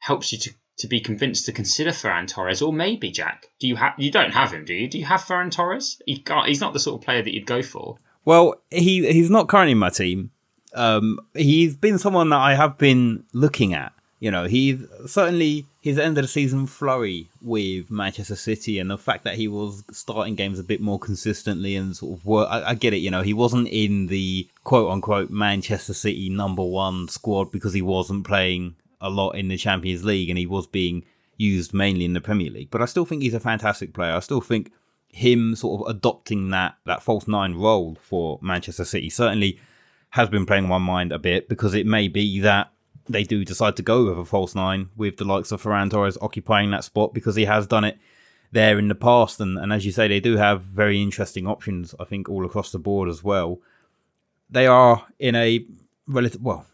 helped 0.00 0.32
you 0.32 0.38
to, 0.38 0.50
to 0.78 0.88
be 0.88 1.00
convinced 1.00 1.46
to 1.46 1.52
consider 1.52 1.90
Ferran 1.90 2.26
Torres, 2.26 2.60
or 2.60 2.72
maybe 2.72 3.10
Jack. 3.10 3.46
Do 3.60 3.68
you 3.68 3.76
have? 3.76 3.94
You 3.98 4.10
don't 4.10 4.32
have 4.32 4.52
him, 4.52 4.64
do 4.64 4.74
you? 4.74 4.88
Do 4.88 4.98
you 4.98 5.04
have 5.04 5.22
Ferran 5.22 5.50
Torres? 5.50 6.00
He 6.06 6.18
can't, 6.18 6.48
he's 6.48 6.60
not 6.60 6.72
the 6.72 6.80
sort 6.80 7.00
of 7.00 7.04
player 7.04 7.22
that 7.22 7.32
you'd 7.32 7.46
go 7.46 7.62
for. 7.62 7.98
Well, 8.24 8.60
he 8.70 9.10
he's 9.12 9.30
not 9.30 9.48
currently 9.48 9.72
in 9.72 9.78
my 9.78 9.90
team. 9.90 10.30
Um, 10.74 11.20
he's 11.34 11.76
been 11.76 11.98
someone 11.98 12.30
that 12.30 12.40
I 12.40 12.54
have 12.54 12.78
been 12.78 13.24
looking 13.32 13.74
at. 13.74 13.92
You 14.20 14.32
know, 14.32 14.44
he's 14.44 14.80
certainly 15.06 15.66
his 15.88 15.98
end 15.98 16.18
of 16.18 16.22
the 16.22 16.28
season 16.28 16.66
flurry 16.66 17.28
with 17.42 17.90
Manchester 17.90 18.36
City 18.36 18.78
and 18.78 18.90
the 18.90 18.98
fact 18.98 19.24
that 19.24 19.34
he 19.34 19.48
was 19.48 19.82
starting 19.90 20.34
games 20.34 20.58
a 20.58 20.64
bit 20.64 20.80
more 20.80 20.98
consistently 20.98 21.74
and 21.76 21.96
sort 21.96 22.18
of 22.18 22.26
work. 22.26 22.48
I, 22.50 22.70
I 22.70 22.74
get 22.74 22.94
it. 22.94 22.98
You 22.98 23.10
know, 23.10 23.22
he 23.22 23.32
wasn't 23.32 23.68
in 23.68 24.06
the 24.06 24.48
quote 24.64 24.90
unquote 24.90 25.30
Manchester 25.30 25.94
City 25.94 26.28
number 26.28 26.62
one 26.62 27.08
squad 27.08 27.50
because 27.50 27.72
he 27.72 27.82
wasn't 27.82 28.26
playing 28.26 28.76
a 29.00 29.10
lot 29.10 29.30
in 29.30 29.48
the 29.48 29.56
Champions 29.56 30.04
League 30.04 30.28
and 30.28 30.38
he 30.38 30.46
was 30.46 30.66
being 30.66 31.04
used 31.36 31.72
mainly 31.72 32.04
in 32.04 32.12
the 32.12 32.20
Premier 32.20 32.50
League. 32.50 32.70
But 32.70 32.82
I 32.82 32.86
still 32.86 33.04
think 33.04 33.22
he's 33.22 33.34
a 33.34 33.40
fantastic 33.40 33.94
player. 33.94 34.12
I 34.12 34.20
still 34.20 34.40
think 34.40 34.72
him 35.08 35.56
sort 35.56 35.80
of 35.80 35.96
adopting 35.96 36.50
that 36.50 36.76
that 36.84 37.02
false 37.02 37.26
nine 37.26 37.54
role 37.54 37.96
for 38.02 38.38
Manchester 38.42 38.84
City 38.84 39.08
certainly 39.08 39.58
has 40.10 40.28
been 40.28 40.46
playing 40.46 40.68
my 40.68 40.78
mind 40.78 41.12
a 41.12 41.18
bit 41.18 41.48
because 41.48 41.74
it 41.74 41.86
may 41.86 42.08
be 42.08 42.40
that 42.40 42.72
they 43.08 43.24
do 43.24 43.44
decide 43.44 43.76
to 43.76 43.82
go 43.82 44.04
with 44.06 44.18
a 44.18 44.24
false 44.24 44.54
nine 44.54 44.88
with 44.96 45.16
the 45.16 45.24
likes 45.24 45.52
of 45.52 45.62
Ferran 45.62 45.90
Torres 45.90 46.18
occupying 46.20 46.70
that 46.70 46.84
spot 46.84 47.14
because 47.14 47.36
he 47.36 47.44
has 47.44 47.66
done 47.66 47.84
it 47.84 47.98
there 48.50 48.78
in 48.78 48.88
the 48.88 48.94
past 48.94 49.40
and, 49.40 49.58
and 49.58 49.72
as 49.72 49.84
you 49.84 49.92
say 49.92 50.08
they 50.08 50.20
do 50.20 50.36
have 50.36 50.62
very 50.62 51.02
interesting 51.02 51.46
options 51.46 51.94
I 52.00 52.04
think 52.04 52.28
all 52.28 52.46
across 52.46 52.72
the 52.72 52.78
board 52.78 53.08
as 53.08 53.22
well. 53.22 53.60
They 54.50 54.66
are 54.66 55.06
in 55.18 55.34
a 55.34 55.64
relative 56.06 56.42
well 56.42 56.66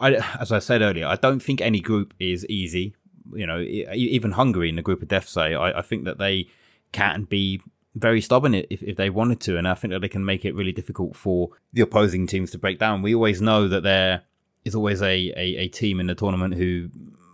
I, 0.00 0.14
as 0.40 0.52
I 0.52 0.58
said 0.60 0.82
earlier, 0.82 1.06
I 1.06 1.16
don't 1.16 1.40
think 1.40 1.60
any 1.60 1.80
group 1.80 2.14
is 2.18 2.46
easy. 2.46 2.94
You 3.34 3.46
know, 3.46 3.60
even 3.60 4.32
Hungary 4.32 4.68
in 4.68 4.76
the 4.76 4.82
group 4.82 5.02
of 5.02 5.08
death, 5.08 5.28
say, 5.28 5.54
I, 5.54 5.78
I 5.78 5.82
think 5.82 6.04
that 6.04 6.18
they 6.18 6.48
can 6.92 7.24
be 7.24 7.60
very 7.94 8.20
stubborn 8.20 8.54
if, 8.54 8.82
if 8.82 8.96
they 8.96 9.10
wanted 9.10 9.40
to, 9.40 9.58
and 9.58 9.66
I 9.66 9.74
think 9.74 9.92
that 9.92 10.00
they 10.00 10.08
can 10.08 10.24
make 10.24 10.44
it 10.44 10.54
really 10.54 10.72
difficult 10.72 11.16
for 11.16 11.50
the 11.72 11.82
opposing 11.82 12.26
teams 12.26 12.50
to 12.52 12.58
break 12.58 12.78
down. 12.78 13.02
We 13.02 13.14
always 13.14 13.42
know 13.42 13.68
that 13.68 13.82
there 13.82 14.22
is 14.68 14.74
always 14.74 15.02
a, 15.02 15.32
a, 15.36 15.56
a 15.56 15.68
team 15.68 15.98
in 15.98 16.06
the 16.06 16.14
tournament 16.14 16.54
who 16.54 16.88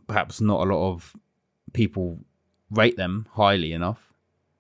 perhaps 0.07 0.41
not 0.41 0.67
a 0.67 0.71
lot 0.73 0.93
of 0.93 1.15
people 1.73 2.19
rate 2.71 2.97
them 2.97 3.27
highly 3.33 3.73
enough, 3.73 4.13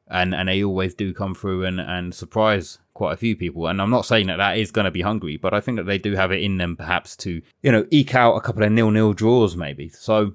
and 0.09 0.35
and 0.35 0.49
they 0.49 0.63
always 0.63 0.95
do 0.95 1.15
come 1.15 1.35
through 1.35 1.65
and, 1.65 1.81
and 1.81 2.15
surprise 2.15 2.79
quite 2.93 3.13
a 3.13 3.17
few 3.17 3.35
people. 3.37 3.67
And 3.67 3.81
I'm 3.81 3.91
not 3.91 4.07
saying 4.07 4.27
that 4.27 4.37
that 4.37 4.59
is 4.59 4.71
going 4.71 4.85
to 4.85 4.91
be 4.91 5.03
Hungary, 5.03 5.37
but 5.37 5.55
I 5.55 5.61
think 5.61 5.79
that 5.79 5.85
they 5.85 5.99
do 5.99 6.15
have 6.15 6.31
it 6.33 6.43
in 6.43 6.59
them 6.59 6.77
perhaps 6.77 7.17
to 7.19 7.41
you 7.63 7.73
know 7.73 7.87
eke 7.91 8.15
out 8.15 8.37
a 8.37 8.41
couple 8.41 8.63
of 8.63 8.73
nil 8.73 8.91
nil 8.91 9.13
draws 9.13 9.57
maybe. 9.57 9.89
So 9.89 10.35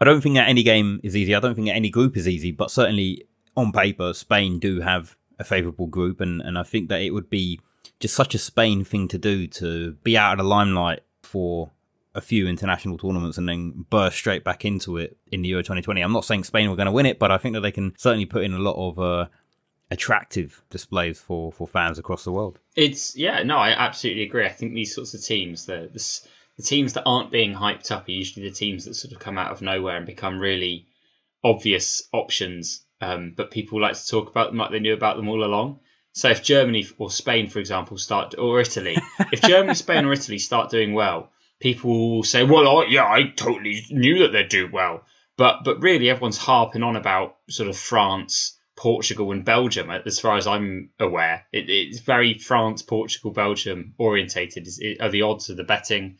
I 0.00 0.04
don't 0.04 0.20
think 0.20 0.34
that 0.34 0.48
any 0.48 0.62
game 0.62 1.00
is 1.02 1.16
easy. 1.16 1.34
I 1.34 1.40
don't 1.40 1.54
think 1.54 1.68
that 1.68 1.76
any 1.76 1.90
group 1.90 2.16
is 2.16 2.26
easy, 2.26 2.52
but 2.52 2.70
certainly 2.70 3.24
on 3.56 3.72
paper, 3.72 4.12
Spain 4.14 4.58
do 4.58 4.80
have 4.80 5.16
a 5.38 5.44
favourable 5.44 5.86
group, 5.86 6.20
and, 6.20 6.40
and 6.40 6.58
I 6.58 6.62
think 6.62 6.88
that 6.88 7.00
it 7.00 7.10
would 7.10 7.30
be 7.30 7.60
just 7.98 8.14
such 8.14 8.34
a 8.34 8.38
Spain 8.38 8.84
thing 8.84 9.08
to 9.08 9.18
do 9.18 9.46
to 9.46 9.92
be 10.02 10.16
out 10.16 10.32
of 10.32 10.38
the 10.38 10.44
limelight 10.44 11.00
for 11.30 11.70
a 12.14 12.20
few 12.20 12.48
international 12.48 12.98
tournaments 12.98 13.38
and 13.38 13.48
then 13.48 13.86
burst 13.88 14.16
straight 14.16 14.42
back 14.42 14.64
into 14.64 14.96
it 14.96 15.16
in 15.30 15.42
the 15.42 15.48
Euro 15.50 15.62
2020. 15.62 16.00
I'm 16.00 16.12
not 16.12 16.24
saying 16.24 16.44
Spain 16.44 16.68
were 16.68 16.76
going 16.76 16.86
to 16.86 16.92
win 16.92 17.06
it, 17.06 17.18
but 17.18 17.30
I 17.30 17.38
think 17.38 17.54
that 17.54 17.60
they 17.60 17.70
can 17.70 17.94
certainly 17.96 18.26
put 18.26 18.42
in 18.42 18.52
a 18.52 18.58
lot 18.58 18.74
of 18.74 18.98
uh, 18.98 19.26
attractive 19.90 20.62
displays 20.70 21.20
for, 21.20 21.52
for 21.52 21.68
fans 21.68 21.98
across 21.98 22.24
the 22.24 22.32
world. 22.32 22.58
It's 22.74 23.16
yeah, 23.16 23.42
no, 23.44 23.56
I 23.56 23.70
absolutely 23.70 24.24
agree. 24.24 24.44
I 24.44 24.50
think 24.50 24.74
these 24.74 24.94
sorts 24.94 25.14
of 25.14 25.22
teams, 25.22 25.66
the, 25.66 25.88
the 25.92 26.28
the 26.56 26.62
teams 26.64 26.92
that 26.94 27.04
aren't 27.06 27.30
being 27.30 27.54
hyped 27.54 27.90
up, 27.90 28.08
are 28.08 28.12
usually 28.12 28.48
the 28.48 28.54
teams 28.54 28.84
that 28.84 28.94
sort 28.94 29.12
of 29.14 29.20
come 29.20 29.38
out 29.38 29.52
of 29.52 29.62
nowhere 29.62 29.96
and 29.96 30.04
become 30.04 30.38
really 30.38 30.86
obvious 31.44 32.02
options. 32.12 32.84
Um, 33.00 33.32
but 33.36 33.50
people 33.50 33.80
like 33.80 33.94
to 33.94 34.06
talk 34.06 34.28
about 34.28 34.48
them 34.48 34.58
like 34.58 34.70
they 34.72 34.80
knew 34.80 34.94
about 34.94 35.16
them 35.16 35.28
all 35.28 35.44
along. 35.44 35.80
So 36.12 36.28
if 36.30 36.42
Germany 36.42 36.86
or 36.98 37.10
Spain, 37.10 37.48
for 37.48 37.60
example, 37.60 37.96
start 37.98 38.34
or 38.36 38.60
Italy, 38.60 38.96
if 39.32 39.40
Germany, 39.52 39.74
Spain, 39.74 40.04
or 40.04 40.12
Italy 40.12 40.38
start 40.38 40.70
doing 40.70 40.92
well, 40.92 41.30
people 41.60 42.16
will 42.16 42.24
say, 42.24 42.42
"Well, 42.42 42.66
oh, 42.66 42.82
yeah, 42.82 43.04
I 43.04 43.30
totally 43.34 43.84
knew 43.90 44.20
that 44.20 44.32
they'd 44.32 44.48
do 44.48 44.68
well." 44.72 45.04
But 45.36 45.64
but 45.64 45.82
really, 45.82 46.10
everyone's 46.10 46.38
harping 46.38 46.82
on 46.82 46.96
about 46.96 47.36
sort 47.48 47.68
of 47.68 47.76
France, 47.76 48.58
Portugal, 48.76 49.30
and 49.30 49.44
Belgium. 49.44 49.90
As 49.90 50.18
far 50.18 50.36
as 50.36 50.46
I'm 50.46 50.90
aware, 50.98 51.46
it, 51.52 51.70
it's 51.70 52.00
very 52.00 52.38
France, 52.38 52.82
Portugal, 52.82 53.30
Belgium 53.30 53.94
orientated. 53.96 54.66
Is, 54.66 54.82
are 55.00 55.10
the 55.10 55.22
odds 55.22 55.48
of 55.48 55.56
the 55.56 55.64
betting? 55.64 56.18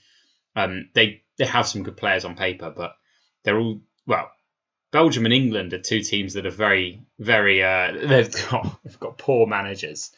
Um, 0.55 0.89
they 0.95 1.23
they 1.37 1.47
have 1.47 1.67
some 1.67 1.83
good 1.83 1.97
players 1.97 2.25
on 2.25 2.37
paper, 2.37 2.73
but 2.75 2.93
they're 3.43 3.59
all 3.59 3.81
well. 4.07 4.31
Belgium 4.93 5.25
and 5.25 5.35
England 5.35 5.73
are 5.73 5.79
two 5.79 6.03
teams 6.03 6.35
that 6.35 6.47
are 6.47 6.51
very, 6.51 7.03
very. 7.19 7.63
Uh, 7.63 7.93
they've 8.07 8.33
got 8.51 8.81
they've 8.85 9.01
got 9.01 9.19
poor 9.19 9.47
managers, 9.47 10.11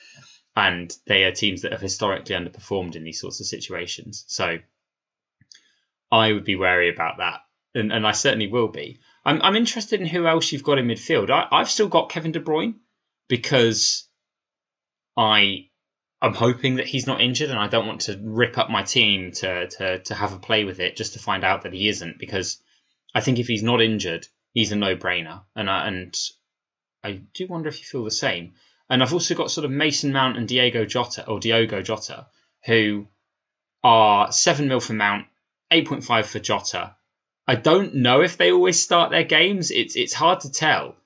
and 0.57 0.95
they 1.07 1.25
are 1.25 1.33
teams 1.33 1.63
that 1.63 1.73
have 1.73 1.81
historically 1.81 2.35
underperformed 2.35 2.97
in 2.97 3.05
these 3.05 3.21
sorts 3.21 3.41
of 3.41 3.47
situations. 3.47 4.25
So, 4.29 4.59
I 6.11 6.33
would 6.33 6.45
be 6.45 6.57
wary 6.57 6.89
about 6.89 7.19
that, 7.19 7.41
and, 7.75 7.93
and 7.93 8.07
I 8.07 8.13
certainly 8.13 8.49
will 8.49 8.69
be. 8.69 9.01
I'm 9.25 9.43
I'm 9.43 9.57
interested 9.57 10.01
in 10.01 10.07
who 10.07 10.27
else 10.27 10.51
you've 10.53 10.65
got 10.65 10.79
in 10.79 10.87
midfield. 10.87 11.31
I, 11.31 11.47
I've 11.53 11.71
still 11.71 11.89
got 11.89 12.11
Kevin 12.11 12.33
De 12.33 12.41
Bruyne 12.41 12.77
because 13.29 14.09
I 15.17 15.69
I'm 16.21 16.35
hoping 16.35 16.77
that 16.77 16.87
he's 16.87 17.07
not 17.07 17.21
injured, 17.21 17.51
and 17.51 17.59
I 17.59 17.69
don't 17.69 17.87
want 17.87 18.03
to 18.03 18.19
rip 18.23 18.57
up 18.57 18.71
my 18.71 18.85
team 18.85 19.33
to 19.33 19.69
to 19.69 19.99
to 19.99 20.15
have 20.15 20.33
a 20.33 20.39
play 20.39 20.65
with 20.65 20.81
it 20.81 20.97
just 20.97 21.13
to 21.13 21.19
find 21.19 21.45
out 21.45 21.63
that 21.63 21.75
he 21.75 21.89
isn't. 21.89 22.19
Because 22.19 22.63
I 23.15 23.21
think 23.21 23.39
if 23.39 23.49
he's 23.49 23.63
not 23.63 23.83
injured, 23.83 24.27
he's 24.53 24.73
a 24.73 24.77
no-brainer, 24.77 25.43
and 25.57 25.69
I, 25.69 25.89
and 25.89 26.15
I 27.03 27.21
do 27.35 27.47
wonder 27.47 27.69
if 27.69 27.79
you 27.81 27.85
feel 27.85 28.05
the 28.05 28.11
same. 28.11 28.55
And 28.89 29.03
I've 29.03 29.13
also 29.13 29.35
got 29.35 29.51
sort 29.51 29.65
of 29.65 29.71
Mason 29.71 30.13
Mount 30.13 30.37
and 30.37 30.47
Diego 30.47 30.85
Jota 30.85 31.27
or 31.27 31.41
Diogo 31.41 31.81
Jota, 31.83 32.27
who 32.67 33.07
are 33.83 34.31
seven 34.31 34.69
mil 34.69 34.81
for 34.81 34.93
Mount, 34.93 35.27
eight 35.71 35.89
point 35.89 36.05
five 36.05 36.27
for 36.27 36.39
Jota. 36.39 36.95
I 37.47 37.55
don't 37.55 37.95
know 37.95 38.21
if 38.21 38.37
they 38.37 38.53
always 38.53 38.83
start 38.83 39.11
their 39.11 39.25
games. 39.25 39.71
It's 39.71 39.97
it's 39.97 40.13
hard 40.13 40.41
to 40.41 40.53
tell. 40.53 40.97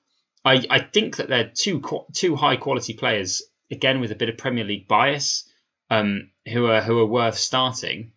I, 0.43 0.65
I 0.69 0.79
think 0.79 1.17
that 1.17 1.29
they're 1.29 1.51
two 1.53 1.81
two 2.13 2.35
high 2.35 2.57
quality 2.57 2.93
players 2.93 3.41
again 3.71 3.99
with 4.01 4.11
a 4.11 4.15
bit 4.15 4.29
of 4.29 4.37
Premier 4.37 4.63
League 4.63 4.87
bias, 4.87 5.49
um, 5.89 6.29
who 6.51 6.67
are 6.67 6.81
who 6.81 6.99
are 6.99 7.05
worth 7.05 7.37
starting. 7.37 8.11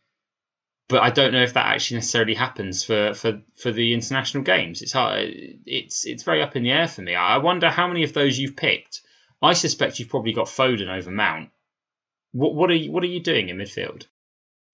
But 0.90 1.02
I 1.02 1.10
don't 1.10 1.32
know 1.32 1.42
if 1.42 1.54
that 1.54 1.66
actually 1.66 1.98
necessarily 1.98 2.34
happens 2.34 2.82
for, 2.82 3.14
for, 3.14 3.40
for 3.54 3.70
the 3.70 3.94
international 3.94 4.42
games. 4.42 4.82
It's 4.82 4.92
hard. 4.92 5.32
It's 5.64 6.04
it's 6.04 6.24
very 6.24 6.42
up 6.42 6.56
in 6.56 6.64
the 6.64 6.72
air 6.72 6.88
for 6.88 7.00
me. 7.00 7.14
I 7.14 7.38
wonder 7.38 7.70
how 7.70 7.86
many 7.86 8.02
of 8.02 8.12
those 8.12 8.36
you've 8.36 8.56
picked. 8.56 9.00
I 9.40 9.52
suspect 9.52 10.00
you've 10.00 10.08
probably 10.08 10.32
got 10.32 10.46
Foden 10.46 10.88
over 10.88 11.12
Mount. 11.12 11.50
What 12.32 12.56
what 12.56 12.70
are 12.70 12.74
you 12.74 12.90
what 12.90 13.04
are 13.04 13.06
you 13.06 13.20
doing 13.20 13.48
in 13.48 13.58
midfield? 13.58 14.06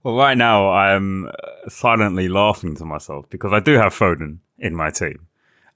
Well, 0.03 0.17
right 0.17 0.39
now 0.39 0.71
I'm 0.71 1.31
silently 1.69 2.29
laughing 2.29 2.77
to 2.77 2.87
myself 2.87 3.29
because 3.29 3.53
I 3.53 3.61
do 3.61 3.75
have 3.75 3.95
Foden 3.95 4.39
in 4.59 4.75
my 4.75 4.91
team. 4.91 5.27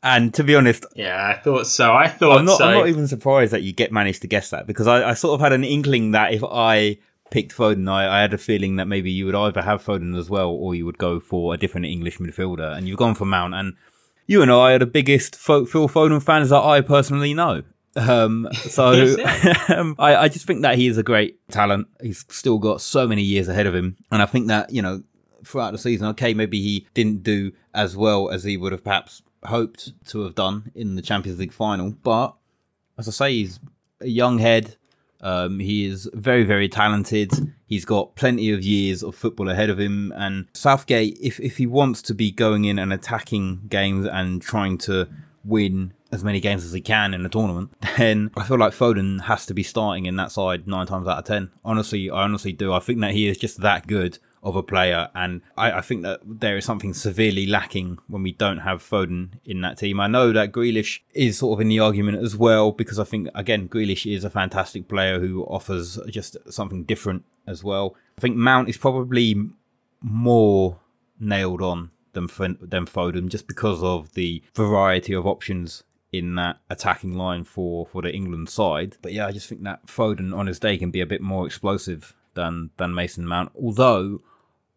And 0.02 0.32
to 0.34 0.44
be 0.44 0.54
honest, 0.54 0.86
yeah, 0.94 1.22
I 1.22 1.38
thought 1.38 1.66
so. 1.66 1.92
I 1.92 2.08
thought 2.08 2.38
I'm 2.38 2.46
not, 2.46 2.56
so. 2.56 2.64
I'm 2.64 2.74
not 2.74 2.88
even 2.88 3.06
surprised 3.06 3.52
that 3.52 3.62
you 3.62 3.74
get 3.74 3.92
managed 3.92 4.22
to 4.22 4.28
guess 4.28 4.50
that 4.50 4.66
because 4.66 4.86
I, 4.86 5.10
I 5.10 5.14
sort 5.14 5.34
of 5.34 5.40
had 5.40 5.52
an 5.52 5.64
inkling 5.64 6.12
that 6.12 6.32
if 6.32 6.42
I 6.42 6.96
picked 7.30 7.54
Foden, 7.54 7.90
I, 7.90 8.18
I, 8.18 8.20
had 8.20 8.34
a 8.34 8.38
feeling 8.38 8.76
that 8.76 8.86
maybe 8.86 9.10
you 9.10 9.26
would 9.26 9.34
either 9.34 9.62
have 9.62 9.84
Foden 9.84 10.18
as 10.18 10.28
well 10.28 10.50
or 10.50 10.74
you 10.74 10.84
would 10.84 10.98
go 10.98 11.20
for 11.20 11.54
a 11.54 11.56
different 11.56 11.86
English 11.86 12.18
midfielder. 12.18 12.76
And 12.76 12.88
you've 12.88 12.98
gone 12.98 13.14
for 13.14 13.24
Mount. 13.24 13.54
And 13.54 13.74
you 14.26 14.42
and 14.42 14.50
I 14.50 14.72
are 14.72 14.78
the 14.78 14.86
biggest 14.86 15.36
Phil 15.36 15.66
Foden 15.66 16.22
fans 16.22 16.50
that 16.50 16.62
I 16.62 16.80
personally 16.80 17.34
know. 17.34 17.62
Um, 17.96 18.48
so 18.54 18.92
um, 19.68 19.96
I, 19.98 20.16
I 20.16 20.28
just 20.28 20.46
think 20.46 20.62
that 20.62 20.76
he 20.76 20.86
is 20.86 20.98
a 20.98 21.02
great 21.02 21.36
talent. 21.48 21.88
He's 22.02 22.24
still 22.28 22.58
got 22.58 22.80
so 22.80 23.06
many 23.06 23.22
years 23.22 23.48
ahead 23.48 23.66
of 23.66 23.74
him, 23.74 23.96
and 24.10 24.22
I 24.22 24.26
think 24.26 24.48
that 24.48 24.72
you 24.72 24.82
know 24.82 25.02
throughout 25.44 25.72
the 25.72 25.78
season, 25.78 26.06
okay, 26.08 26.34
maybe 26.34 26.60
he 26.62 26.86
didn't 26.94 27.22
do 27.22 27.52
as 27.74 27.96
well 27.96 28.30
as 28.30 28.44
he 28.44 28.56
would 28.56 28.72
have 28.72 28.84
perhaps 28.84 29.22
hoped 29.44 29.92
to 30.06 30.20
have 30.20 30.34
done 30.34 30.70
in 30.74 30.94
the 30.94 31.02
Champions 31.02 31.38
League 31.38 31.52
final, 31.52 31.90
but 32.02 32.34
as 32.98 33.08
I 33.08 33.10
say, 33.10 33.32
he's 33.32 33.58
a 34.00 34.08
young 34.08 34.38
head. 34.38 34.76
Um, 35.22 35.58
he 35.58 35.86
is 35.86 36.08
very, 36.14 36.44
very 36.44 36.68
talented. 36.68 37.32
He's 37.66 37.84
got 37.84 38.14
plenty 38.16 38.50
of 38.52 38.62
years 38.62 39.02
of 39.02 39.14
football 39.14 39.48
ahead 39.48 39.70
of 39.70 39.78
him. 39.78 40.12
And 40.16 40.46
Southgate, 40.54 41.18
if, 41.20 41.38
if 41.40 41.56
he 41.58 41.66
wants 41.66 42.02
to 42.02 42.14
be 42.14 42.30
going 42.30 42.64
in 42.64 42.78
and 42.78 42.92
attacking 42.92 43.62
games 43.68 44.06
and 44.06 44.40
trying 44.40 44.78
to 44.78 45.08
win 45.44 45.92
as 46.12 46.24
many 46.24 46.40
games 46.40 46.64
as 46.64 46.72
he 46.72 46.80
can 46.80 47.14
in 47.14 47.22
the 47.22 47.28
tournament, 47.28 47.72
then 47.96 48.30
I 48.36 48.44
feel 48.44 48.58
like 48.58 48.72
Foden 48.72 49.22
has 49.22 49.46
to 49.46 49.54
be 49.54 49.62
starting 49.62 50.06
in 50.06 50.16
that 50.16 50.32
side 50.32 50.66
nine 50.66 50.86
times 50.86 51.06
out 51.06 51.18
of 51.18 51.24
ten. 51.24 51.50
Honestly, 51.64 52.10
I 52.10 52.22
honestly 52.22 52.52
do. 52.52 52.72
I 52.72 52.80
think 52.80 53.00
that 53.00 53.12
he 53.12 53.28
is 53.28 53.38
just 53.38 53.60
that 53.60 53.86
good 53.86 54.18
of 54.42 54.56
a 54.56 54.62
player, 54.62 55.08
and 55.14 55.42
I, 55.56 55.72
I, 55.72 55.80
think 55.82 56.02
that 56.02 56.20
there 56.24 56.56
is 56.56 56.64
something 56.64 56.94
severely 56.94 57.46
lacking 57.46 57.98
when 58.08 58.22
we 58.22 58.32
don't 58.32 58.58
have 58.58 58.82
Foden 58.82 59.32
in 59.44 59.60
that 59.60 59.78
team. 59.78 60.00
I 60.00 60.06
know 60.06 60.32
that 60.32 60.52
Grealish 60.52 61.00
is 61.12 61.38
sort 61.38 61.58
of 61.58 61.60
in 61.60 61.68
the 61.68 61.80
argument 61.80 62.22
as 62.22 62.36
well 62.36 62.72
because 62.72 62.98
I 62.98 63.04
think 63.04 63.28
again 63.34 63.68
Grealish 63.68 64.10
is 64.10 64.24
a 64.24 64.30
fantastic 64.30 64.88
player 64.88 65.20
who 65.20 65.44
offers 65.44 65.98
just 66.08 66.38
something 66.50 66.84
different 66.84 67.24
as 67.46 67.62
well. 67.62 67.96
I 68.16 68.22
think 68.22 68.36
Mount 68.36 68.70
is 68.70 68.78
probably 68.78 69.36
more 70.00 70.78
nailed 71.18 71.60
on 71.60 71.90
than 72.12 72.26
than 72.60 72.86
Foden 72.86 73.28
just 73.28 73.46
because 73.46 73.82
of 73.82 74.14
the 74.14 74.42
variety 74.54 75.12
of 75.12 75.26
options 75.26 75.84
in 76.12 76.34
that 76.36 76.58
attacking 76.70 77.14
line 77.14 77.44
for 77.44 77.86
for 77.86 78.02
the 78.02 78.12
England 78.12 78.48
side. 78.48 78.96
But 79.02 79.12
yeah, 79.12 79.26
I 79.26 79.32
just 79.32 79.48
think 79.48 79.62
that 79.64 79.86
Foden 79.86 80.34
on 80.34 80.46
his 80.46 80.58
day 80.58 80.78
can 80.78 80.90
be 80.90 81.00
a 81.00 81.06
bit 81.06 81.20
more 81.20 81.46
explosive 81.46 82.14
than 82.34 82.70
than 82.78 82.94
Mason 82.94 83.26
Mount. 83.26 83.52
Although 83.54 84.20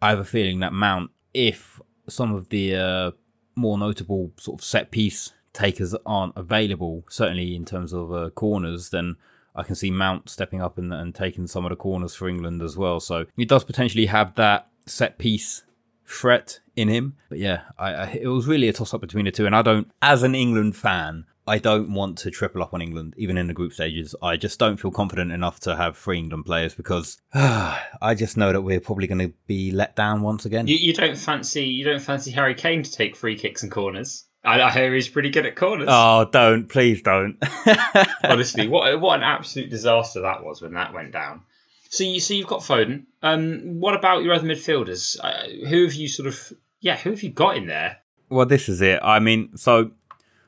I 0.03 0.09
have 0.09 0.19
a 0.19 0.25
feeling 0.25 0.59
that 0.59 0.73
Mount, 0.73 1.11
if 1.33 1.79
some 2.09 2.35
of 2.35 2.49
the 2.49 2.75
uh, 2.75 3.11
more 3.55 3.77
notable 3.77 4.33
sort 4.37 4.59
of 4.59 4.65
set 4.65 4.91
piece 4.91 5.31
takers 5.53 5.95
aren't 6.05 6.33
available, 6.35 7.05
certainly 7.09 7.55
in 7.55 7.63
terms 7.63 7.93
of 7.93 8.11
uh, 8.11 8.29
corners, 8.31 8.89
then 8.89 9.15
I 9.55 9.63
can 9.63 9.75
see 9.75 9.91
Mount 9.91 10.29
stepping 10.29 10.61
up 10.61 10.77
and, 10.77 10.93
and 10.93 11.15
taking 11.15 11.47
some 11.47 11.63
of 11.63 11.69
the 11.69 11.77
corners 11.77 12.13
for 12.13 12.27
England 12.27 12.61
as 12.61 12.75
well. 12.75 12.99
So 12.99 13.27
he 13.37 13.45
does 13.45 13.63
potentially 13.63 14.07
have 14.07 14.35
that 14.35 14.67
set 14.85 15.17
piece 15.17 15.63
threat 16.05 16.59
in 16.75 16.89
him. 16.89 17.15
But 17.29 17.37
yeah, 17.37 17.61
I, 17.77 17.93
I, 17.93 18.05
it 18.23 18.27
was 18.27 18.45
really 18.45 18.67
a 18.67 18.73
toss 18.73 18.93
up 18.93 18.99
between 18.99 19.23
the 19.23 19.31
two. 19.31 19.45
And 19.45 19.55
I 19.55 19.61
don't, 19.61 19.89
as 20.01 20.21
an 20.23 20.35
England 20.35 20.75
fan, 20.75 21.27
I 21.45 21.57
don't 21.57 21.93
want 21.93 22.17
to 22.19 22.31
triple 22.31 22.63
up 22.63 22.73
on 22.73 22.81
England, 22.81 23.15
even 23.17 23.37
in 23.37 23.47
the 23.47 23.53
group 23.53 23.73
stages. 23.73 24.15
I 24.21 24.37
just 24.37 24.59
don't 24.59 24.77
feel 24.77 24.91
confident 24.91 25.31
enough 25.31 25.59
to 25.61 25.75
have 25.75 25.97
three 25.97 26.17
England 26.17 26.45
players 26.45 26.73
because 26.73 27.21
uh, 27.33 27.79
I 28.01 28.15
just 28.15 28.37
know 28.37 28.51
that 28.53 28.61
we're 28.61 28.79
probably 28.79 29.07
going 29.07 29.19
to 29.19 29.33
be 29.47 29.71
let 29.71 29.95
down 29.95 30.21
once 30.21 30.45
again. 30.45 30.67
You, 30.67 30.75
you, 30.75 30.93
don't 30.93 31.17
fancy 31.17 31.65
you 31.65 31.83
don't 31.83 31.99
fancy 32.01 32.31
Harry 32.31 32.55
Kane 32.55 32.83
to 32.83 32.91
take 32.91 33.15
free 33.15 33.37
kicks 33.37 33.63
and 33.63 33.71
corners. 33.71 34.25
I, 34.45 34.61
I 34.61 34.71
hear 34.71 34.93
he's 34.93 35.07
pretty 35.07 35.29
good 35.29 35.45
at 35.45 35.55
corners. 35.55 35.87
Oh, 35.89 36.27
don't 36.31 36.67
please 36.67 37.01
don't. 37.01 37.37
Honestly, 38.23 38.67
what 38.67 38.99
what 38.99 39.17
an 39.17 39.23
absolute 39.23 39.69
disaster 39.69 40.21
that 40.21 40.43
was 40.43 40.61
when 40.61 40.73
that 40.73 40.93
went 40.93 41.11
down. 41.11 41.41
So 41.89 42.03
you 42.03 42.19
so 42.19 42.33
you've 42.33 42.47
got 42.47 42.61
Foden. 42.61 43.05
Um, 43.21 43.79
what 43.79 43.95
about 43.95 44.23
your 44.23 44.33
other 44.33 44.47
midfielders? 44.47 45.17
Uh, 45.21 45.67
who 45.67 45.83
have 45.83 45.93
you 45.93 46.07
sort 46.07 46.27
of 46.27 46.53
yeah? 46.79 46.97
Who 46.97 47.11
have 47.11 47.23
you 47.23 47.29
got 47.31 47.57
in 47.57 47.67
there? 47.67 47.97
Well, 48.29 48.47
this 48.47 48.67
is 48.67 48.81
it. 48.81 48.99
I 49.03 49.19
mean, 49.19 49.55
so 49.57 49.91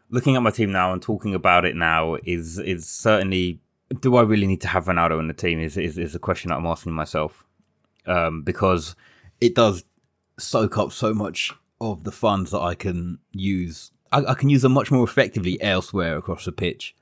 looking 0.10 0.36
at 0.36 0.44
my 0.44 0.52
team 0.52 0.72
now 0.72 0.94
and 0.94 1.02
talking 1.02 1.34
about 1.36 1.66
it 1.66 1.76
now 1.76 2.18
is 2.24 2.60
is 2.60 2.88
certainly 2.88 3.60
do 4.00 4.16
I 4.16 4.24
really 4.24 4.48
need 4.48 4.62
to 4.62 4.68
have 4.68 4.86
Ronaldo 4.86 5.20
in 5.20 5.28
the 5.28 5.34
team 5.34 5.60
is 5.60 5.78
is, 5.78 5.98
is 5.98 6.16
a 6.16 6.20
question 6.20 6.50
that 6.50 6.58
I'm 6.58 6.66
asking 6.66 6.94
myself 6.94 7.46
um, 8.06 8.44
because 8.44 8.96
it 9.42 9.56
does 9.56 9.84
soak 10.38 10.78
up 10.78 10.92
so 10.92 11.14
much 11.14 11.52
of 11.82 12.04
the 12.04 12.12
funds 12.12 12.52
that 12.52 12.62
I 12.62 12.76
can 12.76 13.20
use. 13.32 13.92
I, 14.12 14.24
I, 14.26 14.34
can 14.34 14.50
use 14.50 14.62
them 14.62 14.72
much 14.74 14.92
more 14.92 15.04
effectively 15.04 15.62
elsewhere 15.62 16.18
across 16.18 16.46
the 16.46 16.52
pitch, 16.52 16.96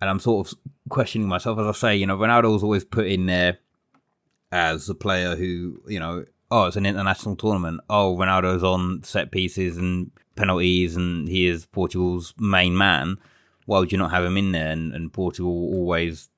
and 0.00 0.10
I'm 0.10 0.18
sort 0.18 0.48
of 0.48 0.58
questioning 0.88 1.28
myself 1.28 1.58
as 1.58 1.66
I 1.66 1.72
say. 1.72 1.96
You 1.96 2.06
know, 2.06 2.16
Ronaldo 2.16 2.52
was 2.52 2.62
always 2.62 2.84
put 2.84 3.06
in 3.06 3.26
there 3.26 3.58
as 4.50 4.88
a 4.88 4.94
player 4.94 5.36
who 5.36 5.82
you 5.86 6.00
know. 6.00 6.24
Oh, 6.50 6.64
it's 6.64 6.76
an 6.76 6.86
international 6.86 7.36
tournament. 7.36 7.80
Oh, 7.88 8.16
Ronaldo's 8.16 8.64
on 8.64 9.02
set 9.04 9.30
pieces 9.30 9.76
and 9.76 10.10
penalties 10.34 10.96
and 10.96 11.28
he 11.28 11.46
is 11.46 11.66
Portugal's 11.66 12.34
main 12.38 12.76
man, 12.76 13.18
why 13.66 13.78
would 13.78 13.92
you 13.92 13.98
not 13.98 14.10
have 14.10 14.24
him 14.24 14.36
in 14.36 14.52
there? 14.52 14.70
And, 14.70 14.92
and 14.92 15.12
Portugal 15.12 15.52
always 15.52 16.28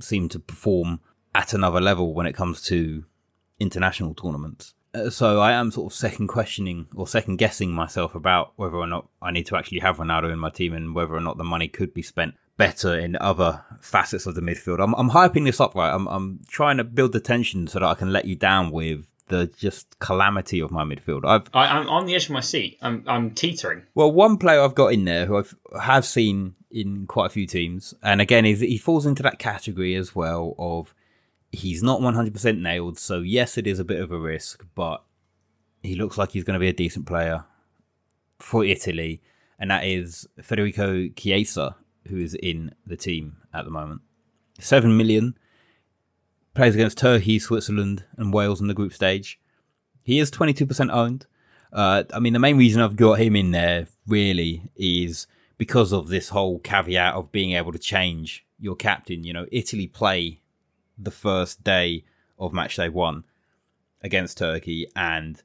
seem 0.00 0.28
to 0.28 0.38
perform 0.38 1.00
at 1.34 1.52
another 1.52 1.80
level 1.80 2.14
when 2.14 2.26
it 2.26 2.34
comes 2.34 2.62
to 2.62 3.04
international 3.58 4.14
tournaments. 4.14 4.74
Uh, 4.94 5.10
so 5.10 5.40
I 5.40 5.52
am 5.52 5.70
sort 5.70 5.92
of 5.92 5.96
second 5.96 6.28
questioning 6.28 6.86
or 6.94 7.06
second 7.06 7.36
guessing 7.36 7.72
myself 7.72 8.14
about 8.14 8.52
whether 8.56 8.76
or 8.76 8.86
not 8.86 9.08
I 9.20 9.30
need 9.30 9.46
to 9.46 9.56
actually 9.56 9.80
have 9.80 9.96
Ronaldo 9.98 10.32
in 10.32 10.38
my 10.38 10.50
team 10.50 10.72
and 10.72 10.94
whether 10.94 11.14
or 11.14 11.20
not 11.20 11.36
the 11.36 11.44
money 11.44 11.68
could 11.68 11.92
be 11.92 12.02
spent 12.02 12.34
better 12.56 12.98
in 12.98 13.16
other 13.20 13.64
facets 13.80 14.26
of 14.26 14.34
the 14.34 14.40
midfield. 14.40 14.82
I'm, 14.82 14.94
I'm 14.94 15.10
hyping 15.10 15.44
this 15.44 15.60
up, 15.60 15.74
right? 15.74 15.92
I'm, 15.92 16.06
I'm 16.08 16.40
trying 16.48 16.76
to 16.78 16.84
build 16.84 17.12
the 17.12 17.20
tension 17.20 17.66
so 17.66 17.78
that 17.78 17.86
I 17.86 17.94
can 17.94 18.12
let 18.12 18.24
you 18.24 18.36
down 18.36 18.70
with 18.70 19.06
the 19.28 19.46
just 19.58 19.98
calamity 19.98 20.60
of 20.60 20.70
my 20.70 20.84
midfield. 20.84 21.24
I've 21.24 21.48
I, 21.54 21.78
am 21.78 21.88
on 21.88 22.06
the 22.06 22.14
edge 22.14 22.24
of 22.24 22.30
my 22.30 22.40
seat. 22.40 22.78
I'm 22.82 23.04
I'm 23.06 23.30
teetering. 23.32 23.82
Well, 23.94 24.10
one 24.12 24.38
player 24.38 24.60
I've 24.60 24.74
got 24.74 24.92
in 24.92 25.04
there 25.04 25.26
who 25.26 25.38
I've 25.38 25.54
have 25.80 26.04
seen 26.04 26.54
in 26.70 27.06
quite 27.06 27.26
a 27.26 27.30
few 27.30 27.46
teams, 27.46 27.94
and 28.02 28.20
again, 28.20 28.44
he's, 28.44 28.60
he 28.60 28.78
falls 28.78 29.06
into 29.06 29.22
that 29.22 29.38
category 29.38 29.94
as 29.94 30.14
well 30.14 30.54
of 30.58 30.94
he's 31.50 31.82
not 31.82 32.00
100% 32.00 32.60
nailed. 32.60 32.98
So 32.98 33.20
yes, 33.20 33.56
it 33.56 33.66
is 33.66 33.78
a 33.78 33.84
bit 33.84 34.00
of 34.00 34.12
a 34.12 34.18
risk, 34.18 34.64
but 34.74 35.02
he 35.82 35.94
looks 35.94 36.18
like 36.18 36.32
he's 36.32 36.44
going 36.44 36.54
to 36.54 36.60
be 36.60 36.68
a 36.68 36.72
decent 36.74 37.06
player 37.06 37.44
for 38.38 38.64
Italy, 38.64 39.22
and 39.58 39.70
that 39.70 39.84
is 39.84 40.26
Federico 40.42 41.08
Chiesa, 41.08 41.76
who 42.06 42.18
is 42.18 42.34
in 42.34 42.74
the 42.86 42.96
team 42.96 43.36
at 43.52 43.64
the 43.64 43.70
moment. 43.70 44.02
Seven 44.60 44.96
million 44.96 45.38
plays 46.58 46.74
against 46.74 46.98
Turkey, 46.98 47.38
Switzerland, 47.38 48.02
and 48.16 48.34
Wales 48.34 48.60
in 48.60 48.66
the 48.66 48.74
group 48.74 48.92
stage. 48.92 49.38
He 50.02 50.18
is 50.18 50.28
22% 50.28 50.92
owned. 50.92 51.24
Uh, 51.72 52.02
I 52.12 52.18
mean, 52.18 52.32
the 52.32 52.40
main 52.40 52.58
reason 52.58 52.82
I've 52.82 52.96
got 52.96 53.20
him 53.20 53.36
in 53.36 53.52
there 53.52 53.86
really 54.08 54.68
is 54.74 55.28
because 55.56 55.92
of 55.92 56.08
this 56.08 56.30
whole 56.30 56.58
caveat 56.58 57.14
of 57.14 57.30
being 57.30 57.52
able 57.52 57.70
to 57.70 57.78
change 57.78 58.44
your 58.58 58.74
captain. 58.74 59.22
You 59.22 59.34
know, 59.34 59.46
Italy 59.52 59.86
play 59.86 60.40
the 60.98 61.12
first 61.12 61.62
day 61.62 62.04
of 62.40 62.52
match 62.52 62.74
day 62.74 62.88
one 62.88 63.22
against 64.02 64.38
Turkey, 64.38 64.88
and 64.96 65.40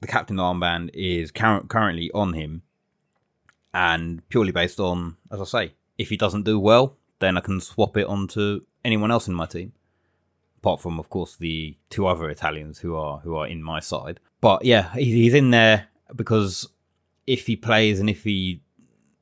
the 0.00 0.08
captain 0.08 0.38
armband 0.38 0.90
is 0.92 1.30
currently 1.30 2.10
on 2.12 2.32
him, 2.32 2.62
and 3.72 4.28
purely 4.28 4.50
based 4.50 4.80
on, 4.80 5.18
as 5.30 5.40
I 5.40 5.44
say, 5.44 5.74
if 5.98 6.08
he 6.08 6.16
doesn't 6.16 6.42
do 6.42 6.58
well, 6.58 6.96
then 7.20 7.36
I 7.36 7.42
can 7.42 7.60
swap 7.60 7.96
it 7.96 8.08
onto 8.08 8.62
anyone 8.84 9.12
else 9.12 9.28
in 9.28 9.34
my 9.34 9.46
team 9.46 9.72
apart 10.68 10.82
from 10.82 10.98
of 10.98 11.08
course 11.08 11.36
the 11.36 11.76
two 11.88 12.06
other 12.06 12.28
Italians 12.28 12.78
who 12.78 12.94
are 12.94 13.18
who 13.20 13.34
are 13.36 13.46
in 13.46 13.62
my 13.62 13.80
side. 13.80 14.20
But 14.40 14.64
yeah, 14.64 14.92
he's 14.94 15.34
in 15.34 15.50
there 15.50 15.88
because 16.14 16.68
if 17.26 17.46
he 17.46 17.56
plays 17.56 18.00
and 18.00 18.10
if 18.10 18.24
he 18.24 18.60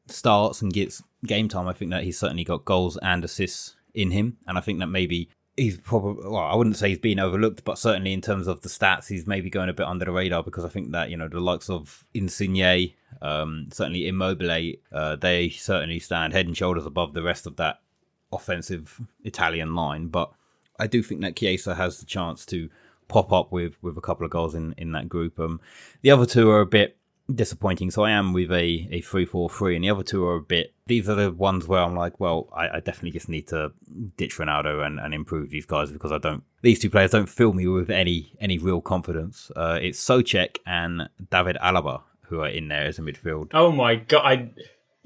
starts 0.08 0.60
and 0.62 0.72
gets 0.72 1.02
game 1.24 1.48
time, 1.48 1.68
I 1.68 1.72
think 1.72 1.92
that 1.92 2.02
he's 2.02 2.18
certainly 2.18 2.44
got 2.44 2.64
goals 2.64 2.98
and 3.00 3.24
assists 3.24 3.76
in 3.94 4.10
him, 4.10 4.38
and 4.46 4.58
I 4.58 4.60
think 4.60 4.80
that 4.80 4.88
maybe 4.88 5.30
he's 5.56 5.78
probably 5.78 6.28
well, 6.28 6.42
I 6.42 6.56
wouldn't 6.56 6.76
say 6.76 6.88
he's 6.88 6.98
being 6.98 7.20
overlooked, 7.20 7.64
but 7.64 7.78
certainly 7.78 8.12
in 8.12 8.20
terms 8.20 8.48
of 8.48 8.62
the 8.62 8.68
stats, 8.68 9.06
he's 9.06 9.26
maybe 9.26 9.48
going 9.48 9.68
a 9.68 9.72
bit 9.72 9.86
under 9.86 10.04
the 10.04 10.12
radar 10.12 10.42
because 10.42 10.64
I 10.64 10.68
think 10.68 10.90
that 10.92 11.10
you 11.10 11.16
know 11.16 11.28
the 11.28 11.40
likes 11.40 11.70
of 11.70 12.04
Insigne, 12.12 12.92
um, 13.22 13.68
certainly 13.72 14.08
Immobile, 14.08 14.72
uh, 14.92 15.14
they 15.14 15.50
certainly 15.50 16.00
stand 16.00 16.32
head 16.32 16.46
and 16.46 16.56
shoulders 16.56 16.86
above 16.86 17.14
the 17.14 17.22
rest 17.22 17.46
of 17.46 17.56
that 17.56 17.78
offensive 18.32 19.00
Italian 19.22 19.76
line, 19.76 20.08
but 20.08 20.32
I 20.78 20.86
do 20.86 21.02
think 21.02 21.20
that 21.22 21.36
Chiesa 21.36 21.74
has 21.74 21.98
the 21.98 22.06
chance 22.06 22.46
to 22.46 22.68
pop 23.08 23.32
up 23.32 23.52
with 23.52 23.80
with 23.82 23.96
a 23.96 24.00
couple 24.00 24.24
of 24.24 24.30
goals 24.30 24.54
in 24.54 24.74
in 24.76 24.92
that 24.92 25.08
group. 25.08 25.38
Um, 25.38 25.60
the 26.02 26.10
other 26.10 26.26
two 26.26 26.50
are 26.50 26.60
a 26.60 26.66
bit 26.66 26.96
disappointing. 27.32 27.90
So 27.90 28.04
I 28.04 28.12
am 28.12 28.32
with 28.32 28.52
a 28.52 28.88
a 28.90 29.00
three 29.00 29.24
four 29.24 29.48
three, 29.50 29.74
and 29.74 29.84
the 29.84 29.90
other 29.90 30.02
two 30.02 30.24
are 30.26 30.36
a 30.36 30.42
bit. 30.42 30.74
These 30.86 31.08
are 31.08 31.14
the 31.14 31.32
ones 31.32 31.66
where 31.66 31.80
I'm 31.80 31.96
like, 31.96 32.20
well, 32.20 32.48
I, 32.54 32.76
I 32.76 32.80
definitely 32.80 33.12
just 33.12 33.28
need 33.28 33.48
to 33.48 33.72
ditch 34.16 34.36
Ronaldo 34.36 34.86
and, 34.86 35.00
and 35.00 35.12
improve 35.12 35.50
these 35.50 35.66
guys 35.66 35.90
because 35.90 36.12
I 36.12 36.18
don't. 36.18 36.44
These 36.62 36.80
two 36.80 36.90
players 36.90 37.10
don't 37.10 37.28
fill 37.28 37.52
me 37.52 37.66
with 37.66 37.90
any 37.90 38.32
any 38.40 38.58
real 38.58 38.80
confidence. 38.80 39.50
Uh, 39.56 39.78
it's 39.80 40.04
Soucek 40.04 40.58
and 40.66 41.08
David 41.30 41.56
Alaba 41.62 42.02
who 42.22 42.40
are 42.40 42.48
in 42.48 42.68
there 42.68 42.84
as 42.84 42.98
a 42.98 43.02
midfield. 43.02 43.50
Oh 43.54 43.70
my 43.70 43.96
god! 43.96 44.22
I 44.24 44.50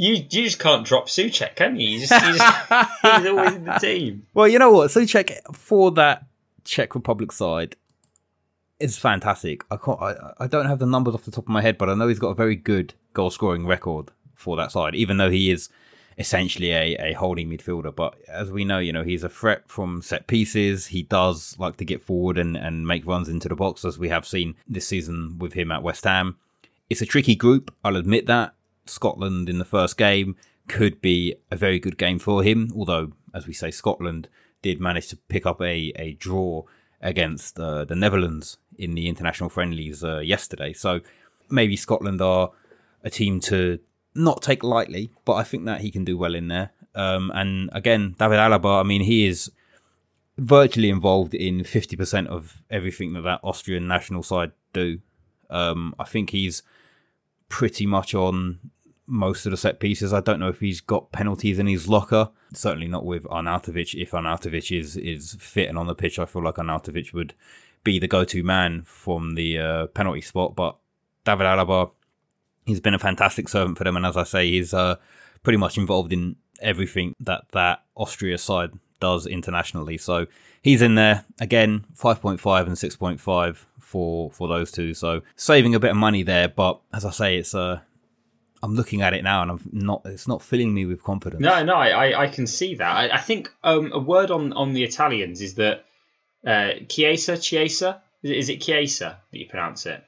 you 0.01 0.15
you 0.15 0.23
just 0.23 0.59
can't 0.59 0.87
drop 0.87 1.09
Soucek, 1.09 1.57
can 1.57 1.79
you? 1.79 1.89
you, 1.91 2.07
just, 2.07 2.13
you 2.13 2.39
just, 2.39 2.71
he's 3.03 3.27
always 3.27 3.55
in 3.55 3.65
the 3.65 3.79
team. 3.79 4.27
Well, 4.33 4.49
you 4.49 4.59
know 4.59 4.71
what, 4.71 4.91
Soucek 4.91 5.55
for 5.55 5.91
that 5.93 6.25
Czech 6.65 6.95
Republic 6.95 7.33
side 7.33 7.77
is 8.79 8.97
fantastic. 8.97 9.63
I 9.71 9.77
can't, 9.77 10.01
I, 10.01 10.15
I 10.39 10.47
don't 10.47 10.65
have 10.65 10.79
the 10.79 10.87
numbers 10.87 11.15
off 11.15 11.25
the 11.25 11.31
top 11.31 11.45
of 11.45 11.51
my 11.51 11.61
head, 11.61 11.77
but 11.77 11.91
I 11.91 11.95
know 11.95 12.09
he's 12.09 12.19
got 12.19 12.31
a 12.31 12.35
very 12.35 12.57
good 12.57 12.95
goal 13.13 13.29
scoring 13.29 13.67
record 13.67 14.11
for 14.35 14.57
that 14.57 14.73
side, 14.73 14.95
even 14.95 15.19
though 15.19 15.31
he 15.31 15.51
is 15.51 15.69
essentially 16.17 16.71
a, 16.71 16.97
a 16.97 17.13
holding 17.13 17.51
midfielder. 17.51 17.95
But 17.95 18.17
as 18.27 18.51
we 18.51 18.65
know, 18.65 18.79
you 18.79 18.95
know, 18.95 19.05
he's 19.05 19.23
a 19.23 19.29
threat 19.29 19.65
from 19.69 20.01
set 20.01 20.27
pieces. 20.27 20.87
He 20.87 21.03
does 21.03 21.57
like 21.59 21.77
to 21.77 21.85
get 21.85 22.01
forward 22.01 22.39
and, 22.39 22.57
and 22.57 22.87
make 22.87 23.05
runs 23.05 23.29
into 23.29 23.51
the 23.51 23.55
box, 23.55 23.85
as 23.85 23.99
we 23.99 24.09
have 24.09 24.27
seen 24.27 24.55
this 24.67 24.89
season 24.89 25.39
with 25.39 25.53
him 25.53 25.71
at 25.71 25.83
West 25.83 26.05
Ham. 26.05 26.39
It's 26.89 27.03
a 27.03 27.07
tricky 27.07 27.35
group, 27.35 27.71
I'll 27.85 27.97
admit 27.97 28.25
that. 28.29 28.55
Scotland 28.87 29.49
in 29.49 29.59
the 29.59 29.65
first 29.65 29.97
game 29.97 30.37
could 30.69 31.01
be 31.01 31.35
a 31.51 31.57
very 31.57 31.79
good 31.79 31.99
game 31.99 32.19
for 32.19 32.43
him, 32.43 32.73
although, 32.77 33.13
as 33.35 33.47
we 33.47 33.53
say, 33.53 33.71
Scotland 33.71 34.29
did 34.63 34.81
manage 34.81 35.09
to 35.09 35.17
pick 35.17 35.47
up 35.47 35.61
a, 35.61 35.93
a 35.97 36.13
draw 36.15 36.63
against 37.01 37.59
uh, 37.59 37.85
the 37.85 37.97
Netherlands 37.97 38.59
in 38.79 38.95
the 38.95 39.09
international 39.09 39.49
friendlies 39.49 40.05
uh, 40.05 40.19
yesterday. 40.19 40.73
So 40.73 41.01
maybe 41.49 41.77
Scotland 41.77 42.21
are 42.21 42.51
a 43.03 43.11
team 43.11 43.41
to 43.41 43.79
not 44.15 44.43
take 44.43 44.63
lightly, 44.63 45.11
but 45.25 45.35
I 45.35 45.43
think 45.43 45.65
that 45.65 45.81
he 45.81 45.91
can 45.91 46.05
do 46.05 46.19
well 46.19 46.35
in 46.35 46.49
there. 46.49 46.71
Um, 46.95 47.31
and 47.35 47.71
again, 47.73 48.17
David 48.19 48.39
Alaba, 48.39 48.81
I 48.81 48.83
mean, 48.83 49.03
he 49.03 49.27
is 49.27 49.51
virtually 50.37 50.91
involved 50.91 51.35
in 51.35 51.61
50% 51.61 52.27
of 52.27 52.63
everything 52.71 53.13
that 53.13 53.23
that 53.23 53.41
Austrian 53.43 53.87
national 53.87 54.23
side 54.23 54.53
do. 54.73 54.99
Um, 55.49 55.95
I 55.99 56.05
think 56.05 56.31
he's 56.31 56.63
pretty 57.51 57.85
much 57.85 58.15
on 58.15 58.59
most 59.07 59.45
of 59.45 59.51
the 59.51 59.57
set 59.57 59.81
pieces. 59.81 60.13
I 60.13 60.21
don't 60.21 60.41
know 60.41 60.49
if 60.49 60.61
he's 60.61 60.81
got 60.81 61.13
penalties 61.13 61.59
in 61.59 61.67
his 61.67 61.89
locker. 61.89 62.31
Certainly 62.55 62.89
not 62.89 63.05
with 63.05 63.25
Arnautovic. 63.25 64.01
If 64.01 64.13
Arnautovic 64.13 64.79
is 64.79 64.97
is 64.97 65.37
fit 65.39 65.69
and 65.69 65.77
on 65.77 65.87
the 65.87 65.95
pitch, 65.95 66.19
I 66.19 66.25
feel 66.25 66.45
like 66.45 66.55
Arnautovic 66.55 67.13
would 67.13 67.35
be 67.83 67.99
the 67.99 68.09
go-to 68.09 68.43
man 68.43 68.83
from 68.85 69.35
the 69.35 69.59
uh, 69.59 69.87
penalty 69.89 70.21
spot. 70.21 70.55
But 70.55 70.77
David 71.25 71.47
Alaba, 71.47 71.91
he's 72.65 72.81
been 72.81 72.95
a 72.95 72.99
fantastic 72.99 73.49
servant 73.49 73.77
for 73.79 73.85
them, 73.85 73.97
and 73.97 74.07
as 74.07 74.17
I 74.17 74.25
say, 74.25 74.49
he's 74.49 74.73
uh, 74.73 74.97
pretty 75.43 75.59
much 75.59 75.77
involved 75.77 76.13
in 76.13 76.37
everything 76.63 77.17
that 77.21 77.43
that 77.53 77.83
Austria 77.97 78.39
side 78.39 78.71
does 79.01 79.27
internationally. 79.27 79.99
So 79.99 80.27
he's 80.63 80.83
in 80.83 80.95
there 80.95 81.25
again, 81.41 81.85
five 81.95 82.21
point 82.21 82.39
five 82.39 82.67
and 82.69 82.79
six 82.79 82.97
point 82.97 83.21
five 83.21 83.67
for 83.91 84.31
for 84.31 84.47
those 84.47 84.71
two. 84.71 84.95
So 84.95 85.23
saving 85.35 85.75
a 85.75 85.81
bit 85.81 85.91
of 85.91 85.97
money 85.97 86.23
there, 86.23 86.49
but 86.49 86.81
as 86.93 87.05
I 87.05 87.11
say, 87.11 87.37
it's 87.39 87.55
uh 87.55 87.81
I'm 88.63 88.75
looking 88.75 89.03
at 89.03 89.15
it 89.15 89.25
now 89.25 89.43
and 89.43 89.51
I'm 89.51 89.61
not. 89.73 90.03
It's 90.05 90.29
not 90.29 90.43
filling 90.43 90.73
me 90.73 90.85
with 90.85 91.03
confidence. 91.03 91.41
No, 91.41 91.65
no, 91.65 91.75
I, 91.75 92.25
I 92.25 92.29
can 92.29 92.47
see 92.47 92.75
that. 92.77 92.95
I, 92.95 93.15
I 93.15 93.19
think 93.19 93.51
um, 93.65 93.91
a 93.93 93.99
word 93.99 94.31
on, 94.31 94.53
on 94.53 94.75
the 94.75 94.85
Italians 94.85 95.41
is 95.41 95.55
that 95.55 95.87
uh, 96.47 96.73
Chiesa, 96.87 97.39
Chiesa, 97.39 98.03
is 98.23 98.51
it 98.51 98.61
Chiesa 98.61 99.19
that 99.31 99.39
you 99.39 99.49
pronounce 99.49 99.87
it? 99.87 100.05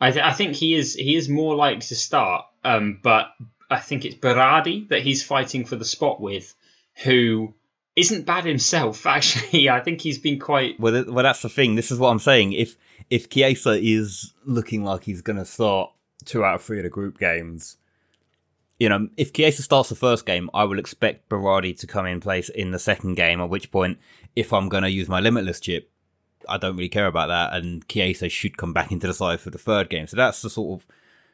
I, 0.00 0.12
th- 0.12 0.24
I 0.24 0.32
think 0.32 0.54
he 0.54 0.74
is 0.74 0.94
he 0.94 1.16
is 1.16 1.28
more 1.28 1.56
likely 1.56 1.80
to 1.80 1.96
start, 1.96 2.44
um, 2.64 3.00
but 3.02 3.26
I 3.68 3.80
think 3.80 4.04
it's 4.04 4.14
Berardi 4.14 4.88
that 4.90 5.02
he's 5.02 5.24
fighting 5.24 5.64
for 5.64 5.76
the 5.76 5.84
spot 5.84 6.20
with, 6.20 6.54
who 7.02 7.54
isn't 7.96 8.26
bad 8.26 8.44
himself. 8.44 9.06
Actually, 9.06 9.68
I 9.68 9.80
think 9.80 10.02
he's 10.02 10.18
been 10.18 10.38
quite. 10.38 10.78
Well, 10.78 11.04
well, 11.08 11.24
that's 11.24 11.42
the 11.42 11.48
thing. 11.48 11.74
This 11.74 11.90
is 11.90 11.98
what 11.98 12.10
I'm 12.10 12.18
saying. 12.18 12.52
If 12.52 12.76
if 13.10 13.28
Chiesa 13.28 13.78
is 13.80 14.34
looking 14.44 14.84
like 14.84 15.04
he's 15.04 15.22
going 15.22 15.38
to 15.38 15.44
start 15.44 15.90
two 16.24 16.44
out 16.44 16.56
of 16.56 16.62
three 16.62 16.78
of 16.78 16.84
the 16.84 16.90
group 16.90 17.18
games, 17.18 17.76
you 18.78 18.88
know, 18.88 19.08
if 19.16 19.32
Chiesa 19.32 19.62
starts 19.62 19.88
the 19.88 19.94
first 19.94 20.26
game, 20.26 20.50
I 20.52 20.64
will 20.64 20.78
expect 20.78 21.28
Berardi 21.28 21.78
to 21.80 21.86
come 21.86 22.06
in 22.06 22.20
place 22.20 22.48
in 22.48 22.70
the 22.70 22.78
second 22.78 23.14
game. 23.14 23.40
At 23.40 23.48
which 23.48 23.70
point, 23.70 23.98
if 24.34 24.52
I'm 24.52 24.68
going 24.68 24.82
to 24.82 24.90
use 24.90 25.08
my 25.08 25.20
limitless 25.20 25.60
chip, 25.60 25.90
I 26.48 26.58
don't 26.58 26.76
really 26.76 26.88
care 26.88 27.06
about 27.06 27.28
that, 27.28 27.54
and 27.54 27.86
Chiesa 27.88 28.28
should 28.28 28.56
come 28.56 28.72
back 28.72 28.92
into 28.92 29.06
the 29.06 29.14
side 29.14 29.40
for 29.40 29.50
the 29.50 29.58
third 29.58 29.88
game. 29.88 30.06
So 30.06 30.16
that's 30.16 30.42
the 30.42 30.50
sort 30.50 30.80
of 30.80 30.86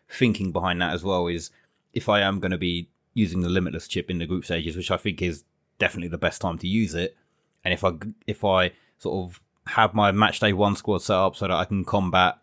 thinking 0.08 0.52
behind 0.52 0.80
that 0.80 0.94
as 0.94 1.02
well. 1.02 1.26
Is 1.26 1.50
if 1.92 2.08
I 2.08 2.20
am 2.20 2.38
going 2.38 2.52
to 2.52 2.58
be 2.58 2.88
using 3.14 3.40
the 3.40 3.48
limitless 3.48 3.88
chip 3.88 4.10
in 4.10 4.18
the 4.18 4.26
group 4.26 4.44
stages, 4.44 4.76
which 4.76 4.90
I 4.90 4.96
think 4.96 5.20
is 5.20 5.44
definitely 5.78 6.08
the 6.08 6.18
best 6.18 6.40
time 6.40 6.58
to 6.58 6.68
use 6.68 6.94
it, 6.94 7.16
and 7.64 7.72
if 7.72 7.84
I 7.84 7.92
if 8.26 8.44
I 8.44 8.72
sort 8.98 9.30
of 9.30 9.40
have 9.66 9.94
my 9.94 10.12
match 10.12 10.40
day 10.40 10.52
one 10.52 10.76
squad 10.76 11.02
set 11.02 11.16
up 11.16 11.36
so 11.36 11.46
that 11.46 11.54
I 11.54 11.64
can 11.64 11.84
combat 11.84 12.38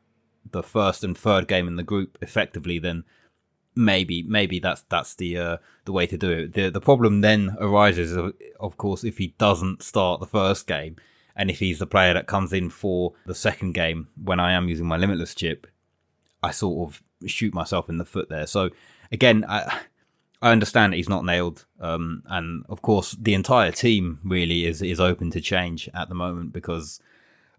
the 0.52 0.64
first 0.64 1.04
and 1.04 1.18
third 1.18 1.48
game 1.48 1.68
in 1.68 1.76
the 1.76 1.84
group 1.84 2.18
effectively, 2.22 2.80
then 2.80 3.04
maybe 3.76 4.24
maybe 4.24 4.60
that's 4.60 4.82
that's 4.90 5.16
the 5.16 5.38
uh, 5.38 5.58
the 5.86 5.92
way 5.92 6.08
to 6.08 6.18
do 6.18 6.32
it. 6.32 6.54
The 6.54 6.70
the 6.70 6.82
problem 6.82 7.22
then 7.22 7.56
arises, 7.60 8.14
of, 8.14 8.34
of 8.60 8.78
course, 8.78 9.04
if 9.04 9.18
he 9.18 9.36
doesn't 9.38 9.84
start 9.84 10.20
the 10.20 10.28
first 10.28 10.68
game, 10.68 10.96
and 11.36 11.50
if 11.50 11.60
he's 11.60 11.80
the 11.80 11.88
player 11.88 12.14
that 12.14 12.28
comes 12.28 12.54
in 12.54 12.70
for 12.70 13.14
the 13.26 13.36
second 13.36 13.74
game 13.74 14.08
when 14.22 14.40
I 14.40 14.54
am 14.54 14.68
using 14.68 14.86
my 14.86 14.98
limitless 14.98 15.36
chip, 15.36 15.68
I 16.44 16.52
sort 16.52 16.90
of 16.90 17.04
shoot 17.30 17.54
myself 17.54 17.90
in 17.90 17.98
the 17.98 18.06
foot 18.06 18.30
there. 18.30 18.48
So 18.48 18.70
again, 19.12 19.46
I 19.48 19.80
I 20.42 20.52
understand 20.52 20.94
that 20.94 20.98
he's 20.98 21.10
not 21.10 21.26
nailed, 21.26 21.66
um, 21.80 22.24
and 22.28 22.66
of 22.70 22.82
course 22.82 23.16
the 23.20 23.34
entire 23.34 23.72
team 23.72 24.20
really 24.24 24.66
is 24.66 24.82
is 24.82 25.00
open 25.00 25.32
to 25.32 25.42
change 25.42 25.90
at 25.94 26.08
the 26.08 26.16
moment 26.16 26.54
because 26.54 27.02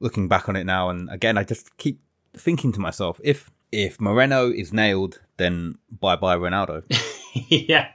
looking 0.00 0.28
back 0.28 0.48
on 0.48 0.56
it 0.56 0.64
now, 0.64 0.88
and 0.88 1.10
again, 1.10 1.36
I 1.36 1.44
just 1.44 1.76
keep 1.76 2.00
thinking 2.34 2.72
to 2.72 2.80
myself 2.80 3.20
if 3.22 3.50
if 3.72 4.00
Moreno 4.00 4.50
is 4.50 4.72
nailed, 4.72 5.20
then 5.36 5.78
bye 6.00 6.16
bye 6.16 6.36
Ronaldo. 6.36 6.82
yeah. 7.48 7.88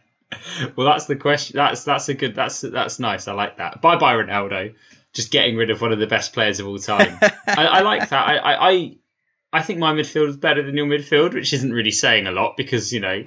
Well, 0.75 0.87
that's 0.87 1.05
the 1.05 1.15
question. 1.15 1.57
That's 1.57 1.83
that's 1.83 2.09
a 2.09 2.13
good. 2.13 2.35
That's 2.35 2.61
that's 2.61 2.99
nice. 2.99 3.27
I 3.27 3.33
like 3.33 3.57
that. 3.57 3.81
Bye 3.81 3.97
bye 3.97 4.13
Ronaldo. 4.13 4.75
Just 5.13 5.31
getting 5.31 5.55
rid 5.55 5.69
of 5.69 5.81
one 5.81 5.93
of 5.93 5.99
the 5.99 6.07
best 6.07 6.33
players 6.33 6.59
of 6.59 6.67
all 6.67 6.77
time. 6.77 7.17
I, 7.21 7.65
I, 7.65 7.81
like 7.81 8.09
that. 8.09 8.27
I, 8.27 8.37
I 8.37 8.69
I 8.69 8.97
think 9.61 9.79
my 9.79 9.93
midfield 9.93 10.29
is 10.29 10.37
better 10.37 10.63
than 10.63 10.75
your 10.75 10.87
midfield, 10.87 11.33
which 11.33 11.53
isn't 11.53 11.71
really 11.71 11.91
saying 11.91 12.27
a 12.27 12.31
lot 12.31 12.57
because 12.57 12.91
you 12.93 12.99
know 12.99 13.23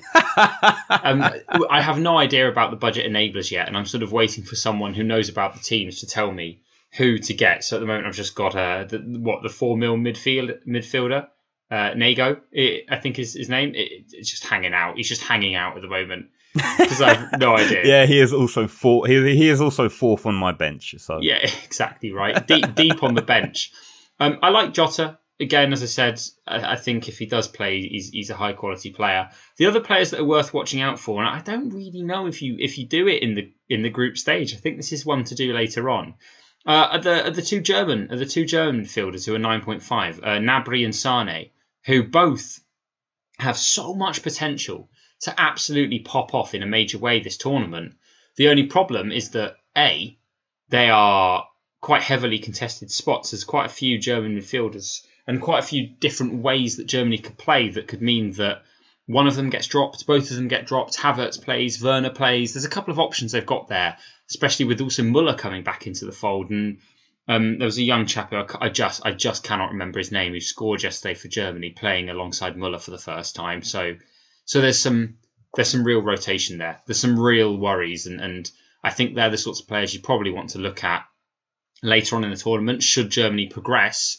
um, 0.89 1.23
I 1.71 1.81
have 1.81 1.99
no 1.99 2.19
idea 2.19 2.49
about 2.49 2.71
the 2.71 2.77
budget 2.77 3.11
enablers 3.11 3.51
yet, 3.51 3.69
and 3.69 3.77
I'm 3.77 3.87
sort 3.87 4.03
of 4.03 4.13
waiting 4.13 4.45
for 4.45 4.57
someone 4.57 4.95
who 4.95 5.05
knows 5.05 5.29
about 5.29 5.55
the 5.55 5.61
teams 5.61 6.01
to 6.01 6.07
tell 6.07 6.31
me 6.31 6.63
who 6.93 7.19
to 7.19 7.35
get. 7.35 7.65
So 7.65 7.77
at 7.77 7.81
the 7.81 7.87
moment, 7.87 8.07
I've 8.07 8.15
just 8.15 8.35
got 8.35 8.55
uh, 8.55 8.85
the, 8.85 8.99
what 8.99 9.43
the 9.43 9.49
four 9.49 9.77
mil 9.77 9.97
midfield 9.97 10.67
midfielder 10.67 11.29
uh, 11.71 11.91
Nago, 11.93 12.41
it, 12.51 12.87
I 12.89 12.97
think 12.97 13.19
is 13.19 13.35
his 13.35 13.49
name. 13.49 13.75
It, 13.75 14.07
it's 14.13 14.31
just 14.31 14.45
hanging 14.45 14.73
out. 14.73 14.97
He's 14.97 15.09
just 15.09 15.23
hanging 15.23 15.55
out 15.55 15.77
at 15.77 15.83
the 15.83 15.89
moment 15.89 16.29
because 16.55 17.03
I 17.03 17.15
have 17.15 17.41
no 17.41 17.57
idea. 17.57 17.87
yeah, 17.87 18.07
he 18.07 18.19
is 18.19 18.33
also 18.33 18.67
four. 18.67 19.07
He, 19.07 19.37
he 19.37 19.49
is 19.49 19.61
also 19.61 19.89
fourth 19.89 20.27
on 20.27 20.35
my 20.35 20.53
bench. 20.53 20.95
So 20.99 21.19
yeah, 21.21 21.37
exactly 21.65 22.13
right. 22.13 22.47
Deep 22.47 22.75
deep 22.75 23.03
on 23.03 23.15
the 23.15 23.23
bench. 23.23 23.73
Um, 24.21 24.39
I 24.43 24.49
like 24.49 24.73
Jota. 24.73 25.19
Again, 25.41 25.73
as 25.73 25.83
I 25.83 25.87
said, 25.87 26.21
I, 26.47 26.73
I, 26.73 26.77
think 26.77 27.09
if 27.09 27.19
he 27.19 27.27
does 27.27 27.47
play, 27.47 27.87
he's, 27.87 28.09
he's 28.09 28.31
a 28.31 28.35
high 28.35 28.55
quality 28.55 28.91
player. 28.91 29.31
The 29.57 29.67
other 29.67 29.81
players 29.81 30.11
that 30.11 30.21
are 30.21 30.25
worth 30.25 30.53
watching 30.53 30.81
out 30.81 30.99
for, 30.99 31.23
and 31.23 31.29
I 31.29 31.41
don't 31.41 31.71
really 31.71 32.03
know 32.03 32.27
if 32.27 32.43
you 32.43 32.57
if 32.59 32.77
you 32.77 32.87
do 32.87 33.07
it 33.07 33.23
in 33.23 33.35
the 33.35 33.53
in 33.69 33.83
the 33.83 33.91
group 33.91 34.19
stage. 34.19 34.53
I 34.53 34.57
think 34.57 34.77
this 34.77 34.93
is 34.93 35.07
one 35.07 35.25
to 35.25 35.37
do 35.37 35.53
later 35.53 35.91
on. 35.91 36.15
Uh, 36.67 36.89
are 36.93 36.99
the 36.99 37.27
are 37.27 37.31
the 37.31 37.43
two 37.43 37.61
German 37.61 38.11
are 38.11 38.17
the 38.17 38.27
two 38.27 38.45
German 38.45 38.85
fielders 38.85 39.27
who 39.27 39.35
are 39.35 39.39
nine 39.39 39.61
point 39.61 39.83
five, 39.83 40.19
uh, 40.19 40.39
Gnabry 40.39 40.85
and 40.85 40.95
Sane 40.95 41.51
who 41.89 42.03
both 42.03 42.61
have 43.39 43.57
so 43.57 43.95
much 43.95 44.23
potential 44.23 44.91
to 45.21 45.41
absolutely 45.41 46.01
pop 46.01 46.35
off 46.35 46.55
in 46.55 46.63
a 46.63 46.67
major 46.67 46.99
way 46.99 47.21
this 47.21 47.39
tournament. 47.39 47.95
The 48.37 48.49
only 48.49 48.67
problem 48.67 49.11
is 49.11 49.31
that 49.31 49.57
A, 49.77 50.19
they 50.69 50.91
are 50.91 51.47
quite 51.81 52.03
heavily 52.03 52.39
contested 52.39 52.91
spots. 52.91 53.31
There's 53.31 53.45
quite 53.45 53.67
a 53.67 53.71
few 53.71 53.99
German 53.99 54.37
midfielders 54.37 55.03
and 55.29 55.43
quite 55.43 55.63
a 55.63 55.67
few 55.67 55.87
different 55.87 56.43
ways 56.43 56.79
that 56.79 56.87
Germany 56.87 57.19
could 57.19 57.37
play 57.37 57.69
that 57.69 57.87
could 57.87 58.01
mean 58.01 58.33
that 58.33 58.63
one 59.07 59.27
of 59.27 59.37
them 59.37 59.51
gets 59.51 59.67
dropped, 59.67 60.07
both 60.07 60.31
of 60.31 60.37
them 60.37 60.49
get 60.49 60.67
dropped. 60.67 60.97
Havertz 60.97 61.43
plays, 61.43 61.83
Werner 61.83 62.11
plays. 62.11 62.55
There's 62.55 62.65
a 62.65 62.71
couple 62.71 62.93
of 62.93 62.99
options 62.99 63.33
they've 63.33 63.45
got 63.45 63.69
there, 63.69 63.99
especially 64.31 64.65
with 64.65 64.81
also 64.81 65.03
Muller 65.03 65.35
coming 65.35 65.63
back 65.63 65.87
into 65.87 66.07
the 66.07 66.13
fold. 66.13 66.51
And 66.51 66.79
um, 67.29 67.59
there 67.59 67.67
was 67.67 67.77
a 67.77 67.83
young 67.83 68.07
chap 68.07 68.33
I, 68.33 68.71
just 68.71 69.05
I 69.05 69.13
just 69.13 69.45
cannot 69.45 69.73
remember 69.73 69.99
his 69.99 70.11
name 70.11 70.33
who 70.33 70.41
scored 70.41 70.83
yesterday 70.83 71.15
for 71.15 71.29
Germany, 71.29 71.71
playing 71.71 72.09
alongside 72.09 72.57
Muller 72.57 72.79
for 72.79 72.91
the 72.91 72.99
first 72.99 73.37
time. 73.37 73.63
So 73.63 73.97
so 74.47 74.63
there's 74.63 74.81
some 74.81 75.19
there's 75.55 75.69
some 75.69 75.85
real 75.85 76.01
rotation 76.01 76.57
there. 76.57 76.81
There's 76.87 77.01
some 77.01 77.19
real 77.19 77.57
worries, 77.57 78.07
and 78.07 78.21
and 78.21 78.51
I 78.83 78.91
think 78.91 79.15
they're 79.15 79.31
the 79.31 79.37
sorts 79.37 79.61
of 79.61 79.69
players 79.69 79.93
you 79.93 80.01
probably 80.01 80.31
want 80.31 80.51
to 80.51 80.59
look 80.59 80.85
at 80.85 81.05
later 81.83 82.17
on 82.17 82.25
in 82.25 82.31
the 82.31 82.37
tournament 82.37 82.83
should 82.83 83.11
Germany 83.11 83.49
progress, 83.49 84.19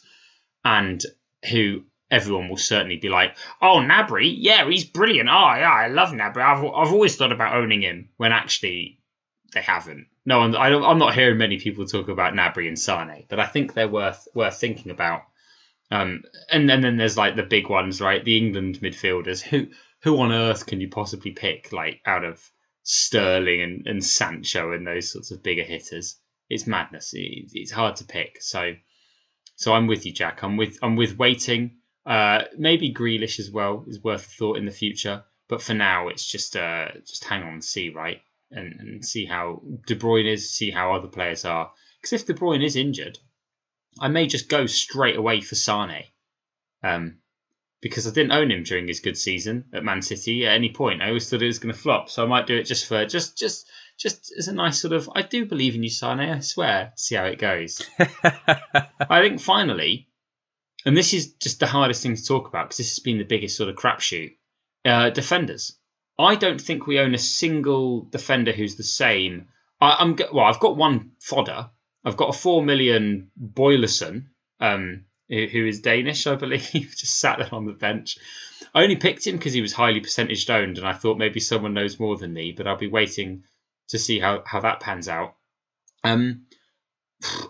and 0.63 1.03
who 1.49 1.83
everyone 2.11 2.49
will 2.49 2.57
certainly 2.57 2.97
be 2.97 3.09
like, 3.09 3.35
oh 3.61 3.79
Gnabry, 3.79 4.33
yeah, 4.37 4.67
he's 4.69 4.85
brilliant. 4.85 5.29
Oh 5.29 5.55
yeah, 5.55 5.71
I 5.71 5.87
love 5.87 6.09
Gnabry. 6.09 6.41
I've 6.41 6.63
I've 6.63 6.93
always 6.93 7.15
thought 7.15 7.31
about 7.31 7.55
owning 7.55 7.81
him 7.81 8.09
when 8.17 8.31
actually 8.31 8.99
they 9.53 9.61
haven't 9.61 10.07
no, 10.29 10.41
I'm, 10.41 10.55
I 10.55 10.69
am 10.69 10.99
not 10.99 11.15
hearing 11.15 11.39
many 11.39 11.57
people 11.57 11.87
talk 11.87 12.07
about 12.07 12.35
Gnabry 12.35 12.67
and 12.67 12.77
Sane, 12.77 13.25
but 13.29 13.39
I 13.39 13.47
think 13.47 13.73
they're 13.73 13.87
worth 13.87 14.27
worth 14.35 14.59
thinking 14.59 14.91
about. 14.91 15.23
Um, 15.89 16.23
and, 16.51 16.69
and 16.69 16.83
then 16.83 16.97
there's 16.97 17.17
like 17.17 17.35
the 17.35 17.41
big 17.41 17.67
ones, 17.67 17.99
right? 17.99 18.23
The 18.23 18.37
England 18.37 18.79
midfielders. 18.79 19.41
Who 19.41 19.69
who 20.03 20.19
on 20.19 20.31
earth 20.31 20.67
can 20.67 20.81
you 20.81 20.87
possibly 20.87 21.31
pick 21.31 21.73
like 21.73 22.01
out 22.05 22.23
of 22.23 22.39
Sterling 22.83 23.61
and, 23.61 23.87
and 23.87 24.05
Sancho 24.05 24.71
and 24.71 24.85
those 24.85 25.11
sorts 25.11 25.31
of 25.31 25.41
bigger 25.41 25.63
hitters? 25.63 26.19
It's 26.47 26.67
madness. 26.67 27.11
It, 27.15 27.49
it's 27.53 27.71
hard 27.71 27.95
to 27.95 28.03
pick. 28.03 28.37
So 28.39 28.73
so 29.59 29.73
I'm 29.73 29.87
with 29.87 30.05
you, 30.05 30.11
Jack. 30.11 30.43
I'm 30.43 30.57
with 30.57 30.79
I'm 30.81 30.95
with 30.95 31.17
waiting. 31.17 31.77
Uh, 32.05 32.43
maybe 32.57 32.93
Grealish 32.93 33.39
as 33.39 33.51
well 33.51 33.85
is 33.87 34.03
worth 34.03 34.25
a 34.25 34.29
thought 34.29 34.57
in 34.57 34.65
the 34.65 34.71
future, 34.71 35.23
but 35.47 35.61
for 35.61 35.73
now 35.73 36.07
it's 36.07 36.25
just 36.25 36.55
uh, 36.55 36.87
just 37.05 37.23
hang 37.23 37.43
on 37.43 37.53
and 37.53 37.63
see, 37.63 37.89
right? 37.89 38.21
and, 38.51 38.79
and 38.79 39.05
see 39.05 39.25
how 39.25 39.61
De 39.85 39.95
Bruyne 39.95 40.31
is, 40.31 40.51
see 40.51 40.71
how 40.71 40.93
other 40.93 41.07
players 41.07 41.45
are. 41.45 41.71
Because 42.01 42.13
if 42.13 42.27
De 42.27 42.33
Bruyne 42.33 42.63
is 42.63 42.75
injured, 42.75 43.19
I 43.99 44.07
may 44.07 44.27
just 44.27 44.49
go 44.49 44.65
straight 44.65 45.17
away 45.17 45.41
for 45.41 45.55
Sane. 45.55 46.05
Um, 46.83 47.17
because 47.81 48.07
I 48.07 48.11
didn't 48.11 48.33
own 48.33 48.51
him 48.51 48.63
during 48.63 48.87
his 48.87 48.99
good 48.99 49.17
season 49.17 49.65
at 49.73 49.85
Man 49.85 50.01
City 50.01 50.45
at 50.45 50.53
any 50.53 50.71
point. 50.71 51.01
I 51.01 51.07
always 51.07 51.29
thought 51.29 51.41
it 51.41 51.47
was 51.47 51.59
going 51.59 51.73
to 51.73 51.79
flop, 51.79 52.09
so 52.09 52.23
I 52.23 52.27
might 52.27 52.47
do 52.47 52.57
it 52.57 52.63
just 52.63 52.85
for 52.87 53.05
just 53.05 53.37
just 53.37 53.69
just 53.99 54.33
as 54.37 54.47
a 54.47 54.53
nice 54.53 54.81
sort 54.81 54.93
of 54.93 55.09
I 55.13 55.21
do 55.21 55.45
believe 55.45 55.75
in 55.75 55.83
you, 55.83 55.89
Sane. 55.89 56.19
I 56.19 56.39
swear. 56.39 56.93
See 56.95 57.15
how 57.15 57.25
it 57.25 57.37
goes. 57.37 57.81
I 57.99 59.21
think 59.21 59.41
finally, 59.41 60.07
and 60.85 60.95
this 60.95 61.13
is 61.13 61.33
just 61.33 61.59
the 61.59 61.67
hardest 61.67 62.01
thing 62.01 62.15
to 62.15 62.25
talk 62.25 62.47
about 62.47 62.67
because 62.67 62.77
this 62.77 62.91
has 62.91 62.99
been 62.99 63.17
the 63.17 63.25
biggest 63.25 63.57
sort 63.57 63.69
of 63.69 63.75
crapshoot. 63.75 64.35
Uh, 64.85 65.09
defenders. 65.09 65.77
I 66.17 66.35
don't 66.35 66.59
think 66.59 66.87
we 66.87 66.99
own 66.99 67.13
a 67.13 67.19
single 67.19 68.01
defender 68.01 68.53
who's 68.53 68.75
the 68.75 68.83
same. 68.83 69.47
I, 69.81 70.01
am 70.01 70.17
well. 70.33 70.45
I've 70.45 70.59
got 70.59 70.77
one 70.77 71.11
fodder. 71.19 71.69
I've 72.03 72.17
got 72.17 72.33
a 72.33 72.37
four 72.37 72.63
million 72.63 73.31
Boilesen, 73.37 74.27
um, 74.61 75.05
who 75.27 75.65
is 75.65 75.81
Danish, 75.81 76.25
I 76.27 76.35
believe, 76.35 76.71
just 76.73 77.19
sat 77.19 77.39
there 77.39 77.53
on 77.53 77.65
the 77.65 77.73
bench. 77.73 78.17
I 78.73 78.83
only 78.83 78.95
picked 78.95 79.27
him 79.27 79.37
because 79.37 79.53
he 79.53 79.61
was 79.61 79.73
highly 79.73 79.99
percentage 79.99 80.49
owned, 80.49 80.77
and 80.77 80.87
I 80.87 80.93
thought 80.93 81.17
maybe 81.17 81.39
someone 81.39 81.73
knows 81.73 81.99
more 81.99 82.17
than 82.17 82.33
me. 82.33 82.53
But 82.53 82.67
I'll 82.67 82.77
be 82.77 82.87
waiting 82.87 83.43
to 83.89 83.99
see 83.99 84.19
how 84.19 84.43
how 84.45 84.61
that 84.61 84.79
pans 84.79 85.07
out. 85.07 85.35
Um, 86.03 86.45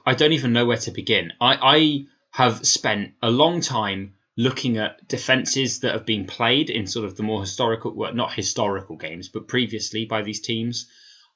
I 0.05 0.15
don't 0.15 0.33
even 0.33 0.53
know 0.53 0.65
where 0.65 0.77
to 0.77 0.91
begin. 0.91 1.33
I, 1.39 1.57
I 1.61 2.05
have 2.31 2.65
spent 2.65 3.13
a 3.21 3.29
long 3.29 3.61
time 3.61 4.15
looking 4.35 4.77
at 4.77 5.07
defenses 5.07 5.81
that 5.81 5.93
have 5.93 6.05
been 6.05 6.25
played 6.25 6.69
in 6.69 6.87
sort 6.87 7.05
of 7.05 7.15
the 7.15 7.23
more 7.23 7.41
historical, 7.41 7.93
well, 7.93 8.13
not 8.13 8.33
historical 8.33 8.95
games, 8.95 9.27
but 9.29 9.47
previously 9.47 10.05
by 10.05 10.21
these 10.21 10.39
teams. 10.39 10.89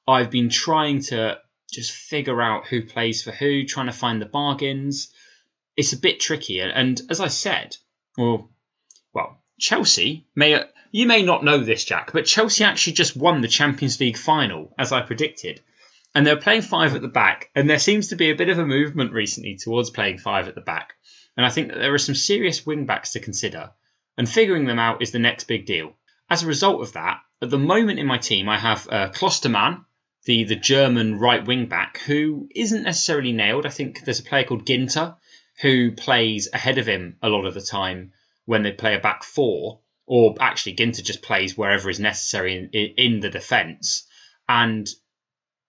I've 0.07 0.31
been 0.31 0.49
trying 0.49 1.01
to 1.03 1.39
just 1.71 1.91
figure 1.91 2.41
out 2.41 2.67
who 2.67 2.85
plays 2.85 3.21
for 3.21 3.31
who, 3.31 3.65
trying 3.65 3.87
to 3.87 3.91
find 3.91 4.21
the 4.21 4.25
bargains. 4.25 5.13
It's 5.75 5.93
a 5.93 5.97
bit 5.97 6.19
tricky, 6.19 6.59
and 6.61 7.01
as 7.09 7.19
I 7.19 7.27
said, 7.27 7.75
well, 8.17 8.49
well, 9.13 9.43
Chelsea 9.59 10.27
may 10.35 10.63
you 10.93 11.07
may 11.07 11.23
not 11.23 11.43
know 11.43 11.57
this, 11.57 11.83
Jack, 11.83 12.13
but 12.13 12.27
Chelsea 12.27 12.63
actually 12.63 12.93
just 12.93 13.17
won 13.17 13.41
the 13.41 13.47
Champions 13.47 13.99
League 13.99 14.15
final, 14.15 14.75
as 14.77 14.91
I 14.91 15.01
predicted. 15.01 15.59
And 16.13 16.25
they're 16.25 16.37
playing 16.37 16.61
five 16.61 16.93
at 16.93 17.01
the 17.01 17.07
back, 17.07 17.49
and 17.55 17.67
there 17.67 17.79
seems 17.79 18.09
to 18.09 18.15
be 18.15 18.29
a 18.29 18.35
bit 18.35 18.49
of 18.49 18.59
a 18.59 18.65
movement 18.65 19.11
recently 19.11 19.57
towards 19.57 19.89
playing 19.89 20.19
five 20.19 20.47
at 20.47 20.53
the 20.53 20.61
back. 20.61 20.93
And 21.35 21.43
I 21.47 21.49
think 21.49 21.69
that 21.69 21.79
there 21.79 21.95
are 21.95 21.97
some 21.97 22.13
serious 22.13 22.63
wing 22.63 22.85
backs 22.85 23.13
to 23.13 23.19
consider, 23.19 23.71
and 24.19 24.29
figuring 24.29 24.65
them 24.65 24.77
out 24.77 25.01
is 25.01 25.09
the 25.09 25.17
next 25.17 25.45
big 25.45 25.65
deal. 25.65 25.95
As 26.29 26.43
a 26.43 26.47
result 26.47 26.83
of 26.83 26.93
that, 26.93 27.21
at 27.41 27.49
the 27.49 27.57
moment 27.57 27.97
in 27.97 28.05
my 28.05 28.19
team, 28.19 28.47
I 28.47 28.59
have 28.59 28.87
uh, 28.87 29.09
Klostermann, 29.09 29.85
the, 30.25 30.43
the 30.43 30.55
German 30.55 31.17
right 31.17 31.43
wing 31.43 31.65
back, 31.65 31.97
who 32.01 32.47
isn't 32.53 32.83
necessarily 32.83 33.31
nailed. 33.31 33.65
I 33.65 33.69
think 33.69 34.05
there's 34.05 34.19
a 34.19 34.23
player 34.23 34.43
called 34.43 34.67
Ginter 34.67 35.15
who 35.59 35.93
plays 35.93 36.49
ahead 36.53 36.77
of 36.77 36.85
him 36.85 37.17
a 37.23 37.29
lot 37.29 37.45
of 37.47 37.55
the 37.55 37.61
time 37.61 38.13
when 38.45 38.61
they 38.61 38.71
play 38.71 38.93
a 38.93 38.99
back 38.99 39.23
four, 39.23 39.79
or 40.05 40.35
actually 40.39 40.75
Ginter 40.75 41.03
just 41.03 41.21
plays 41.21 41.57
wherever 41.57 41.89
is 41.89 41.99
necessary 41.99 42.55
in, 42.55 42.69
in 42.71 43.19
the 43.19 43.29
defence. 43.29 44.07
And 44.47 44.87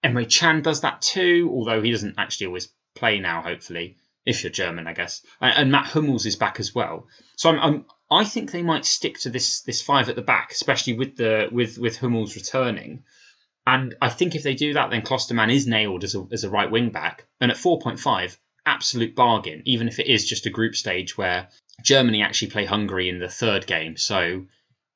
Emre 0.04 0.30
Can 0.30 0.62
does 0.62 0.82
that 0.82 1.02
too, 1.02 1.50
although 1.52 1.82
he 1.82 1.90
doesn't 1.90 2.16
actually 2.18 2.48
always 2.48 2.68
play 2.94 3.20
now, 3.20 3.42
hopefully 3.42 3.96
if 4.26 4.42
you're 4.42 4.50
German, 4.50 4.86
I 4.86 4.94
guess. 4.94 5.22
And, 5.40 5.54
and 5.56 5.72
Mats 5.72 5.92
Hummels 5.92 6.26
is 6.26 6.36
back 6.36 6.60
as 6.60 6.74
well. 6.74 7.08
So 7.36 7.50
I'm, 7.50 7.58
I'm, 7.58 7.86
i 8.10 8.24
think 8.24 8.50
they 8.50 8.62
might 8.62 8.84
stick 8.84 9.18
to 9.20 9.30
this 9.30 9.62
this 9.62 9.82
five 9.82 10.08
at 10.08 10.16
the 10.16 10.22
back, 10.22 10.52
especially 10.52 10.94
with 10.94 11.16
the 11.16 11.48
with 11.50 11.78
with 11.78 11.98
Hummels 11.98 12.36
returning. 12.36 13.04
And 13.66 13.94
I 14.00 14.10
think 14.10 14.34
if 14.34 14.42
they 14.42 14.54
do 14.54 14.74
that, 14.74 14.90
then 14.90 15.02
Klostermann 15.02 15.52
is 15.52 15.66
nailed 15.66 16.04
as 16.04 16.14
a 16.14 16.26
as 16.32 16.44
a 16.44 16.50
right 16.50 16.70
wing 16.70 16.90
back. 16.90 17.26
And 17.40 17.50
at 17.50 17.56
4.5, 17.56 18.36
absolute 18.66 19.14
bargain, 19.14 19.62
even 19.64 19.88
if 19.88 19.98
it 19.98 20.06
is 20.06 20.26
just 20.26 20.46
a 20.46 20.50
group 20.50 20.74
stage 20.74 21.16
where 21.16 21.48
Germany 21.82 22.22
actually 22.22 22.50
play 22.50 22.64
Hungary 22.64 23.08
in 23.08 23.18
the 23.18 23.28
third 23.28 23.66
game. 23.66 23.96
So 23.96 24.46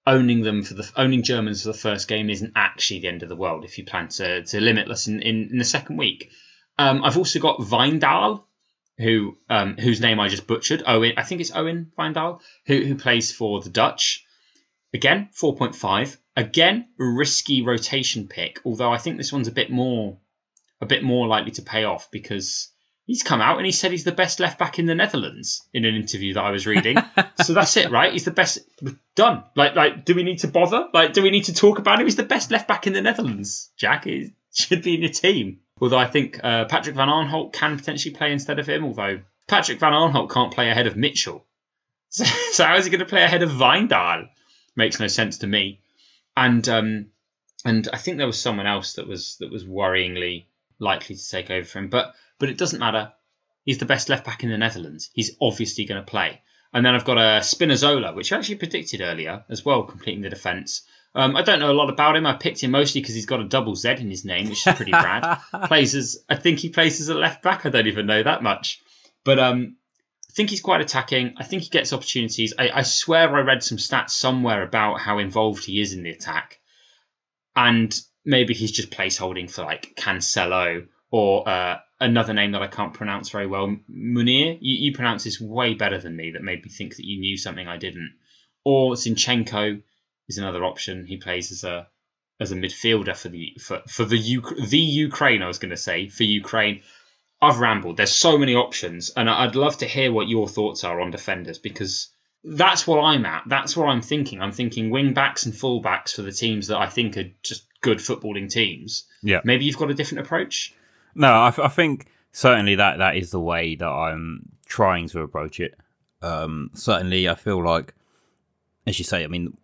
owning 0.07 0.41
them 0.43 0.63
for 0.63 0.75
the 0.75 0.91
owning 0.97 1.23
Germans 1.23 1.63
for 1.63 1.69
the 1.69 1.79
first 1.79 2.09
game 2.09 2.31
isn't 2.31 2.53
actually 2.57 3.01
the 3.01 3.09
end 3.09 3.23
of 3.23 3.29
the 3.29 3.37
world 3.37 3.65
if 3.65 3.77
you 3.79 3.85
plan 3.85 4.09
to 4.09 4.43
to 4.43 4.61
limitless 4.61 5.07
in, 5.07 5.21
in, 5.23 5.49
in 5.51 5.59
the 5.59 5.65
second 5.65 5.97
week. 5.97 6.31
Um, 6.79 7.03
I've 7.05 7.19
also 7.19 7.41
got 7.41 7.59
Wijndal, 7.59 8.45
who 8.97 9.37
um, 9.51 9.77
whose 9.77 10.01
name 10.01 10.21
I 10.21 10.29
just 10.29 10.47
butchered. 10.47 10.83
Owen, 10.87 11.15
I 11.17 11.25
think 11.25 11.41
it's 11.41 11.55
Owen 11.55 11.93
Wijndal, 11.99 12.41
who 12.67 12.83
who 12.83 12.95
plays 12.95 13.33
for 13.33 13.61
the 13.61 13.71
Dutch. 13.71 14.25
Again, 14.95 15.29
four 15.33 15.57
point 15.57 15.75
five. 15.75 16.17
Again, 16.37 16.89
risky 16.97 17.63
rotation 17.63 18.29
pick. 18.29 18.61
Although 18.65 18.93
I 18.93 18.99
think 18.99 19.17
this 19.17 19.33
one's 19.33 19.49
a 19.49 19.53
bit 19.53 19.71
more 19.71 20.19
a 20.81 20.87
bit 20.87 21.03
more 21.03 21.27
likely 21.27 21.51
to 21.53 21.63
pay 21.63 21.85
off 21.85 22.11
because 22.11 22.69
he's 23.09 23.23
come 23.25 23.41
out 23.41 23.57
and 23.57 23.67
he 23.67 23.73
said 23.73 23.91
he's 23.91 24.05
the 24.05 24.13
best 24.13 24.39
left 24.39 24.59
back 24.59 24.79
in 24.79 24.85
the 24.85 24.95
Netherlands 24.95 25.67
in 25.73 25.87
an 25.87 25.97
interview 25.97 26.35
that 26.35 26.45
I 26.45 26.51
was 26.51 26.67
reading. 26.67 26.99
so 27.43 27.55
that's 27.55 27.77
it, 27.79 27.91
right? 27.91 28.13
He's 28.13 28.27
the 28.27 28.31
best. 28.31 28.59
Done. 29.17 29.43
Like, 29.57 29.75
like, 29.75 30.05
do 30.05 30.15
we 30.15 30.23
need 30.23 30.41
to 30.41 30.49
bother? 30.49 30.87
Like, 30.93 31.15
do 31.15 31.23
we 31.23 31.31
need 31.31 31.45
to 31.45 31.55
talk 31.55 31.79
about 31.79 31.99
him? 31.99 32.07
He's 32.07 32.17
the 32.17 32.23
best 32.23 32.53
left 32.53 32.69
back 32.69 32.87
in 32.87 32.93
the 32.93 33.01
Netherlands. 33.01 33.71
Jack 33.77 34.05
he 34.05 34.35
should 34.55 34.83
be 34.83 34.95
in 34.95 35.01
your 35.01 35.11
team. 35.11 35.61
Although 35.81 35.99
I 35.99 36.07
think 36.07 36.39
uh, 36.45 36.67
Patrick 36.67 36.95
van 36.95 37.09
Aanholt 37.09 37.55
can 37.55 37.79
potentially 37.79 38.15
play 38.15 38.31
instead 38.31 38.59
of 38.59 38.69
him, 38.69 38.85
although 38.85 39.21
Patrick 39.49 39.81
van 39.81 39.93
Aanholt 39.93 40.31
can't 40.31 40.53
play 40.53 40.71
ahead 40.71 40.87
of 40.87 40.97
Mitchell. 40.97 41.45
So, 42.11 42.25
so 42.25 42.65
how 42.65 42.77
is 42.77 42.87
he 42.87 42.91
going 42.91 43.01
to 43.01 43.05
play 43.05 43.23
ahead 43.23 43.43
of 43.43 43.51
Wijndal? 43.51 44.31
Makes 44.75 44.99
no 44.99 45.09
sense 45.09 45.37
to 45.39 45.47
me. 45.47 45.81
And 46.35 46.67
um, 46.67 47.07
and 47.67 47.87
I 47.93 47.99
think 47.99 48.17
there 48.17 48.27
was 48.27 48.41
someone 48.41 48.67
else 48.67 48.95
that 48.95 49.07
was 49.07 49.37
that 49.41 49.51
was 49.51 49.67
worryingly 49.67 50.47
likely 50.79 51.17
to 51.17 51.29
take 51.29 51.51
over 51.51 51.67
for 51.67 51.81
him. 51.81 51.89
But 51.91 52.15
but 52.39 52.49
it 52.49 52.59
doesn't 52.59 52.79
matter. 52.79 53.13
He's 53.65 53.79
the 53.79 53.87
best 53.87 54.09
left 54.09 54.25
back 54.25 54.43
in 54.43 54.51
the 54.51 54.59
Netherlands. 54.59 55.11
He's 55.13 55.37
obviously 55.41 55.85
going 55.85 56.01
to 56.01 56.11
play. 56.11 56.41
And 56.73 56.85
then 56.85 56.95
I've 56.95 57.05
got 57.05 57.19
a 57.19 57.41
Spinazzola, 57.41 58.15
which 58.15 58.33
I 58.33 58.39
actually 58.39 58.57
predicted 58.57 59.01
earlier 59.01 59.45
as 59.49 59.65
well, 59.65 59.83
completing 59.85 60.23
the 60.23 60.31
defence. 60.31 60.83
Um, 61.15 61.37
I 61.37 61.43
don't 61.43 61.61
know 61.61 61.71
a 61.71 61.73
lot 61.73 61.91
about 61.91 62.17
him. 62.17 62.27
I 62.27 62.35
picked 62.35 62.63
him 62.63 62.71
mostly 62.71 63.01
because 63.01 63.15
he's 63.15 63.27
got 63.27 63.41
a 63.41 63.45
double 63.45 63.75
Z 63.75 63.89
in 63.99 64.11
his 64.11 64.25
name, 64.25 64.49
which 64.49 64.67
is 64.67 64.75
pretty 64.75 64.93
rad. 64.93 65.39
plays 65.65 65.95
as 65.95 66.19
I 66.29 66.37
think 66.37 66.59
he 66.59 66.69
plays 66.69 67.01
as 67.01 67.09
a 67.09 67.15
left 67.15 67.43
back. 67.43 67.65
I 67.65 67.71
don't 67.71 67.87
even 67.87 68.07
know 68.07 68.23
that 68.23 68.43
much, 68.43 68.83
but 69.25 69.39
um, 69.39 69.77
I 70.31 70.33
think 70.35 70.51
he's 70.51 70.61
quite 70.61 70.83
attacking. 70.83 71.35
I 71.39 71.45
think 71.45 71.63
he 71.63 71.71
gets 71.71 71.93
opportunities. 71.93 72.53
I, 72.59 72.71
I 72.71 72.83
swear 72.83 73.35
I 73.35 73.41
read 73.41 73.63
some 73.63 73.79
stats 73.79 74.11
somewhere 74.11 74.63
about 74.63 75.01
how 75.01 75.19
involved 75.19 75.65
he 75.65 75.81
is 75.81 75.95
in 75.95 76.03
the 76.03 76.11
attack, 76.11 76.61
and 77.57 77.99
maybe 78.25 78.53
he's 78.53 78.73
just 78.73 78.91
placeholding 78.91 79.51
for 79.51 79.63
like 79.63 79.95
Cancelo 79.97 80.87
or 81.11 81.49
uh, 81.49 81.79
another 82.01 82.33
name 82.33 82.53
that 82.53 82.63
I 82.63 82.67
can't 82.67 82.95
pronounce 82.95 83.31
very 83.31 83.47
well. 83.47 83.77
Meunier, 83.89 84.57
you, 84.61 84.87
you 84.87 84.93
pronounce 84.93 85.25
this 85.25 85.41
way 85.41 85.75
better 85.75 85.99
than 85.99 86.17
me. 86.17 86.33
That 86.33 86.43
made 86.43 86.65
me 86.65 86.71
think 86.71 86.97
that 86.97 87.07
you 87.07 87.21
knew 87.21 87.37
something 87.37 87.67
I 87.67 87.77
didn't. 87.77 88.15
Or 88.65 88.95
Zinchenko 88.95 89.83
is 90.29 90.39
another 90.39 90.65
option. 90.65 91.07
He 91.07 91.17
plays 91.17 91.53
as 91.53 91.65
a 91.65 91.89
as 92.41 92.53
a 92.53 92.57
midfielder 92.57 93.17
for 93.17 93.29
the 93.29 93.57
for, 93.61 93.83
for 93.89 94.05
the 94.05 94.19
U- 94.19 94.67
the 94.67 94.79
Ukraine. 94.79 95.43
I 95.43 95.49
was 95.49 95.59
going 95.59 95.71
to 95.71 95.77
say 95.77 96.09
for 96.09 96.25
Ukraine. 96.25 96.83
I've 97.41 97.61
rambled. 97.61 97.97
There's 97.97 98.13
so 98.13 98.37
many 98.37 98.55
options, 98.55 99.11
and 99.11 99.31
I'd 99.31 99.55
love 99.55 99.79
to 99.79 99.87
hear 99.87 100.13
what 100.13 100.29
your 100.29 100.49
thoughts 100.49 100.83
are 100.83 101.01
on 101.01 101.13
defenders 101.13 101.59
because 101.59 102.09
that's 102.43 102.87
what 102.87 103.01
I'm 103.01 103.25
at. 103.27 103.45
That's 103.47 103.77
what 103.77 103.89
I'm 103.89 104.03
thinking. 104.03 104.41
I'm 104.41 104.53
thinking 104.53 104.91
wing 104.91 105.15
backs 105.15 105.47
and 105.47 105.55
full 105.55 105.81
backs 105.81 106.13
for 106.15 106.23
the 106.23 106.33
teams 106.33 106.69
that 106.69 106.79
I 106.79 106.89
think 106.89 107.17
are 107.17 107.31
just 107.43 107.65
good 107.81 107.99
footballing 107.99 108.51
teams. 108.51 109.05
Yeah. 109.23 109.41
Maybe 109.45 109.65
you've 109.65 109.77
got 109.79 109.91
a 109.91 109.95
different 109.95 110.27
approach. 110.27 110.75
No, 111.19 111.33
I, 111.33 111.49
I 111.49 111.69
think 111.69 112.07
certainly 112.31 112.77
that 112.77 112.99
that 112.99 113.17
is 113.17 113.33
the 113.33 113.41
way 113.41 113.75
that 113.75 113.89
I'm 113.89 114.51
trying 114.67 115.09
to 115.09 115.21
approach 115.21 115.59
it. 115.59 115.75
Um, 116.23 116.71
certainly, 116.75 117.29
I 117.29 117.35
feel 117.35 117.63
like, 117.63 117.93
as 118.87 118.99
you 118.99 119.05
say, 119.05 119.25
I 119.25 119.27
mean, 119.27 119.57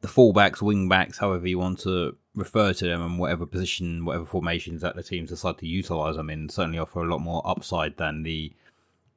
the 0.00 0.08
fullbacks, 0.08 0.58
wingbacks, 0.58 1.18
however 1.18 1.46
you 1.46 1.58
want 1.58 1.80
to 1.80 2.16
refer 2.34 2.72
to 2.72 2.86
them, 2.86 3.02
and 3.02 3.18
whatever 3.18 3.44
position, 3.44 4.06
whatever 4.06 4.24
formations 4.24 4.80
that 4.80 4.96
the 4.96 5.02
teams 5.02 5.28
decide 5.28 5.58
to 5.58 5.66
utilise 5.66 6.16
them 6.16 6.30
in, 6.30 6.48
certainly 6.48 6.78
offer 6.78 7.00
a 7.00 7.08
lot 7.08 7.20
more 7.20 7.42
upside 7.44 7.98
than 7.98 8.22
the 8.22 8.52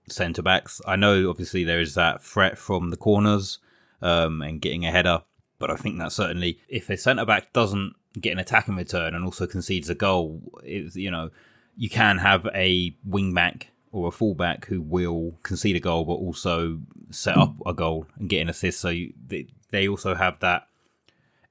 centre 0.09 0.41
backs. 0.41 0.81
I 0.85 0.97
know, 0.97 1.29
obviously, 1.29 1.63
there 1.63 1.79
is 1.79 1.95
that 1.95 2.21
threat 2.21 2.57
from 2.57 2.89
the 2.89 2.97
corners 2.97 3.59
um, 4.01 4.41
and 4.41 4.61
getting 4.61 4.85
a 4.85 4.91
header, 4.91 5.23
but 5.59 5.71
I 5.71 5.75
think 5.75 5.97
that 5.99 6.11
certainly, 6.11 6.59
if 6.67 6.89
a 6.89 6.97
centre 6.97 7.25
back 7.25 7.53
doesn't 7.53 7.93
get 8.19 8.33
an 8.33 8.39
attacking 8.39 8.75
return 8.75 9.15
and 9.15 9.23
also 9.23 9.47
concedes 9.47 9.89
a 9.89 9.95
goal, 9.95 10.41
it's 10.63 10.97
you 10.97 11.11
know, 11.11 11.29
you 11.75 11.89
can 11.89 12.17
have 12.17 12.47
a 12.53 12.95
wingback 13.07 13.63
or 13.91 14.07
a 14.07 14.11
fullback 14.11 14.65
who 14.65 14.81
will 14.81 15.35
concede 15.43 15.75
a 15.75 15.79
goal 15.79 16.05
but 16.05 16.13
also 16.13 16.79
set 17.09 17.37
up 17.37 17.55
a 17.65 17.73
goal 17.73 18.05
and 18.17 18.29
get 18.29 18.41
an 18.41 18.49
assist. 18.49 18.79
So 18.79 18.89
you, 18.89 19.13
they, 19.27 19.47
they 19.71 19.87
also 19.87 20.15
have 20.15 20.39
that 20.41 20.67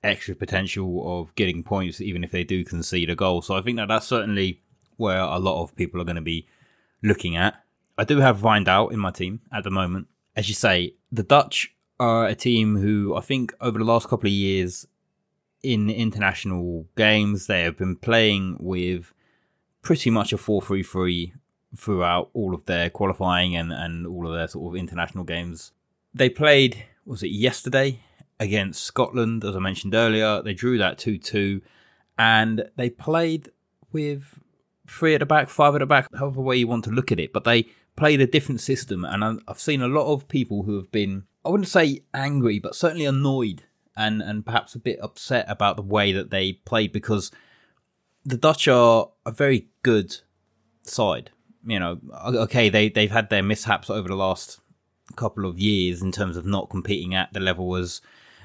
extra 0.05 0.35
potential 0.35 1.21
of 1.21 1.35
getting 1.35 1.63
points 1.63 2.01
even 2.01 2.23
if 2.23 2.31
they 2.31 2.45
do 2.45 2.65
concede 2.65 3.11
a 3.11 3.17
goal. 3.17 3.43
So 3.43 3.57
I 3.57 3.63
think 3.63 3.77
that 3.79 3.89
that's 3.89 4.07
certainly 4.07 4.61
where 4.97 5.21
a 5.21 5.39
lot 5.39 5.63
of 5.63 5.75
people 5.77 6.01
are 6.01 6.05
going 6.05 6.17
to 6.17 6.23
be 6.23 6.47
looking 7.03 7.37
at. 7.37 7.63
I 7.97 8.05
do 8.05 8.19
have 8.19 8.41
Wijndal 8.41 8.93
in 8.93 8.99
my 9.01 9.11
team 9.11 9.41
at 9.53 9.65
the 9.65 9.71
moment. 9.71 10.07
As 10.37 10.49
you 10.49 10.55
say, 10.55 10.95
the 11.11 11.25
Dutch 11.25 11.75
are 11.99 12.27
a 12.27 12.35
team 12.35 12.77
who 12.77 13.17
I 13.17 13.21
think 13.21 13.53
over 13.61 13.79
the 13.79 13.85
last 13.85 14.09
couple 14.09 14.29
of 14.29 14.33
years 14.33 14.87
in 15.63 15.91
international 15.91 16.87
games, 16.97 17.47
they 17.47 17.63
have 17.63 17.77
been 17.77 17.97
playing 17.97 18.57
with 18.61 19.13
pretty 19.83 20.11
much 20.11 20.33
a 20.33 20.39
4 20.39 20.63
3 20.63 20.83
3 20.83 21.33
throughout 21.77 22.31
all 22.33 22.55
of 22.55 22.65
their 22.65 22.89
qualifying 22.91 23.55
and, 23.55 23.73
and 23.73 24.07
all 24.07 24.27
of 24.27 24.35
their 24.35 24.49
sort 24.49 24.73
of 24.73 24.79
international 24.79 25.25
games. 25.25 25.73
They 26.15 26.31
played, 26.31 26.85
was 27.05 27.23
it 27.23 27.29
yesterday, 27.29 28.01
against 28.41 28.85
Scotland, 28.85 29.45
as 29.45 29.55
I 29.55 29.59
mentioned 29.59 29.95
earlier. 29.95 30.43
They 30.43 30.55
drew 30.55 30.79
that 30.79 30.99
2 30.99 31.19
2, 31.19 31.61
and 32.17 32.69
they 32.77 32.91
played 32.91 33.51
with 33.93 34.39
three 34.87 35.15
at 35.15 35.21
the 35.21 35.27
back, 35.27 35.49
five 35.49 35.75
at 35.75 35.79
the 35.79 35.87
back, 35.87 36.09
however 36.17 36.41
way 36.41 36.57
you 36.57 36.67
want 36.67 36.85
to 36.85 36.91
look 36.91 37.13
at 37.13 37.21
it. 37.21 37.33
But 37.33 37.45
they 37.45 37.67
played 37.97 38.21
a 38.21 38.27
different 38.27 38.61
system, 38.61 39.05
and 39.05 39.43
I've 39.47 39.61
seen 39.61 39.83
a 39.83 39.89
lot 39.89 40.13
of 40.13 40.29
people 40.29 40.63
who 40.63 40.77
have 40.77 40.91
been, 40.91 41.25
I 41.45 41.51
wouldn't 41.51 41.69
say 41.69 42.01
angry, 42.15 42.59
but 42.59 42.75
certainly 42.75 43.05
annoyed 43.05 43.65
and, 43.97 44.23
and 44.23 44.47
perhaps 44.47 44.75
a 44.75 44.79
bit 44.79 44.99
upset 45.03 45.45
about 45.49 45.77
the 45.77 45.83
way 45.83 46.13
that 46.13 46.31
they 46.31 46.53
played 46.53 46.93
because 46.93 47.31
the 48.29 48.37
Dutch 48.37 48.69
are 48.69 49.09
a 49.25 49.33
very 49.33 49.69
good 49.83 50.19
side. 50.83 51.31
You 51.67 51.81
know, 51.81 51.99
okay, 52.15 52.69
they, 52.69 52.89
they've 52.91 53.11
had 53.11 53.31
their 53.31 53.43
mishaps 53.43 53.89
over 53.89 54.07
the 54.07 54.17
last 54.17 54.61
couple 55.17 55.47
of 55.47 55.59
years 55.59 56.03
in 56.03 56.13
terms 56.13 56.37
of 56.37 56.45
not 56.45 56.69
competing 56.69 57.15
at 57.15 57.33
the 57.33 57.41
level 57.41 57.75
as 57.75 58.01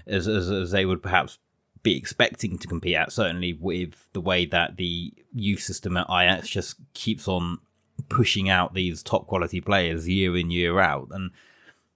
as, 0.07 0.27
as, 0.27 0.49
as 0.49 0.71
they 0.71 0.85
would 0.85 1.01
perhaps 1.01 1.37
be 1.81 1.95
expecting 1.97 2.57
to 2.57 2.67
compete 2.67 2.95
at. 2.95 3.11
Certainly, 3.11 3.57
with 3.59 4.07
the 4.13 4.21
way 4.21 4.45
that 4.45 4.77
the 4.77 5.13
youth 5.33 5.61
system 5.61 5.97
at 5.97 6.07
Ajax 6.09 6.47
just 6.47 6.75
keeps 6.93 7.27
on 7.27 7.59
pushing 8.09 8.49
out 8.49 8.73
these 8.73 9.03
top 9.03 9.27
quality 9.27 9.59
players 9.61 10.07
year 10.07 10.35
in 10.37 10.49
year 10.49 10.79
out, 10.79 11.09
and 11.11 11.31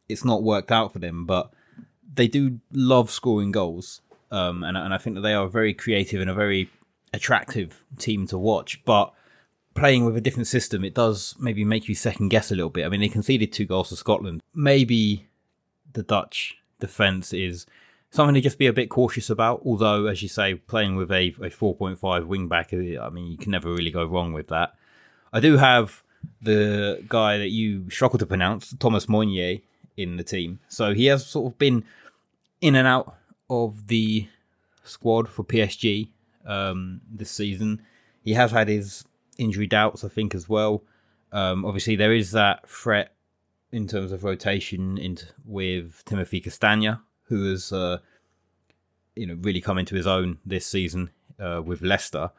it's 0.09 0.25
not 0.25 0.43
worked 0.43 0.71
out 0.71 0.91
for 0.91 0.99
them. 0.99 1.25
But 1.25 1.51
they 2.13 2.27
do 2.27 2.59
love 2.73 3.11
scoring 3.11 3.51
goals, 3.51 4.01
um, 4.29 4.63
and 4.63 4.77
and 4.77 4.93
I 4.93 4.97
think 4.97 5.15
that 5.15 5.21
they 5.21 5.33
are 5.33 5.47
very 5.47 5.73
creative 5.73 6.19
and 6.19 6.29
a 6.29 6.33
very 6.33 6.69
attractive 7.13 7.83
team 7.97 8.27
to 8.27 8.37
watch. 8.37 8.83
But 8.85 9.13
playing 9.75 10.05
with 10.05 10.17
a 10.17 10.21
different 10.21 10.47
system, 10.47 10.83
it 10.83 10.93
does 10.93 11.35
maybe 11.39 11.63
make 11.63 11.87
you 11.87 11.95
second 11.95 12.29
guess 12.29 12.51
a 12.51 12.55
little 12.55 12.69
bit. 12.69 12.85
I 12.85 12.89
mean, 12.89 13.01
they 13.01 13.09
conceded 13.09 13.51
two 13.51 13.65
goals 13.65 13.89
to 13.89 13.95
Scotland. 13.95 14.41
Maybe 14.53 15.27
the 15.93 16.03
Dutch 16.03 16.57
defense 16.79 17.33
is 17.33 17.65
something 18.09 18.35
to 18.35 18.41
just 18.41 18.57
be 18.57 18.67
a 18.67 18.73
bit 18.73 18.89
cautious 18.89 19.29
about. 19.29 19.61
Although, 19.65 20.07
as 20.07 20.21
you 20.21 20.29
say, 20.29 20.55
playing 20.55 20.95
with 20.95 21.11
a, 21.11 21.27
a 21.41 21.49
4.5 21.49 22.25
wing 22.25 22.47
back, 22.47 22.73
uh, 22.73 22.77
I 22.77 23.09
mean, 23.09 23.31
you 23.31 23.37
can 23.37 23.51
never 23.51 23.71
really 23.71 23.91
go 23.91 24.05
wrong 24.05 24.33
with 24.33 24.47
that. 24.47 24.73
I 25.31 25.39
do 25.39 25.57
have 25.57 26.03
the 26.41 27.03
guy 27.07 27.37
that 27.37 27.49
you 27.49 27.89
struggle 27.89 28.19
to 28.19 28.25
pronounce, 28.25 28.73
Thomas 28.79 29.07
Meunier, 29.07 29.59
in 29.95 30.17
the 30.17 30.23
team. 30.23 30.59
So 30.67 30.93
he 30.93 31.05
has 31.05 31.25
sort 31.25 31.51
of 31.51 31.57
been 31.57 31.83
in 32.61 32.75
and 32.75 32.87
out 32.87 33.15
of 33.49 33.87
the 33.87 34.27
squad 34.83 35.27
for 35.27 35.43
PSG 35.43 36.09
um, 36.47 37.01
this 37.11 37.29
season. 37.29 37.81
He 38.23 38.33
has 38.33 38.51
had 38.51 38.67
his 38.67 39.05
injury 39.37 39.67
doubts, 39.67 40.03
I 40.03 40.07
think, 40.07 40.33
as 40.33 40.49
well. 40.49 40.83
Um, 41.31 41.65
obviously, 41.65 41.95
there 41.95 42.13
is 42.13 42.31
that 42.31 42.67
threat 42.67 43.13
in 43.71 43.87
terms 43.87 44.11
of 44.11 44.23
rotation 44.23 44.97
into, 44.97 45.25
with 45.45 46.03
Timothy 46.05 46.41
Castagne, 46.41 46.99
who 47.23 47.51
has 47.51 47.71
uh, 47.71 47.99
you 49.15 49.27
know 49.27 49.37
really 49.41 49.61
come 49.61 49.77
into 49.77 49.95
his 49.95 50.07
own 50.07 50.39
this 50.45 50.65
season 50.65 51.11
uh, 51.39 51.61
with 51.63 51.81
Leicester. 51.81 52.31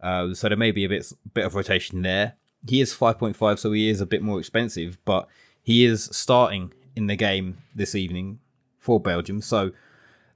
Uh, 0.00 0.32
so 0.32 0.48
there 0.48 0.56
may 0.56 0.70
be 0.70 0.84
a 0.84 0.88
bit 0.88 1.12
bit 1.34 1.44
of 1.44 1.54
rotation 1.54 2.02
there. 2.02 2.34
He 2.66 2.80
is 2.80 2.92
5.5, 2.92 3.58
so 3.58 3.70
he 3.72 3.88
is 3.88 4.00
a 4.00 4.06
bit 4.06 4.20
more 4.20 4.40
expensive, 4.40 4.98
but 5.04 5.28
he 5.62 5.84
is 5.84 6.08
starting 6.12 6.72
in 6.96 7.06
the 7.06 7.14
game 7.14 7.58
this 7.72 7.94
evening 7.94 8.40
for 8.78 8.98
Belgium. 8.98 9.40
So 9.40 9.70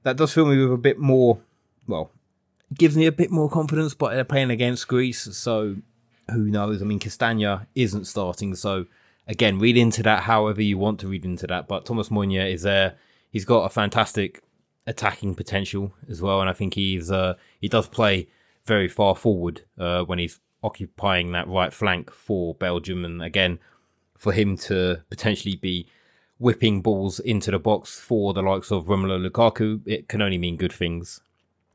that 0.04 0.16
does 0.16 0.32
fill 0.32 0.46
me 0.46 0.62
with 0.62 0.72
a 0.72 0.76
bit 0.76 0.98
more. 0.98 1.40
Well, 1.88 2.12
gives 2.74 2.96
me 2.96 3.06
a 3.06 3.12
bit 3.12 3.30
more 3.30 3.48
confidence. 3.48 3.94
But 3.94 4.14
they're 4.14 4.24
playing 4.24 4.50
against 4.50 4.88
Greece, 4.88 5.22
so 5.36 5.76
who 6.30 6.44
knows? 6.44 6.82
I 6.82 6.84
mean, 6.84 7.00
Castagne 7.00 7.66
isn't 7.74 8.06
starting, 8.06 8.54
so 8.54 8.86
again, 9.26 9.58
read 9.58 9.76
into 9.76 10.02
that 10.02 10.24
however 10.24 10.62
you 10.62 10.78
want 10.78 11.00
to 11.00 11.08
read 11.08 11.24
into 11.24 11.46
that. 11.48 11.68
But 11.68 11.86
Thomas 11.86 12.10
Meunier 12.10 12.46
is 12.46 12.62
there 12.62 12.96
he's 13.30 13.44
got 13.44 13.64
a 13.64 13.68
fantastic 13.68 14.42
attacking 14.86 15.34
potential 15.34 15.94
as 16.08 16.22
well, 16.22 16.40
and 16.40 16.50
I 16.50 16.52
think 16.52 16.74
he's 16.74 17.10
uh, 17.10 17.34
he 17.60 17.68
does 17.68 17.88
play 17.88 18.28
very 18.64 18.88
far 18.88 19.16
forward 19.16 19.62
uh, 19.78 20.04
when 20.04 20.18
he's 20.18 20.38
occupying 20.62 21.32
that 21.32 21.48
right 21.48 21.72
flank 21.72 22.12
for 22.12 22.54
Belgium, 22.54 23.04
and 23.04 23.22
again 23.22 23.58
for 24.16 24.32
him 24.32 24.56
to 24.56 25.02
potentially 25.10 25.56
be 25.56 25.88
whipping 26.38 26.80
balls 26.80 27.18
into 27.18 27.50
the 27.50 27.58
box 27.58 27.98
for 27.98 28.32
the 28.32 28.42
likes 28.42 28.70
of 28.70 28.86
Romelu 28.86 29.28
Lukaku, 29.28 29.80
it 29.84 30.08
can 30.08 30.22
only 30.22 30.38
mean 30.38 30.56
good 30.56 30.72
things. 30.72 31.20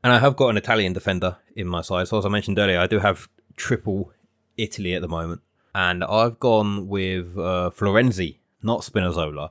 And 0.02 0.12
I 0.12 0.18
have 0.18 0.36
got 0.36 0.48
an 0.48 0.56
Italian 0.56 0.92
defender 0.92 1.36
in 1.56 1.66
my 1.66 1.80
side. 1.80 2.08
So 2.08 2.18
as 2.18 2.26
I 2.26 2.28
mentioned 2.28 2.58
earlier, 2.58 2.78
I 2.78 2.86
do 2.86 3.00
have 3.00 3.28
triple 3.56 4.12
Italy 4.56 4.94
at 4.94 5.02
the 5.02 5.08
moment, 5.08 5.40
and 5.74 6.04
I've 6.04 6.38
gone 6.38 6.88
with 6.88 7.36
uh, 7.36 7.70
Florenzi, 7.74 8.38
not 8.62 8.80
Spinazzola 8.80 9.50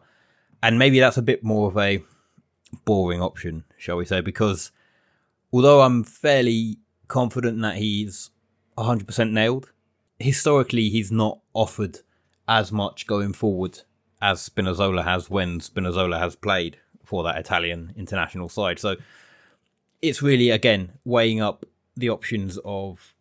and 0.61 0.79
maybe 0.79 0.99
that's 0.99 1.17
a 1.17 1.21
bit 1.21 1.43
more 1.43 1.67
of 1.67 1.77
a 1.77 2.03
boring 2.85 3.21
option, 3.21 3.63
shall 3.77 3.97
we 3.97 4.05
say? 4.05 4.21
Because 4.21 4.71
although 5.53 5.81
I'm 5.81 6.03
fairly 6.03 6.79
confident 7.07 7.61
that 7.61 7.77
he's 7.77 8.31
100% 8.77 9.31
nailed, 9.31 9.71
historically 10.19 10.89
he's 10.89 11.11
not 11.11 11.39
offered 11.53 11.99
as 12.47 12.71
much 12.71 13.07
going 13.07 13.33
forward 13.33 13.81
as 14.21 14.47
Spinazzola 14.47 15.03
has 15.03 15.29
when 15.29 15.59
Spinazzola 15.59 16.19
has 16.19 16.35
played 16.35 16.77
for 17.03 17.23
that 17.23 17.37
Italian 17.37 17.93
international 17.95 18.49
side. 18.49 18.79
So 18.79 18.95
it's 20.01 20.21
really 20.21 20.49
again 20.49 20.93
weighing 21.03 21.41
up 21.41 21.65
the 21.95 22.09
options 22.09 22.59
of 22.63 23.15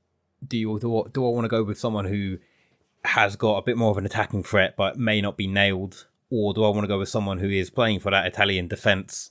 do 0.46 0.56
you 0.56 0.78
do, 0.78 1.08
do 1.12 1.26
I 1.26 1.30
want 1.30 1.44
to 1.44 1.48
go 1.48 1.64
with 1.64 1.78
someone 1.78 2.04
who 2.04 2.38
has 3.04 3.36
got 3.36 3.56
a 3.56 3.62
bit 3.62 3.76
more 3.76 3.90
of 3.90 3.98
an 3.98 4.06
attacking 4.06 4.42
threat 4.42 4.74
but 4.76 4.98
may 4.98 5.20
not 5.20 5.36
be 5.36 5.46
nailed 5.46 6.06
or 6.30 6.52
do 6.52 6.64
I 6.64 6.68
want 6.68 6.82
to 6.82 6.88
go 6.88 6.98
with 6.98 7.08
someone 7.08 7.38
who 7.38 7.48
is 7.48 7.70
playing 7.70 8.00
for 8.00 8.10
that 8.10 8.26
Italian 8.26 8.68
defence 8.68 9.30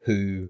who 0.00 0.48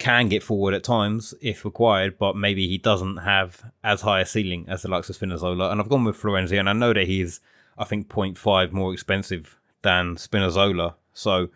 can 0.00 0.28
get 0.28 0.42
forward 0.42 0.74
at 0.74 0.82
times 0.82 1.34
if 1.42 1.64
required, 1.64 2.18
but 2.18 2.34
maybe 2.34 2.66
he 2.66 2.78
doesn't 2.78 3.18
have 3.18 3.70
as 3.84 4.00
high 4.00 4.20
a 4.20 4.26
ceiling 4.26 4.64
as 4.66 4.82
the 4.82 4.88
likes 4.88 5.10
of 5.10 5.16
Spinazzola. 5.16 5.70
And 5.70 5.80
I've 5.80 5.90
gone 5.90 6.04
with 6.04 6.20
Florenzi, 6.20 6.58
and 6.58 6.68
I 6.68 6.72
know 6.72 6.94
that 6.94 7.06
he's, 7.06 7.40
I 7.76 7.84
think, 7.84 8.08
0.5 8.08 8.72
more 8.72 8.94
expensive 8.94 9.58
than 9.82 10.16
Spinazzola. 10.16 10.94
So, 11.12 11.50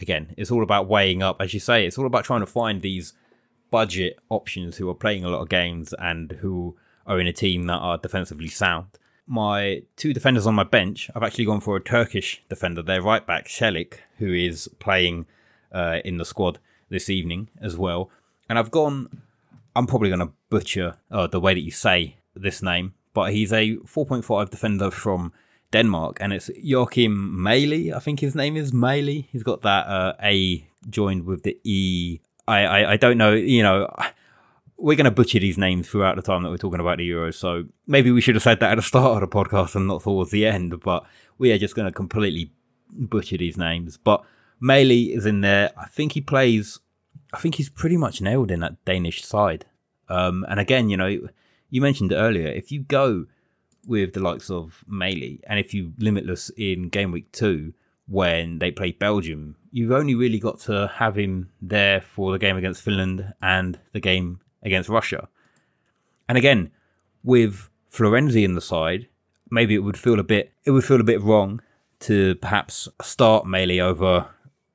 again, 0.00 0.34
it's 0.38 0.50
all 0.50 0.62
about 0.62 0.88
weighing 0.88 1.22
up. 1.22 1.36
As 1.38 1.52
you 1.52 1.60
say, 1.60 1.86
it's 1.86 1.98
all 1.98 2.06
about 2.06 2.24
trying 2.24 2.40
to 2.40 2.46
find 2.46 2.80
these 2.80 3.12
budget 3.72 4.20
options 4.28 4.76
who 4.76 4.88
are 4.88 4.94
playing 4.94 5.24
a 5.24 5.28
lot 5.28 5.42
of 5.42 5.48
games 5.48 5.92
and 5.98 6.30
who 6.40 6.76
are 7.04 7.18
in 7.18 7.26
a 7.26 7.32
team 7.32 7.66
that 7.66 7.78
are 7.78 7.98
defensively 7.98 8.48
sound 8.48 8.86
my 9.26 9.82
two 9.96 10.12
defenders 10.12 10.46
on 10.46 10.54
my 10.54 10.64
bench, 10.64 11.10
I've 11.14 11.22
actually 11.22 11.44
gone 11.44 11.60
for 11.60 11.76
a 11.76 11.80
Turkish 11.80 12.42
defender. 12.48 12.82
Their 12.82 13.02
right 13.02 13.26
back, 13.26 13.46
Çelik, 13.46 13.94
who 14.18 14.32
is 14.32 14.68
playing 14.78 15.26
uh, 15.72 15.98
in 16.04 16.18
the 16.18 16.24
squad 16.24 16.58
this 16.90 17.08
evening 17.08 17.48
as 17.60 17.76
well. 17.76 18.10
And 18.48 18.58
I've 18.58 18.70
gone, 18.70 19.22
I'm 19.74 19.86
probably 19.86 20.10
going 20.10 20.20
to 20.20 20.32
butcher 20.50 20.98
uh, 21.10 21.26
the 21.26 21.40
way 21.40 21.54
that 21.54 21.60
you 21.60 21.70
say 21.70 22.16
this 22.34 22.62
name, 22.62 22.94
but 23.14 23.32
he's 23.32 23.52
a 23.52 23.76
4.5 23.76 24.50
defender 24.50 24.90
from 24.90 25.32
Denmark, 25.70 26.18
and 26.20 26.34
it's 26.34 26.50
Joakim 26.50 27.32
Mæhle. 27.32 27.94
I 27.94 27.98
think 28.00 28.20
his 28.20 28.34
name 28.34 28.58
is 28.58 28.72
Maley. 28.72 29.28
He's 29.32 29.42
got 29.42 29.62
that 29.62 29.86
uh, 29.86 30.14
A 30.22 30.68
joined 30.90 31.24
with 31.24 31.44
the 31.44 31.58
E. 31.64 32.20
I, 32.46 32.64
I, 32.64 32.92
I 32.92 32.96
don't 32.96 33.18
know, 33.18 33.32
you 33.32 33.62
know 33.62 33.88
we're 34.82 34.96
going 34.96 35.04
to 35.04 35.12
butcher 35.12 35.38
these 35.38 35.56
names 35.56 35.88
throughout 35.88 36.16
the 36.16 36.22
time 36.22 36.42
that 36.42 36.50
we're 36.50 36.56
talking 36.56 36.80
about 36.80 36.98
the 36.98 37.08
Euros. 37.08 37.34
So 37.34 37.64
maybe 37.86 38.10
we 38.10 38.20
should 38.20 38.34
have 38.34 38.42
said 38.42 38.58
that 38.60 38.72
at 38.72 38.74
the 38.74 38.82
start 38.82 39.22
of 39.22 39.30
the 39.30 39.34
podcast 39.34 39.76
and 39.76 39.86
not 39.86 40.02
towards 40.02 40.32
the 40.32 40.44
end. 40.44 40.80
But 40.80 41.06
we 41.38 41.52
are 41.52 41.58
just 41.58 41.76
going 41.76 41.86
to 41.86 41.92
completely 41.92 42.50
butcher 42.90 43.38
these 43.38 43.56
names. 43.56 43.96
But 43.96 44.24
Mæhle 44.60 45.16
is 45.16 45.24
in 45.24 45.40
there. 45.40 45.70
I 45.78 45.86
think 45.86 46.12
he 46.12 46.20
plays. 46.20 46.80
I 47.32 47.38
think 47.38 47.54
he's 47.54 47.70
pretty 47.70 47.96
much 47.96 48.20
nailed 48.20 48.50
in 48.50 48.58
that 48.60 48.84
Danish 48.84 49.22
side. 49.24 49.66
Um, 50.08 50.44
and 50.48 50.58
again, 50.58 50.90
you 50.90 50.96
know, 50.96 51.28
you 51.70 51.80
mentioned 51.80 52.12
earlier. 52.12 52.48
If 52.48 52.72
you 52.72 52.82
go 52.82 53.26
with 53.86 54.14
the 54.14 54.20
likes 54.20 54.50
of 54.50 54.84
Mæhle, 54.90 55.38
and 55.46 55.60
if 55.60 55.72
you 55.72 55.92
limitless 55.98 56.50
in 56.56 56.88
game 56.88 57.12
week 57.12 57.30
two 57.30 57.72
when 58.12 58.58
they 58.58 58.70
play 58.70 58.92
Belgium, 58.92 59.56
you've 59.70 59.90
only 59.90 60.14
really 60.14 60.38
got 60.38 60.60
to 60.60 60.92
have 60.96 61.16
him 61.16 61.48
there 61.62 62.02
for 62.02 62.30
the 62.30 62.38
game 62.38 62.58
against 62.58 62.82
Finland 62.82 63.32
and 63.40 63.80
the 63.92 64.00
game 64.00 64.38
against 64.62 64.90
Russia. 64.90 65.28
And 66.28 66.36
again, 66.36 66.70
with 67.24 67.70
Florenzi 67.90 68.44
in 68.44 68.54
the 68.54 68.60
side, 68.60 69.08
maybe 69.50 69.74
it 69.74 69.78
would 69.78 69.96
feel 69.96 70.20
a 70.20 70.22
bit 70.22 70.52
it 70.64 70.72
would 70.72 70.84
feel 70.84 71.00
a 71.00 71.04
bit 71.04 71.22
wrong 71.22 71.62
to 72.00 72.34
perhaps 72.34 72.86
start 73.00 73.46
Mæhle 73.46 73.80
over 73.80 74.26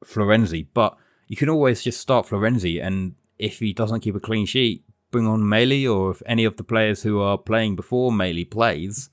Florenzi, 0.04 0.66
but 0.74 0.98
you 1.28 1.36
can 1.36 1.50
always 1.50 1.84
just 1.84 2.00
start 2.00 2.26
Florenzi 2.26 2.84
and 2.84 3.14
if 3.38 3.60
he 3.60 3.72
doesn't 3.72 4.02
keep 4.02 4.16
a 4.16 4.20
clean 4.20 4.48
sheet, 4.48 4.84
bring 5.12 5.28
on 5.28 5.42
Mæhle 5.42 5.94
or 5.94 6.10
if 6.10 6.24
any 6.26 6.44
of 6.44 6.58
the 6.58 6.64
players 6.64 7.04
who 7.04 7.22
are 7.22 7.38
playing 7.38 7.76
before 7.76 8.12
Mæhle 8.12 8.50
plays 8.50 9.12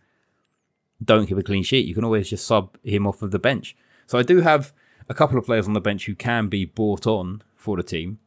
don't 1.05 1.27
keep 1.27 1.37
a 1.37 1.43
clean 1.43 1.63
sheet, 1.63 1.85
you 1.85 1.95
can 1.95 2.05
always 2.05 2.31
just 2.31 2.47
sub 2.47 2.79
him 2.83 3.07
off 3.07 3.21
of 3.21 3.31
the 3.31 3.39
bench. 3.39 3.77
So 4.07 4.19
I 4.19 4.23
do 4.23 4.41
have 4.41 4.73
a 5.09 5.15
couple 5.15 5.39
of 5.39 5.45
players 5.45 5.67
on 5.67 5.75
the 5.75 5.81
bench 5.81 6.07
who 6.07 6.15
can 6.15 6.49
be 6.49 6.65
bought 6.65 7.07
on 7.07 7.43
for 7.57 7.77
the 7.77 7.83
team. 7.83 8.19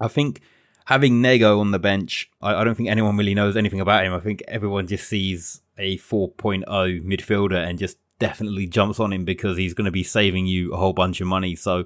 I 0.00 0.08
think 0.08 0.40
having 0.86 1.22
Nego 1.22 1.60
on 1.60 1.70
the 1.70 1.78
bench, 1.78 2.30
I, 2.40 2.54
I, 2.54 2.64
don't 2.64 2.74
think 2.74 2.88
anyone 2.88 3.16
really 3.16 3.34
knows 3.34 3.56
anything 3.56 3.80
about 3.80 4.04
him. 4.04 4.12
I 4.12 4.20
think 4.20 4.42
everyone 4.48 4.86
just 4.86 5.08
sees 5.08 5.60
a 5.78 5.98
4.0 5.98 6.64
midfielder 7.04 7.56
and 7.56 7.78
just 7.78 7.98
definitely 8.18 8.66
jumps 8.66 9.00
on 9.00 9.12
him 9.12 9.24
because 9.24 9.56
he's 9.56 9.74
going 9.74 9.86
to 9.86 9.90
be 9.90 10.02
saving 10.02 10.46
you 10.46 10.72
a 10.72 10.76
whole 10.76 10.92
bunch 10.92 11.20
of 11.20 11.26
money. 11.26 11.56
So 11.56 11.84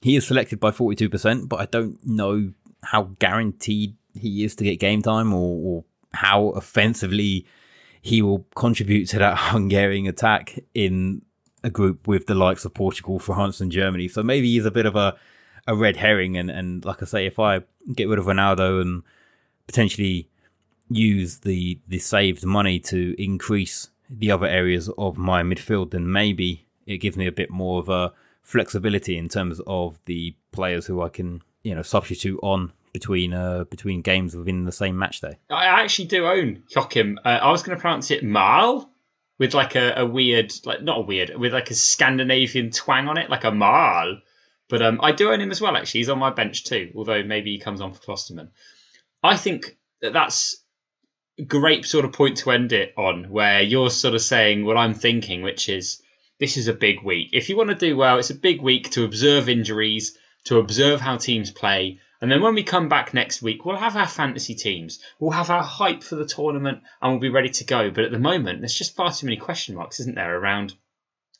he 0.00 0.16
is 0.16 0.26
selected 0.26 0.60
by 0.60 0.70
42%, 0.70 1.48
but 1.48 1.60
I 1.60 1.66
don't 1.66 2.04
know 2.06 2.52
how 2.82 3.10
guaranteed 3.18 3.96
he 4.14 4.44
is 4.44 4.54
to 4.56 4.64
get 4.64 4.78
game 4.78 5.02
time 5.02 5.32
or, 5.32 5.58
or 5.62 5.84
how 6.12 6.50
offensively 6.50 7.46
he 8.00 8.22
will 8.22 8.46
contribute 8.54 9.06
to 9.06 9.18
that 9.18 9.36
Hungarian 9.38 10.06
attack 10.06 10.58
in 10.74 11.22
a 11.62 11.70
group 11.70 12.06
with 12.06 12.26
the 12.26 12.34
likes 12.34 12.64
of 12.64 12.74
Portugal, 12.74 13.18
France, 13.18 13.60
and 13.60 13.72
Germany. 13.72 14.08
So 14.08 14.22
maybe 14.22 14.52
he's 14.52 14.64
a 14.64 14.70
bit 14.70 14.86
of 14.86 14.96
a, 14.96 15.16
a 15.66 15.74
red 15.74 15.96
herring. 15.96 16.36
And, 16.36 16.50
and 16.50 16.84
like 16.84 17.02
I 17.02 17.06
say, 17.06 17.26
if 17.26 17.38
I 17.38 17.60
get 17.94 18.08
rid 18.08 18.18
of 18.18 18.26
Ronaldo 18.26 18.80
and 18.80 19.02
potentially 19.66 20.28
use 20.90 21.40
the 21.40 21.78
the 21.86 21.98
saved 21.98 22.44
money 22.44 22.80
to 22.80 23.14
increase 23.22 23.90
the 24.08 24.30
other 24.30 24.46
areas 24.46 24.88
of 24.96 25.18
my 25.18 25.42
midfield, 25.42 25.90
then 25.90 26.10
maybe 26.10 26.66
it 26.86 26.98
gives 26.98 27.16
me 27.16 27.26
a 27.26 27.32
bit 27.32 27.50
more 27.50 27.80
of 27.80 27.88
a 27.88 28.12
flexibility 28.42 29.18
in 29.18 29.28
terms 29.28 29.60
of 29.66 29.98
the 30.06 30.34
players 30.52 30.86
who 30.86 31.02
I 31.02 31.10
can 31.10 31.42
you 31.62 31.74
know 31.74 31.82
substitute 31.82 32.40
on 32.42 32.72
between 32.92 33.34
uh, 33.34 33.64
between 33.64 34.00
games 34.00 34.34
within 34.34 34.64
the 34.64 34.72
same 34.72 34.98
match 34.98 35.20
day. 35.20 35.38
I 35.50 35.66
actually 35.66 36.06
do 36.06 36.26
own 36.26 36.62
Joakim. 36.74 37.16
Uh, 37.24 37.28
I 37.28 37.50
was 37.50 37.62
going 37.62 37.76
to 37.76 37.80
pronounce 37.80 38.10
it 38.10 38.24
Mal 38.24 38.90
with 39.38 39.54
like 39.54 39.76
a, 39.76 39.94
a, 39.98 40.06
weird, 40.06 40.52
like 40.64 40.82
not 40.82 40.98
a 40.98 41.02
weird, 41.02 41.36
with 41.36 41.52
like 41.52 41.70
a 41.70 41.74
Scandinavian 41.74 42.70
twang 42.70 43.08
on 43.08 43.18
it, 43.18 43.30
like 43.30 43.44
a 43.44 43.52
Mal. 43.52 44.18
But 44.68 44.82
um, 44.82 45.00
I 45.02 45.12
do 45.12 45.30
own 45.30 45.40
him 45.40 45.50
as 45.50 45.60
well. 45.60 45.76
Actually, 45.76 46.00
he's 46.00 46.08
on 46.08 46.18
my 46.18 46.30
bench 46.30 46.64
too. 46.64 46.92
Although 46.94 47.22
maybe 47.22 47.52
he 47.52 47.58
comes 47.58 47.80
on 47.80 47.94
for 47.94 48.00
Klostermann. 48.00 48.50
I 49.22 49.36
think 49.36 49.76
that 50.02 50.12
that's 50.12 50.62
great 51.46 51.86
sort 51.86 52.04
of 52.04 52.12
point 52.12 52.38
to 52.38 52.50
end 52.50 52.72
it 52.72 52.92
on, 52.96 53.30
where 53.30 53.62
you're 53.62 53.90
sort 53.90 54.14
of 54.14 54.20
saying 54.20 54.64
what 54.64 54.76
I'm 54.76 54.94
thinking, 54.94 55.42
which 55.42 55.68
is 55.68 56.02
this 56.38 56.56
is 56.56 56.68
a 56.68 56.74
big 56.74 57.02
week. 57.02 57.30
If 57.32 57.48
you 57.48 57.56
want 57.56 57.70
to 57.70 57.76
do 57.76 57.96
well, 57.96 58.18
it's 58.18 58.30
a 58.30 58.34
big 58.34 58.60
week 58.60 58.90
to 58.90 59.04
observe 59.04 59.48
injuries, 59.48 60.16
to 60.44 60.58
observe 60.58 61.00
how 61.00 61.16
teams 61.16 61.50
play, 61.50 62.00
and 62.20 62.30
then 62.30 62.42
when 62.42 62.54
we 62.54 62.64
come 62.64 62.88
back 62.88 63.14
next 63.14 63.42
week, 63.42 63.64
we'll 63.64 63.76
have 63.76 63.96
our 63.96 64.08
fantasy 64.08 64.54
teams. 64.54 64.98
We'll 65.20 65.30
have 65.30 65.50
our 65.50 65.62
hype 65.62 66.02
for 66.02 66.16
the 66.16 66.26
tournament 66.26 66.82
and 67.00 67.12
we'll 67.12 67.20
be 67.20 67.28
ready 67.28 67.50
to 67.50 67.64
go. 67.64 67.90
But 67.90 68.04
at 68.04 68.10
the 68.10 68.18
moment, 68.18 68.60
there's 68.60 68.74
just 68.74 68.96
far 68.96 69.12
too 69.12 69.26
many 69.26 69.36
question 69.36 69.76
marks, 69.76 70.00
isn't 70.00 70.16
there, 70.16 70.36
around 70.36 70.74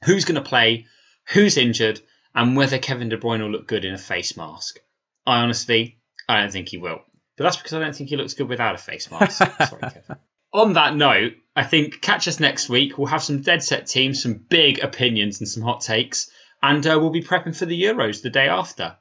who's 0.05 0.25
going 0.25 0.43
to 0.43 0.49
play, 0.49 0.87
who's 1.29 1.57
injured, 1.57 2.01
and 2.35 2.57
whether 2.57 2.79
Kevin 2.79 3.09
De 3.09 3.17
Bruyne 3.17 3.41
will 3.41 3.51
look 3.51 3.67
good 3.67 3.85
in 3.85 3.95
a 3.95 3.99
face 3.99 4.37
mask. 4.37 4.79
I 5.27 5.41
honestly, 5.41 5.99
I 6.29 6.41
don't 6.41 6.53
think 6.53 6.69
he 6.69 6.79
will. 6.79 7.01
But 7.37 7.45
that's 7.45 7.57
because 7.57 7.75
I 7.75 7.81
don't 7.81 7.95
think 7.95 8.11
he 8.11 8.17
looks 8.17 8.35
good 8.35 8.49
without 8.49 8.75
a 8.77 8.79
face 8.79 9.11
mask. 9.11 9.39
Sorry, 9.69 9.81
Kevin. 9.83 10.17
On 10.53 10.73
that 10.75 10.95
note, 10.95 11.35
I 11.55 11.65
think 11.65 12.01
catch 12.01 12.29
us 12.29 12.41
next 12.41 12.69
week. 12.69 12.97
We'll 12.97 13.09
have 13.09 13.23
some 13.23 13.43
dead 13.43 13.63
set 13.63 13.87
teams, 13.87 14.23
some 14.23 14.35
big 14.35 14.79
opinions, 14.79 15.41
and 15.41 15.49
some 15.49 15.63
hot 15.63 15.81
takes. 15.81 16.31
And 16.63 16.87
uh, 16.87 16.99
we'll 17.01 17.11
be 17.11 17.23
prepping 17.23 17.57
for 17.57 17.67
the 17.67 17.81
Euros 17.81 18.23
the 18.23 18.31
day 18.31 18.49
after. 18.49 18.97